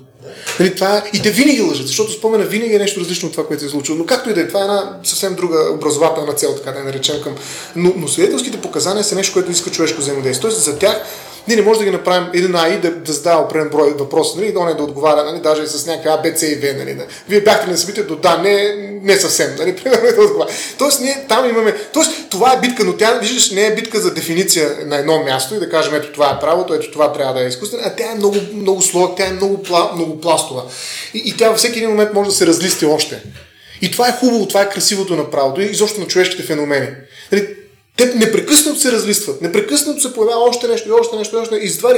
[0.59, 3.61] Нали, това, и те винаги лъжат, защото спомена винаги е нещо различно от това, което
[3.61, 3.97] се е случило.
[3.97, 6.85] Но както и да е, това е една съвсем друга образователна цел, така да я
[6.85, 7.35] наречем към.
[7.75, 10.49] Но, но свидетелските показания са нещо, което иска човешко взаимодействие.
[10.49, 11.01] Тоест за тях
[11.47, 14.53] ние не можем да ги направим един АИ да, да задава определен брой въпроси, нали,
[14.53, 16.77] да не да отговаря, нали, даже и с някакви А, и В.
[16.77, 17.05] Нали, да.
[17.29, 19.55] Вие бяхте на събитието, да, не, не съвсем.
[19.59, 20.49] Нали, примерно да отговаря.
[20.77, 21.75] Тоест, ние там имаме.
[21.93, 25.55] Тоест, това е битка, но тя, виждаш, не е битка за дефиниция на едно място
[25.55, 28.11] и да кажем, ето това е правото, ето това трябва да е изкуствено, а тя
[28.11, 30.63] е много, много слога, тя е много, пла, много пластова.
[31.13, 33.21] И, и тя във всеки един момент може да се разлисти още.
[33.81, 36.87] И това е хубаво, това е красивото на правото и изобщо на човешките феномени.
[37.31, 37.47] Нали,
[37.97, 41.65] те непрекъснато се разлистват, непрекъснато се появява още нещо и още нещо и още нещо.
[41.65, 41.93] И затова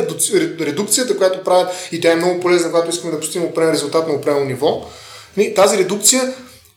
[0.59, 4.13] редукцията, която правят, и тя е много полезна, когато искаме да постигнем определен резултат на
[4.13, 4.85] определено ниво,
[5.55, 6.33] тази редукция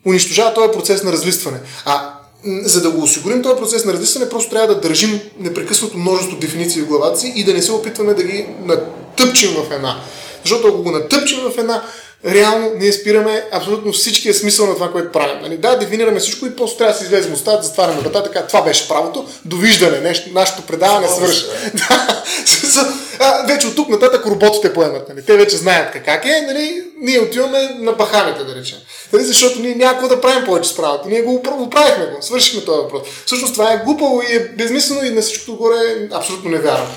[0.06, 1.60] унищожава този процес на разлистване.
[1.84, 6.36] А за да го осигурим този процес на разлистване, просто трябва да държим непрекъснато множество
[6.36, 10.00] дефиниции в главата си и да не се опитваме да ги натъпчим в една.
[10.44, 11.82] Защото ако го натъпчим в една,
[12.26, 15.42] реално ние спираме абсолютно всичкия смисъл на това, което правим.
[15.42, 15.56] Нали?
[15.56, 18.88] Да, дефинираме всичко и после трябва да се излезем устата, затваряме врата, така, това беше
[18.88, 21.44] правото, довиждане, нещо, нашето предаване свърши.
[23.46, 25.08] Вече от тук нататък роботите поемат.
[25.08, 25.24] Нали?
[25.24, 26.84] Те вече знаят как е, нали?
[27.00, 28.78] ние отиваме на бахамите, да речем.
[29.12, 29.24] Нали?
[29.24, 31.08] Защото ние няма да правим повече с правото.
[31.08, 33.02] Ние го оправихме го, свършихме този въпрос.
[33.26, 36.88] Всъщност това е глупаво и е безмислено и на всичкото горе е абсолютно невярно.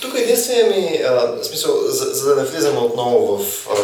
[0.00, 3.74] Тук единственият ми а, смисъл, за, за да не влизаме отново в, а,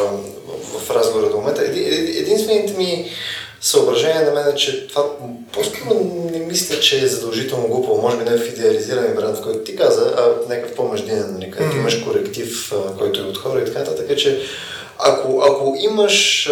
[0.86, 3.10] в, разговора до момента, единственият ми
[3.60, 5.04] съображение на мен е, че това
[5.52, 5.78] просто
[6.32, 9.76] не мисля, че е задължително глупо, може би не в идеализиран вариант, в който ти
[9.76, 11.80] каза, а в някакъв по-междинен, нали, където mm-hmm.
[11.80, 14.06] имаш коректив, който е от хора и така нататък.
[14.08, 14.40] Така че
[14.98, 16.50] ако, ако, имаш,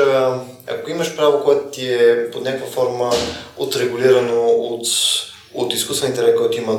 [0.66, 3.12] ако имаш право, което ти е под някаква форма
[3.56, 4.86] отрегулирано от,
[5.54, 6.78] от изкуствен интелект, който има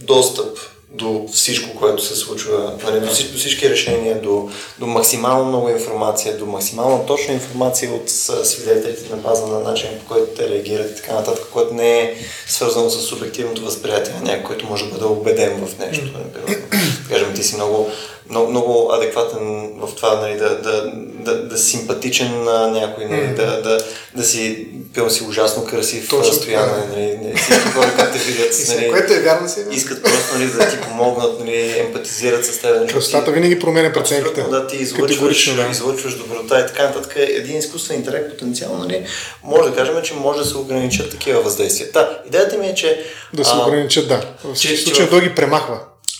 [0.00, 0.58] достъп
[0.90, 5.68] до всичко, което се случва, нали, до, всички, до всички решения, до, до максимално много
[5.68, 8.10] информация, до максимално точна информация от
[8.44, 12.14] свидетелите на база на начин, по който те реагират и така нататък, което не е
[12.46, 16.04] свързано с субективното възприятие на някой, който може да бъде убеден в нещо.
[16.04, 16.62] Например.
[17.08, 17.90] Кажем, ти си много
[18.30, 23.34] много, много адекватен в това, нали, да, да, да, да симпатичен на някой, нали, mm.
[23.34, 23.78] да, да,
[24.16, 28.54] да си, пил си ужасно красив в разстояние, нали, нали, всички хора, как те видят,
[28.68, 32.76] нали, което е вярно си, искат просто нали, да ти помогнат, нали, емпатизират с теб.
[32.76, 34.42] Нали, Красотата винаги променя преценките.
[34.42, 35.68] Да, ти излъчваш, да.
[35.70, 37.12] излъчваш доброта и така нататък.
[37.16, 39.06] Един изкуствен интелект потенциално, нали,
[39.42, 41.88] може да кажем, че може да се ограничат такива въздействия.
[41.92, 43.04] Да, идеята ми е, че...
[43.34, 44.20] Да се ограничат, да.
[44.44, 45.78] В случай да ги премахва.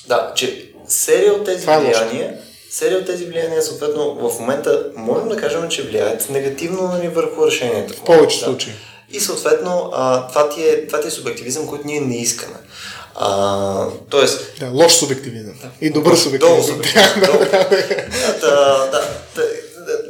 [0.09, 2.35] Да, че серия от тези Това е влияния,
[2.71, 7.47] серия от тези влияния, съответно, в момента можем да кажем, че влияят негативно нали, върху
[7.47, 7.95] решението.
[7.95, 8.45] В повече да.
[8.45, 8.73] случаи.
[9.11, 12.57] И съответно, а, това, ти е, това ти е субективизъм, който ние не искаме.
[13.15, 14.55] А, тоест...
[14.61, 15.55] Да, лош субективизъм.
[15.63, 15.69] Да.
[15.81, 16.81] И добър субективизъм.
[17.27, 17.39] Долу
[18.41, 19.01] да, да,
[19.37, 19.45] да,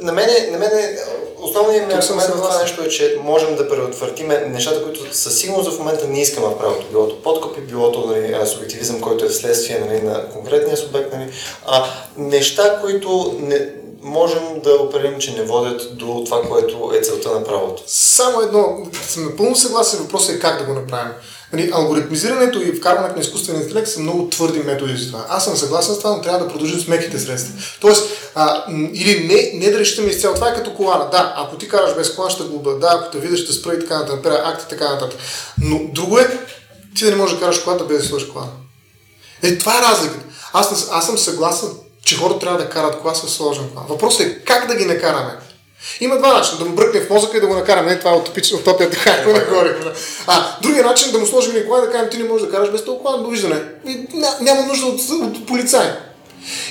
[0.01, 0.97] на мене, на мене
[1.41, 5.71] основният ми аргумент в това нещо е, че можем да предотвратиме нещата, които със сигурност
[5.71, 6.85] в момента не искаме в правото.
[6.91, 11.13] Билото подкопи, билото нали, субективизъм, който е вследствие нали, на конкретния субект.
[11.13, 11.31] Нали,
[11.65, 11.85] а,
[12.17, 13.69] неща, които не,
[14.01, 17.83] можем да определим, че не водят до това, което е целта на правото.
[17.87, 21.11] Само едно, съм напълно съгласен, въпросът е как да го направим.
[21.53, 25.25] Нали, алгоритмизирането и вкарването на изкуствен интелект са много твърди методи за това.
[25.29, 27.53] Аз съм съгласен с това, но трябва да продължим с меките средства.
[27.81, 28.03] Тоест,
[28.35, 28.63] а,
[28.93, 30.35] или не, не да решим изцяло.
[30.35, 31.09] Това е като колана.
[31.09, 32.73] Да, ако ти караш без колана, ще глоба.
[32.73, 35.19] Да, ако те видиш, ще спра и така нататък, акти така нататък.
[35.61, 36.39] Но друго е,
[36.95, 38.51] ти да не можеш да караш колата без да сложиш колана.
[39.43, 40.25] Е, това е разликата.
[40.53, 41.69] Аз, аз съм съгласен,
[42.05, 43.85] че хората трябва да карат кола с сложен колан.
[43.89, 45.37] Въпросът е как да ги накараме.
[45.99, 46.57] Има два начина.
[46.57, 47.91] Да му бръкне в мозъка и да го накараме.
[47.91, 49.73] Не, това е утопично, утопията, както не говорим.
[50.27, 52.53] А, другия начин да му сложим и кола и да кажем, ти не можеш да
[52.53, 53.61] караш без толкова довиждане.
[54.41, 55.91] Няма нужда от, от полицай.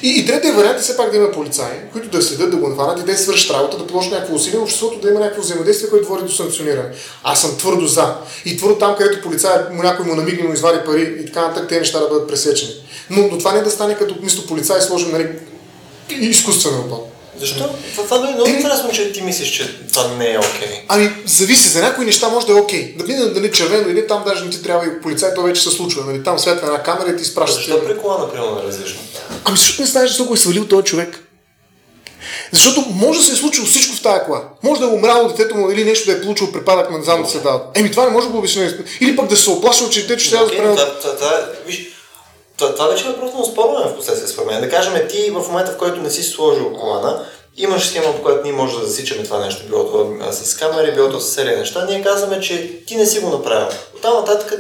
[0.03, 2.69] И, и третия вариант е все пак да има полицаи, които да следят, да го
[2.69, 6.09] наварят и да свършат работа, да положат някакво усилие, обществото да има някакво взаимодействие, което
[6.09, 6.89] води до санкциониране.
[7.25, 8.15] Аз съм твърдо за.
[8.45, 11.69] И твърдо там, където полицай му някой му намигне, му извади пари и така нататък,
[11.69, 12.73] тези неща да бъдат пресечени.
[13.11, 15.29] Но, но това не е да стане като вместо полицай сложим нали,
[16.11, 17.18] изкуствен робот.
[17.41, 17.71] Защо?
[17.97, 20.69] Това е много интересно, че ти мислиш, че това не е окей.
[20.69, 20.81] Okay.
[20.89, 21.69] Ами, зависи.
[21.69, 22.81] За някои неща може да е окей.
[22.81, 22.97] Okay.
[22.97, 25.71] Да види дали червено или там даже не ти трябва и полицай, то вече се
[25.71, 26.05] случва.
[26.05, 26.25] Нали?
[26.25, 27.57] Там светва една камера и ти изпраща.
[27.57, 29.01] Защо при кола, например, е различно?
[29.45, 31.25] Ами, защото не знаеш защо го е свалил този човек.
[32.53, 34.43] Защото може да се е случило всичко в тази кола.
[34.63, 37.67] Може да е умряло детето му или нещо да е получило припадък на задната седалка.
[37.75, 38.73] Еми това не може да го обясня.
[39.01, 41.98] Или пък да се оплашва, че детето ще трябва да спре.
[42.59, 44.61] Това, това вече е въпрос на спорване в последствие според мен.
[44.61, 47.25] Да кажем, ти в момента, в който не си сложил колана,
[47.57, 51.11] имаш схема, по която ние може да засичаме това нещо, било то с камери, било
[51.11, 53.69] то с серия неща, ние казваме, че ти не си го направил.
[53.97, 54.55] Оттам нататък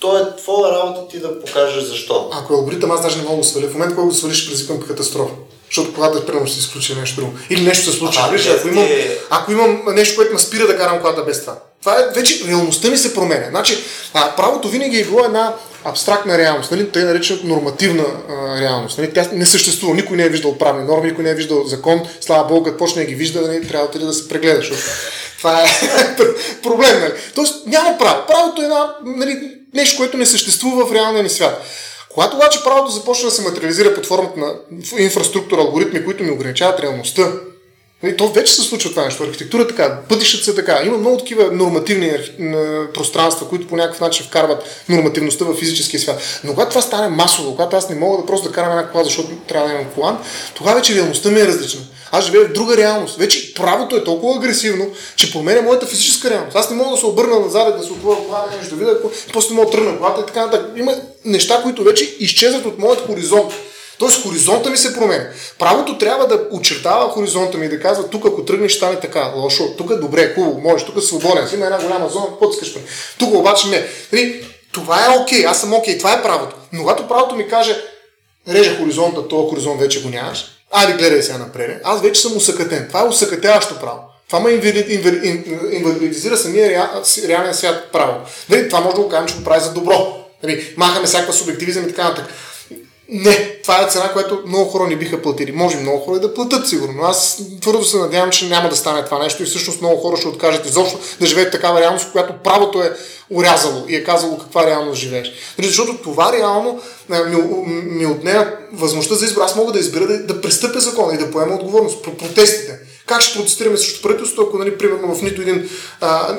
[0.00, 2.30] то е твоя работа ти да покажеш защо.
[2.32, 3.66] Ако е алгоритъм, аз даже не мога да сваля.
[3.66, 5.34] В момента, когато го свалиш, предизвикам катастрофа.
[5.66, 7.32] Защото когато примерно ще се изключи нещо друго.
[7.50, 8.18] Или нещо се случи.
[8.22, 8.88] Ага, ако, имам,
[9.30, 11.58] ако имам нещо, което ме спира да карам колата без това.
[11.80, 13.46] Това е вече реалността ми се променя.
[13.50, 13.78] Значи,
[14.14, 15.54] а, правото винаги е било една
[15.84, 16.90] абстрактна реалност, нали?
[16.90, 18.98] тъй наречената нормативна а, реалност.
[18.98, 19.12] Нали?
[19.14, 22.02] Тя не съществува, никой не е виждал правни норми, никой не е виждал закон.
[22.20, 23.68] Слава Богу, като почне да ги вижда, нали?
[23.68, 24.82] трябва да, да се прегледа, защото
[25.38, 25.66] това е
[26.62, 27.00] проблем.
[27.00, 27.12] Нали?
[27.34, 28.26] Тоест няма право.
[28.26, 31.62] Правото е една, нали, нещо, което не съществува в реалния ни свят.
[32.14, 34.54] Когато обаче правото започва да се материализира под формата на
[34.98, 37.32] инфраструктура, алгоритми, които ми ограничават реалността,
[38.04, 39.22] нали, то вече се случва това нещо.
[39.22, 40.80] Архитектура е така, пътищата са така.
[40.84, 42.12] Има много такива нормативни
[42.94, 46.40] пространства, които по някакъв начин вкарват нормативността в физическия свят.
[46.44, 49.04] Но когато това стане масово, когато аз не мога да просто да карам една кола,
[49.04, 50.18] защото трябва да имам колан,
[50.54, 51.80] тогава вече реалността ми е различна.
[52.12, 53.16] Аз живея в друга реалност.
[53.16, 54.86] Вече правото е толкова агресивно,
[55.16, 56.56] че променя моята физическа реалност.
[56.56, 58.98] Аз не мога да се обърна назад, да се отворя кола, нещо да видя,
[59.32, 60.70] после мога да тръгна колата и така нататък.
[60.76, 60.94] Има
[61.24, 63.52] неща, които вече изчезват от моят хоризонт.
[63.98, 65.24] Тоест хоризонта ми се променя.
[65.58, 69.74] Правото трябва да очертава хоризонта ми и да казва, тук ако тръгнеш, стане така, лошо,
[69.78, 72.74] тук добре, хубаво, можеш, тук е свободен, има една голяма зона, какво искаш.
[73.18, 73.86] Тук обаче не.
[74.12, 76.56] Нали, това е окей, okay, аз съм окей, okay, това е правото.
[76.72, 77.76] Но когато правото ми каже,
[78.48, 82.88] реже хоризонта, този хоризонт вече го нямаш, айде гледай сега напред, аз вече съм усъкътен.
[82.88, 84.00] Това е усъкътяващо право.
[84.26, 84.50] Това ме
[85.72, 86.90] инвалидизира самия
[87.28, 88.14] реален свят право.
[88.48, 90.16] Нали, това може да го кажем, че го прави за добро.
[90.42, 92.34] Нали, махаме всякаква субективизъм и така нататък.
[93.08, 95.52] Не, това е цена, която много хора не биха платили.
[95.52, 97.02] Може много хора да платят сигурно.
[97.02, 100.28] Аз твърдо се надявам, че няма да стане това нещо и всъщност много хора ще
[100.28, 102.96] откажат изобщо да живеят такава реалност, в която правото е
[103.30, 105.32] урязало и е казало каква реалност живееш.
[105.58, 107.36] Нали, защото това реално ми,
[107.82, 109.42] ми отнема възможността за избор.
[109.42, 112.78] Аз мога да избера да, да престъпя закона и да поема отговорност про протестите.
[113.06, 115.70] Как ще протестираме срещу правителството, ако, нали, примерно, в нито един,
[116.00, 116.36] а,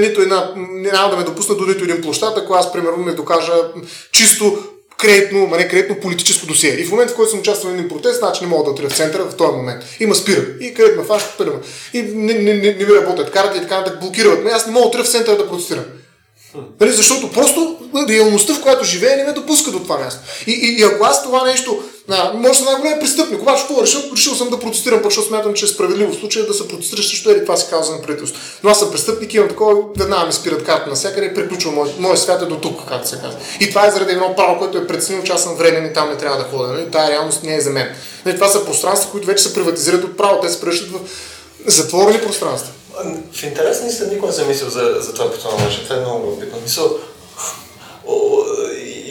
[0.00, 3.52] нито една, няма да ме допусна до нито един площад, ако аз, примерно, не докажа
[4.12, 4.58] чисто
[5.04, 6.80] кредитно, ма не кредитно политическо досие.
[6.80, 8.88] И в момента, в който съм участвал в един протест, значи не мога да отида
[8.88, 9.84] в центъра в този момент.
[10.00, 10.44] Има спира.
[10.60, 11.06] И където ме
[11.38, 11.58] първа.
[11.92, 14.50] И не, не, не, не ми работят карта и така нататък, блокират ме.
[14.50, 15.84] Аз не мога да отида в центъра да протестирам.
[16.80, 17.76] Нали, защото просто
[18.08, 20.20] реалността, в която живее, не ме допуска до това място.
[20.46, 24.00] И, и, и ако аз това нещо, а, може да най-голям престъпник, обаче какво решил,
[24.16, 27.08] решил съм да протестирам, пък защото смятам, че е справедливо в случая да се протестираш
[27.08, 28.40] срещу ери това си казва на правителство.
[28.62, 31.98] Но аз съм престъпник, имам такова, веднага ми спират карта на всякъде и приключвам моят
[31.98, 33.38] мой свят е до тук, както се казва.
[33.60, 36.08] И това е заради едно право, което е преценил, че аз съм времен и там
[36.08, 36.68] не трябва да ходя.
[36.68, 36.90] Нали?
[36.90, 37.88] Тая реалност не е за мен.
[38.26, 40.98] Нали, това са пространства, които вече се приватизират от право, те се превръщат в
[41.66, 42.72] затворени пространства.
[43.32, 45.84] В интерес не съм никога не съм мислил за, за това по това начин.
[45.84, 46.58] Това е много любопитно.
[46.62, 46.98] Мисъл,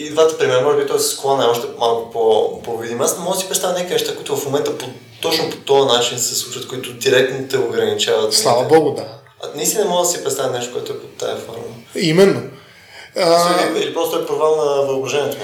[0.04, 3.00] и двата примера, може би този склон е още малко по, по-видим.
[3.00, 4.86] Аз не мога да си представя някакви неща, които в момента по,
[5.20, 8.34] точно по този начин се случват, които директно те ограничават.
[8.34, 9.06] Слава Богу, да.
[9.42, 11.64] А наистина не мога да си представя нещо, което е под тази форма.
[11.94, 12.42] Именно.
[13.16, 13.68] А...
[13.76, 15.36] Или просто е провал на въображението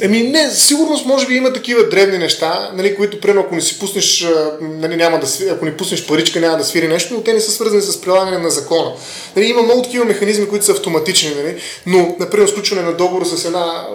[0.00, 3.78] Еми не, сигурност може би има такива древни неща, нали, които примерно ако не си
[3.78, 4.26] пуснеш,
[4.60, 7.40] нали, няма да свири, ако не пуснеш паричка, няма да свири нещо, но те не
[7.40, 8.92] са свързани с прилагане на закона.
[9.36, 11.56] Нали, има много такива механизми, които са автоматични, нали,
[11.86, 13.86] но, например, сключване на договор с една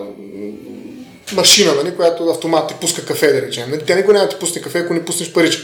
[1.34, 3.70] машина, нали, която автомат ти пуска кафе, да речем.
[3.70, 5.64] Нали, тя никога няма да ти пусне кафе, ако не пуснеш паричка.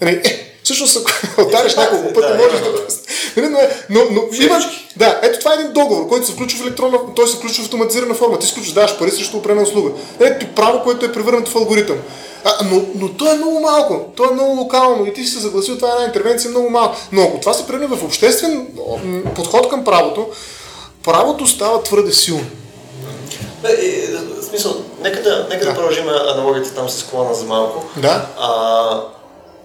[0.00, 2.72] Нали, е, Всъщност, ако удариш няколко пъти, да, можеш да...
[2.72, 2.78] да.
[3.36, 3.58] Нали, но,
[3.90, 4.44] но, но Шепички.
[4.44, 4.64] имаш...
[4.96, 7.66] Да, ето това е един договор, който се включва в електронна, той се включва в
[7.66, 8.38] автоматизирана форма.
[8.38, 9.90] Ти сключваш, даваш пари срещу определена услуга.
[10.20, 11.96] Ето ти право, което е превърнато в алгоритъм.
[12.44, 15.40] А, но, но то е много малко, то е много локално и ти си се
[15.40, 16.96] съгласил, това е една интервенция много малко.
[17.12, 18.66] Но ако това се превърне в обществен
[19.34, 20.26] подход към правото,
[21.04, 22.46] правото става твърде силно.
[23.62, 24.06] Бе, е,
[24.40, 25.70] в смисъл, нека да, нека да.
[25.70, 25.76] Да.
[25.76, 27.84] продължим аналогията там с колана за малко.
[27.96, 28.26] Да.
[28.38, 29.00] А,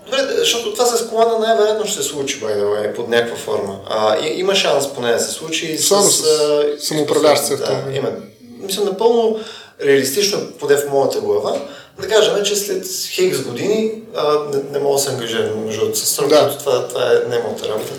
[0.10, 3.80] добре, защото това с колана най-вероятно ще се случи, by the way, под някаква форма.
[3.90, 8.22] А, и, има шанс поне да се случи Само с а, самоуправляващи да, именно.
[8.62, 9.40] Мисля, напълно
[9.86, 11.62] реалистично, поне в моята глава,
[12.02, 16.00] да кажем, че след хикс години а, не, не мога да се ангажирам между другото,
[16.00, 16.58] с срок, Да.
[16.58, 17.94] това, това е не моята работа.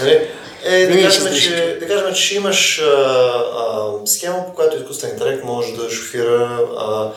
[0.00, 0.28] Нали?
[0.64, 5.10] Е, да кажем, че, да кажем, че ще имаш а, а, схема, по която изкуствен
[5.10, 7.10] интелект може да шофира а,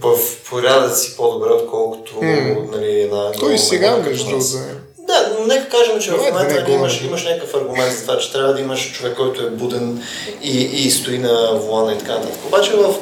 [0.00, 0.18] в
[0.50, 2.54] порядъци по-добре, отколкото М.
[2.72, 4.82] нали, една Той и сега, между другото, е.
[5.06, 7.92] Да, но нека кажем, че в Давай да момента не нали, имаш, имаш някакъв аргумент
[7.92, 10.02] за това, че трябва да имаш човек, който е буден
[10.42, 12.38] и, и стои на волана и така нататък.
[12.46, 12.94] Обаче в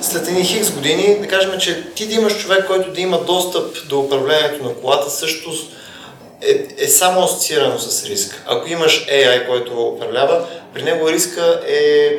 [0.00, 3.88] след едни хикс години, да кажем, че ти да имаш човек, който да има достъп
[3.88, 5.50] до управлението на колата, също
[6.42, 8.42] е, е само асоциирано с риск.
[8.46, 12.10] Ако имаш AI, който управлява, при него риска е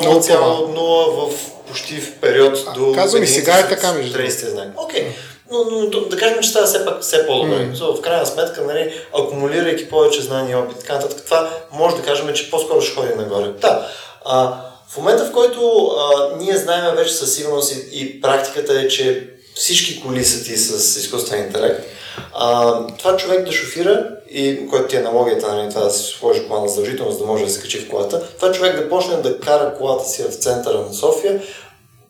[0.00, 4.50] Много 0,0 в почти в период А, до казвам и сега е така, между 30
[4.50, 4.68] знак.
[4.76, 5.06] Окей.
[5.50, 7.54] Но, но, но, да кажем, че става все пак все по-добре.
[7.54, 7.96] Mm.
[7.96, 12.34] В крайна сметка, нали, акумулирайки повече знания и опит, така нататък, това може да кажем,
[12.34, 13.48] че по-скоро ще ходи нагоре.
[13.60, 13.88] Да.
[14.24, 18.88] А, в момента, в който а, ние знаем вече със сигурност и, и практиката е,
[18.88, 21.84] че всички коли са ти с изкуствен интелект,
[22.32, 26.48] а, това човек да шофира, и което ти е аналогията, нали, това да си сложи
[26.48, 29.40] плана задължително, за да може да се качи в колата, това човек да почне да
[29.40, 31.42] кара колата си в центъра на София,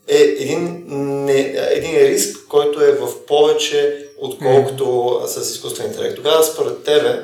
[0.08, 0.84] е един,
[1.24, 6.16] не, един риск, който е в повече, отколкото с изкуствен интелект.
[6.16, 7.20] Тогава според тебе,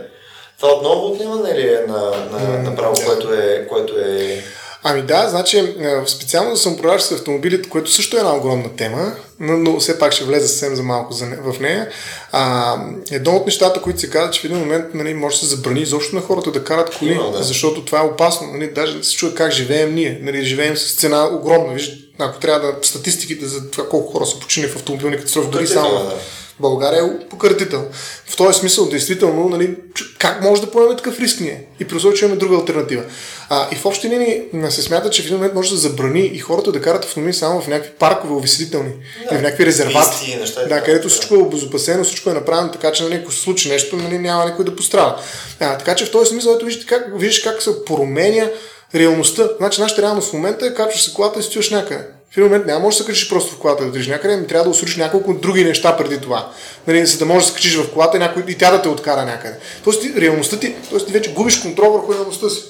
[0.61, 3.05] това отново отнемане ли е на, на, на право, да.
[3.05, 4.43] което е, което е...
[4.83, 5.75] Ами да, значи е,
[6.07, 10.25] специално за самоуправляващи автомобили, което също е една огромна тема, но, но все пак ще
[10.25, 11.89] влезе съвсем за малко за, в нея.
[12.33, 12.77] А,
[13.11, 15.81] едно от нещата, които се казва, че в един момент нали, може да се забрани
[15.81, 17.43] изобщо на хората да карат коли, Има, да.
[17.43, 18.47] защото това е опасно.
[18.47, 20.21] Нали, даже да се чуе как живеем ние.
[20.23, 21.73] Нали, живеем с цена огромна.
[21.73, 25.67] Виж, ако трябва да статистиките за това колко хора са починали в автомобилни катастрофи, дори
[25.67, 26.15] само да.
[26.61, 27.87] България е пократител.
[28.27, 29.77] В този смисъл, действително, нали,
[30.19, 31.65] как може да поемем такъв риск ние?
[31.81, 33.03] И при условие, че имаме друга альтернатива.
[33.49, 36.39] А, и в общи линии се смята, че в един момент може да забрани и
[36.39, 38.91] хората да карат автомобили само в някакви паркове, увеселителни.
[38.91, 39.35] Да.
[39.35, 40.11] или в някакви резервати.
[40.11, 41.09] Писти неща да, където да.
[41.09, 44.47] всичко е обезопасено, всичко е направено така, че нали, ако се случи нещо, нали, няма
[44.47, 45.17] никой да пострада.
[45.61, 48.49] А, така че в този смисъл, ето виждате как, виждаш как се променя
[48.95, 49.49] реалността.
[49.59, 52.05] Значи нашата реалност в момента е качваш се колата и стоиш някъде.
[52.33, 54.47] В един момент няма може да се качиш просто в колата да отидеш някъде, ами
[54.47, 56.53] трябва да освоиш няколко други неща преди това.
[56.87, 59.25] Нали, за да можеш да се качиш в колата някой, и тя да те откара
[59.25, 59.57] някъде.
[59.85, 62.63] Тоест реалността ти, тоест ти вече губиш контрол върху реалността си.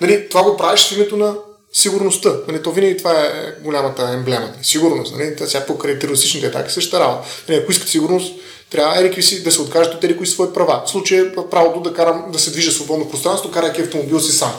[0.00, 1.34] Нали, това го правиш в името на
[1.72, 2.32] сигурността.
[2.48, 4.48] Нали, то винаги това е голямата емблема.
[4.62, 5.16] Сигурност.
[5.16, 5.34] Нали?
[5.46, 7.28] Сега покрай терористичните атаки същата работа.
[7.48, 8.34] Нали, ако искат сигурност,
[8.72, 10.82] трябва еди си да се откажат от са свои права.
[10.86, 14.52] В случая е правото да, карам, да се движа свободно пространство, карайки автомобил си сам.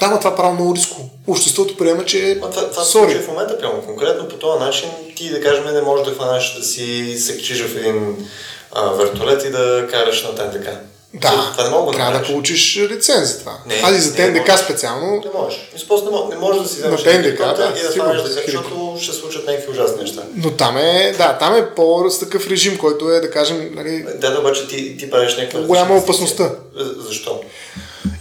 [0.00, 1.10] Там е това право много риско.
[1.26, 3.22] Обществото приема, че Ма това, това Sorry.
[3.22, 6.64] в момента, прямо конкретно по този начин, ти да кажем не можеш да хванеш да
[6.64, 8.28] си се качиш в един
[8.72, 10.68] а, вертолет и да караш на ТНТК.
[11.14, 12.32] Да, това не мога да трябва да направиш.
[12.32, 13.52] получиш лиценз за това.
[13.66, 15.58] Не, Аз и за ТНДК специално, Не можеш.
[15.88, 18.22] Просто не, мож, не можеш да си вземеш На ТНДК, хеликоптер да, и да хванеш
[18.22, 20.22] да защото ще случат някакви ужасни неща.
[20.36, 24.06] но там е, да, там е по с такъв режим, който е, да кажем, нали,
[24.20, 25.60] Да, да, обаче ти, ти правиш някаква...
[25.60, 26.50] Голяма опасността.
[26.76, 27.40] За- Защо?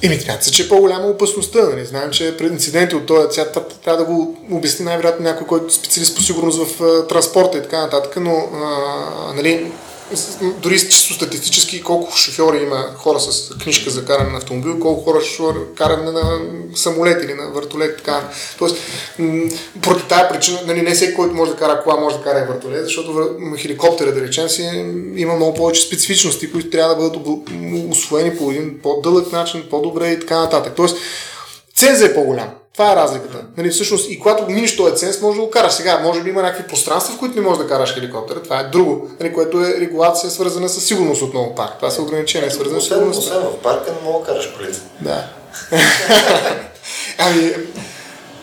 [0.03, 1.64] Еми, да се, че е по-голяма опасността.
[1.64, 1.86] Нали?
[1.86, 5.72] Знаем, че пред инциденти от този цвят трябва да го обясни най-вероятно някой, който е
[5.72, 9.72] специалист по сигурност в транспорта и така нататък, но а, нали,
[10.61, 15.22] дори чисто статистически колко шофьори има хора с книжка за каране на автомобил, колко хора
[15.22, 16.40] шофьори каране на
[16.76, 17.98] самолет или на вертолет.
[17.98, 18.30] Така.
[18.57, 18.77] Тоест,
[19.81, 22.53] поради тази причина, нали, не всеки, който може да кара кола, може да кара и
[22.53, 24.64] вертолет, защото хеликоптера, да речем си,
[25.15, 27.49] има много повече специфичности, които трябва да бъдат
[27.91, 30.73] освоени по един по-дълъг начин, по-добре и така нататък.
[30.76, 30.98] Тоест,
[31.76, 32.49] цензът е по-голям.
[32.80, 33.38] Това е разликата.
[33.57, 35.73] Нали, всъщност, и когато миниш този ценз, може да го караш.
[35.73, 38.43] Сега, може би има някакви пространства, в които не можеш да караш хеликоптера.
[38.43, 41.77] Това е друго, нали, което е регулация, свързана с сигурност отново пак.
[41.77, 43.38] Това са ограничения, свързани с Освен, сигурността.
[43.38, 44.80] освен в парка не мога да караш колите.
[45.01, 45.23] Да.
[47.18, 47.53] ами,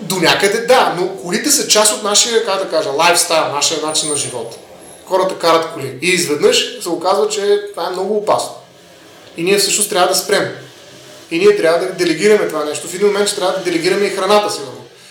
[0.01, 4.11] до някъде да, но колите са част от нашия, как да кажа, лайфстайл, нашия начин
[4.11, 4.59] на живот.
[5.07, 5.99] Хората карат коли.
[6.03, 8.55] И изведнъж се оказва, че това е много опасно.
[9.37, 10.66] И ние всъщност трябва да спрем.
[11.31, 12.89] И ние трябва да делегираме това нещо.
[12.89, 14.61] В един момент ще трябва да делегираме и храната си.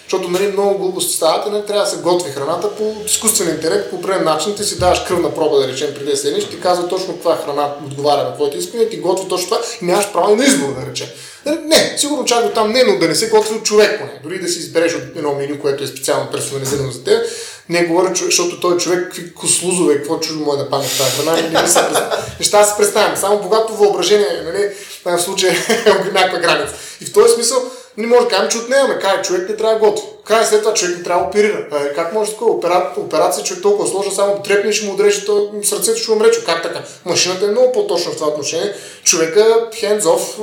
[0.05, 3.95] Защото нали, много глупости стават нали, трябва да се готви храната по изкуствен интелект, по
[3.95, 4.55] определен начин.
[4.55, 7.73] Ти си даваш кръвна проба, да речем, преди да седнеш, ти казва точно каква храна
[7.85, 10.91] отговаря на твоите искания, ти готви точно това и нямаш право и на избор, да
[10.91, 11.07] речем.
[11.45, 14.19] Нали, Не, сигурно чак до там не, но да не се готви от човек поне.
[14.23, 17.25] Дори да си избереш от едно меню, което е специално персонализирано за теб,
[17.69, 21.61] не говоря, защото той човек, какви кослузове, какво чудо може да пане в тази храна,
[21.61, 22.17] представя.
[22.39, 23.17] неща се представям.
[23.17, 24.69] Само богато въображение, нали,
[25.11, 26.75] в случая е някаква граница.
[27.01, 28.99] И в този смисъл, не може да кажем, че отнемаме.
[28.99, 30.07] Кай, човек не трябва да готви.
[30.25, 31.67] Край след това човек трябва да оперира.
[31.71, 32.51] А, как може такова?
[32.51, 32.93] Опера...
[32.97, 36.31] Операция човек толкова сложна, само да трепне и ще му отреже то, сърцето ще умре.
[36.45, 36.81] Как така?
[37.05, 38.73] Машината е много по-точна в това отношение.
[39.03, 40.39] Човека hands off,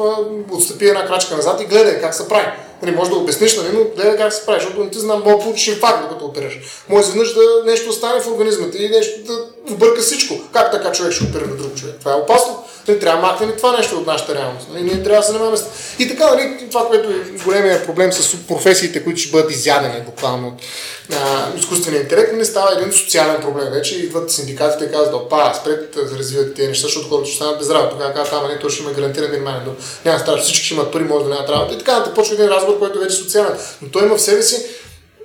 [0.50, 2.46] отстъпи една крачка назад и гледай как се прави.
[2.82, 5.36] Не може да обясниш, нали, но гледай как се прави, защото не ти знам, мога
[5.36, 6.58] да получиш инфаркт, докато оперираш.
[6.88, 9.44] Може изведнъж да нещо остане в организма ти и нещо да
[9.74, 10.34] обърка всичко.
[10.52, 11.94] Как така човек ще оперира друг човек?
[12.00, 12.64] Това е опасно.
[12.88, 14.66] Не трябва да махнем и това нещо от нашата реалност.
[14.72, 14.82] Нали?
[14.82, 15.58] Ние трябва да се занимаваме.
[15.98, 20.48] И така, нали, това, което е големия проблем с професиите, които ще бъдат изядени буквално
[20.48, 23.68] от изкуствения интелект, не става един социален проблем.
[23.70, 27.58] Вече идват синдикатите и казват, опа, спрете да развиват тези неща, защото хората ще станат
[27.58, 27.90] без работа.
[27.90, 29.78] Тогава казват, ама не, то ще има гарантиран минимален доход.
[30.04, 31.74] Няма става, всички ще имат пари, може да нямат работа.
[31.74, 33.58] И така, да почва един разговор, който вече е социален.
[33.82, 34.66] Но той има в себе си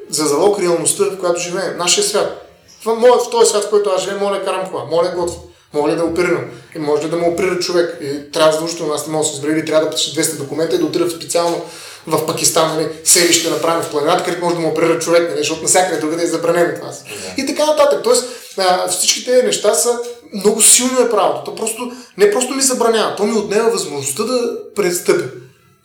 [0.09, 1.77] за залог реалността, в която живеем.
[1.77, 2.43] Нашия свят.
[2.85, 5.27] В, в този свят, в който аз живея, моля да карам кола, моля да
[5.73, 6.45] моля да оперирам.
[6.75, 7.97] И може да ме оперира човек.
[8.01, 10.75] И трябва задължително, аз не мога да се избера, или трябва да пиша 200 документа
[10.75, 11.65] и да отида специално
[12.07, 15.61] в Пакистан, нали, селище направим в планината, където може да му оперира човек, нали, защото
[15.61, 16.91] навсякъде другаде е забранено това.
[17.37, 18.03] И така нататък.
[18.03, 18.25] Тоест,
[18.57, 19.99] а, всички тези неща са
[20.33, 21.51] много силно е правото.
[21.51, 25.23] То просто, не просто ми забранява, то ми отнема възможността да престъпя,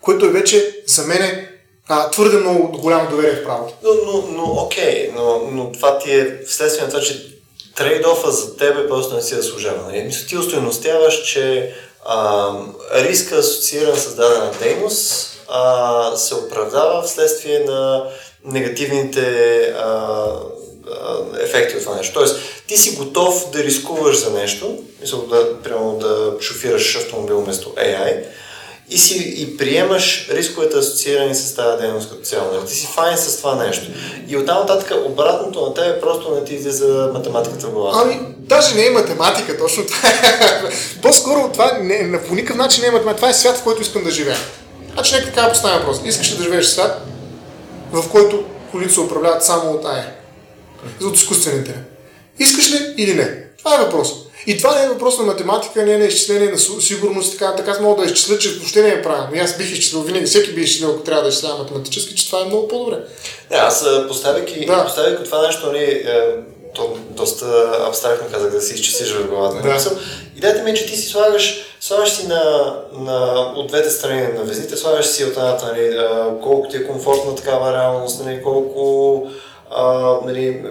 [0.01, 1.47] което е вече за мен
[1.89, 3.75] а, твърде много голямо доверие в правото.
[3.83, 7.39] Но, но, но окей, но, но това ти е вследствие на това, че
[7.77, 9.83] трейд-офа за тебе просто не си заслужава.
[9.83, 10.11] Нали?
[10.29, 11.75] Ти устойностяваш, че
[12.07, 12.51] а,
[12.95, 18.05] риска асоцииран с дадена дейност а, се оправдава вследствие на
[18.45, 19.21] негативните
[19.63, 20.27] а,
[21.43, 22.15] ефекти от това нещо.
[22.15, 27.69] Тоест, ти си готов да рискуваш за нещо, мисля, да, примерно да шофираш автомобил вместо
[27.71, 28.25] AI,
[28.91, 32.53] и си и приемаш рисковете асоциирани с тази дейност като цяло.
[32.53, 32.67] Нали?
[32.67, 33.87] Ти си файн с това нещо.
[34.29, 37.99] И оттам нататък обратното на тебе просто не ти излиза математиката в главата.
[38.03, 40.71] Ами, даже не е математика, точно това е.
[41.03, 43.17] По-скоро това не, по никакъв начин не е математика.
[43.17, 44.37] Това е свят, в който искам да живея.
[44.95, 46.01] Значи нека така поставя въпрос.
[46.05, 47.07] Искаш ли да живееш в свят,
[47.93, 50.05] в който колите се управляват само от АЕ?
[51.05, 51.81] От изкуствен интелект.
[52.39, 53.43] Искаш ли или не?
[53.59, 54.09] Това е въпрос.
[54.47, 57.57] И това не е въпрос на математика, не е на изчисление на сигурност и така.
[57.57, 59.35] Така аз мога да изчисля, че въобще не е правилно.
[59.35, 62.41] И аз бих изчислил винаги, всеки би изчислил, ако трябва да изчислява математически, че това
[62.41, 62.99] е много по-добре.
[63.51, 64.77] Не, аз поставяйки, Да.
[64.77, 64.85] да.
[64.85, 66.37] поставяйки това нещо, нали, е,
[66.75, 69.55] то доста абстрактно казах да си изчислиш в главата.
[69.55, 69.69] нали?
[69.69, 69.75] Да.
[69.75, 69.93] Мисъл,
[70.37, 74.45] Идеята ми е, че ти си слагаш, слагаш си на, на, от двете страни на
[74.45, 75.99] везните, слагаш си от едната, нали,
[76.43, 79.27] колко ти е комфортна такава реалност, нали, колко,
[79.71, 80.63] а, нали,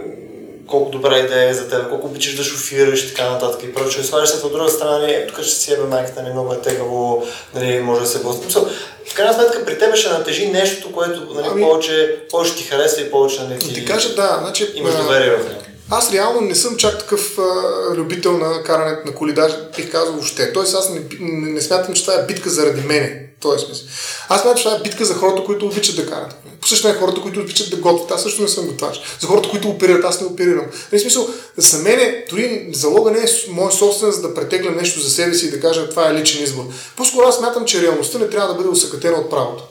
[0.68, 4.04] колко добра идея е за теб, колко обичаш да шофираш и така нататък и прочее.
[4.04, 7.24] Слагаш се от друга страна, нали, тук ще си ебе майката, нали, много е тегаво,
[7.56, 8.46] нали, може да се блъсне.
[8.46, 8.68] Мисъл,
[9.12, 13.02] В крайна сметка при тебе ще натежи нещо, което нали, Ами- повече, повече ти харесва
[13.02, 15.62] и повече нали, ти, ти кажа, да, значи, имаш доверие в него.
[15.94, 20.14] Аз реално не съм чак такъв а, любител на карането на коли, даже бих казал
[20.14, 20.54] въобще.
[20.54, 23.28] Тоест аз не, не, не смятам, че това е битка заради мене.
[23.42, 23.88] Този смисъл.
[24.30, 26.36] Аз смятам, че това е битка за хората, които обичат да карат.
[26.62, 28.12] По същото е хората, които обичат да готвят.
[28.12, 29.02] Аз също не съм готвач.
[29.20, 30.66] За хората, които оперират, аз не оперирам.
[30.92, 31.28] В смисъл,
[31.58, 35.46] за мене, дори залога не е мой собствен, за да претеглям нещо за себе си
[35.46, 36.64] и да кажа, това е личен избор.
[36.96, 39.64] По-скоро аз смятам, че реалността не трябва да бъде усъкътена от правото.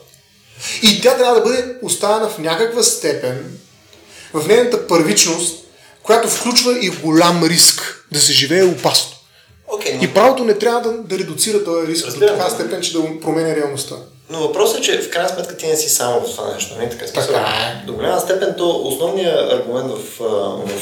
[0.83, 3.57] И тя трябва да бъде оставена в някаква степен
[4.33, 5.61] в нейната първичност,
[6.03, 9.11] която включва и голям риск да се живее опасно.
[9.67, 12.37] Окей, но, И правото не трябва да, да редуцира този риск до Разбирам.
[12.37, 13.95] така степен, че да променя реалността.
[14.29, 16.75] но въпросът е, че в крайна сметка ти не си само в това нещо.
[16.77, 16.89] Нали?
[16.89, 17.85] Така, смисъл, Така е.
[17.85, 20.19] До голяма степен то основният аргумент в,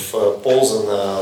[0.07, 1.17] в полза на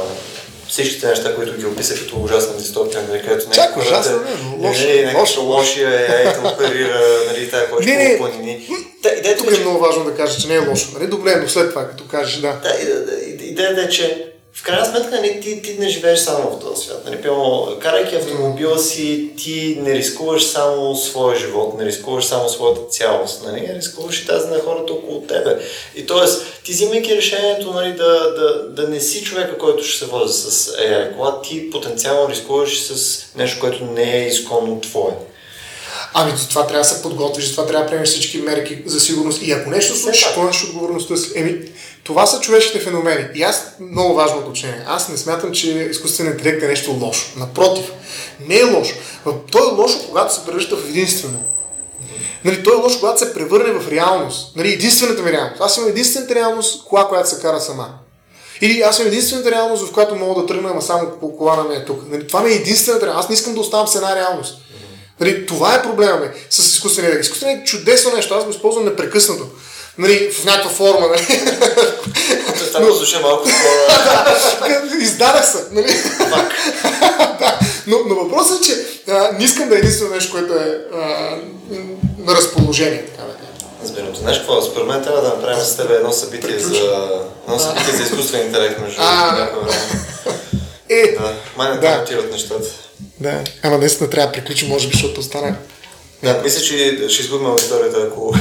[0.84, 4.30] всичките неща, които ги описах като ужасна дистопия, нали, където Чак някакъв ужасна, хората-
[4.60, 5.60] не, нали, някакъв лоша, лоша.
[5.60, 8.18] лошия е, ето оперира, нали, тая Не, не.
[8.18, 8.68] по планини.
[9.04, 10.88] Та, идеята Тук е много важно да кажа, че не е лошо.
[10.94, 11.08] Нали?
[11.08, 12.54] Добре, но след това, като кажеш, да.
[12.64, 12.76] Да,
[13.44, 14.26] идеята е, че
[14.58, 17.02] в крайна сметка нали, ти, ти не живееш само в този свят.
[17.06, 22.82] Нали, пълно, карайки автомобила си, ти не рискуваш само своя живот, не рискуваш само своята
[22.90, 25.58] цялост, нали, рискуваш и тази на хората около тебе.
[25.96, 26.26] И т.е.
[26.64, 30.72] ти взимайки решението нали, да, да, да не си човека, който ще се вози с
[30.72, 35.14] AI кола, ти потенциално рискуваш с нещо, което не е изконно твое.
[36.14, 39.00] Ами за това трябва да се подготвиш, за това трябва да приемеш всички мерки за
[39.00, 39.42] сигурност.
[39.42, 40.36] И ако нещо случи, така.
[40.36, 41.32] поемаш отговорността си.
[41.36, 41.58] Еми,
[42.04, 43.26] това са човешките феномени.
[43.36, 47.28] И аз, много важно уточнение, аз не смятам, че изкуственият интелект е нещо лошо.
[47.38, 47.92] Напротив,
[48.48, 48.96] не е лошо.
[49.52, 51.40] Той е лошо, когато се превръща в единствено.
[52.46, 54.56] Нали, той е лош, когато се превърне в реалност.
[54.56, 55.62] Нали, единствената ми реалност.
[55.62, 57.90] Аз имам единствената реалност, кола, която се кара сама.
[58.62, 61.82] Или аз имам единствената реалност, в която мога да тръгна, ама само кола на мен
[61.82, 62.02] е тук.
[62.10, 63.26] Нали, това ми е единствената реалност.
[63.26, 64.58] Аз не искам да оставам с една реалност.
[65.20, 67.26] Нали, това е проблема ми с изкуствения интелект.
[67.26, 69.48] Изкуственият е чудесно нещо, аз го използвам непрекъснато.
[69.98, 71.08] Нали, в някаква форма.
[71.08, 71.42] Нали.
[72.86, 73.50] Го слуша малко
[75.02, 75.64] Издадах се.
[75.72, 75.88] Нали.
[77.40, 77.60] да.
[77.88, 78.74] но, но въпросът е, че
[79.08, 80.98] а, не искам да е единствено нещо, което е а,
[82.18, 83.06] на разположение.
[83.06, 83.38] Така да
[83.84, 84.16] Разбирам.
[84.16, 84.62] Знаеш какво?
[84.62, 86.76] Според мен трябва да направим с теб едно събитие за,
[87.48, 89.82] едно събитие за изкуствен интелект между някакво време.
[90.90, 92.02] Е, Да, май не да.
[92.04, 92.68] отиват нещата.
[93.20, 95.56] Да, ама наистина трябва да приключим, може би, защото остана.
[96.24, 96.76] Да, мисля, че
[97.10, 98.34] ще изгубим аудиторията, ако,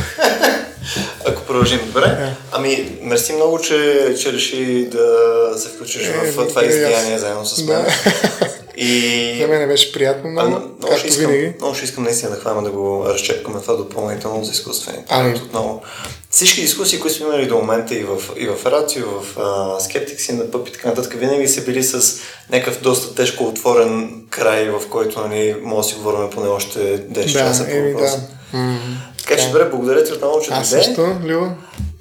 [1.26, 1.80] ако продължим.
[1.86, 2.32] Добре.
[2.52, 3.74] Ами, мерси много, че,
[4.22, 5.08] че реши да
[5.56, 7.86] се включиш Е, в това е, издаяние аз- заедно с Да.
[8.76, 9.38] И...
[9.40, 11.52] За мен беше приятно А, много, ще както искам, винаги.
[11.58, 15.34] много ще искам наистина да хвана да го разчепкаме това допълнително за изкуствен Ами.
[15.34, 15.82] отново.
[16.30, 19.42] Всички дискусии, които сме имали до момента и в, и в Рацио, в а,
[19.80, 22.20] Skeptics и на Пъп и така нататък, винаги са били с
[22.50, 27.06] някакъв доста тежко отворен край, в който нали, може да си говорим поне още 10
[27.08, 28.20] Да, часа по въпроса.
[28.52, 28.78] да.
[29.18, 31.46] Така че добре, благодаря ти отново, че Аз дойде също, Лило.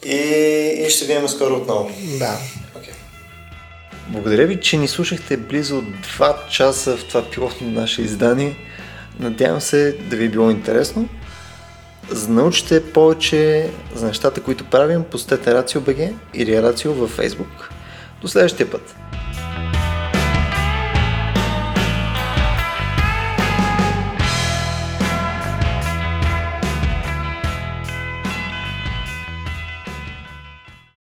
[0.06, 0.16] и,
[0.80, 1.90] и ще видим скоро отново.
[2.20, 2.38] Да.
[4.08, 8.56] Благодаря ви, че ни слушахте близо 2 часа в това пилотно наше издание.
[9.20, 11.10] Надявам се да ви е било интересно.
[12.10, 17.70] За научите повече за нещата, които правим, посетете RACIO.BG или RACIO във Facebook.
[18.22, 18.96] До следващия път!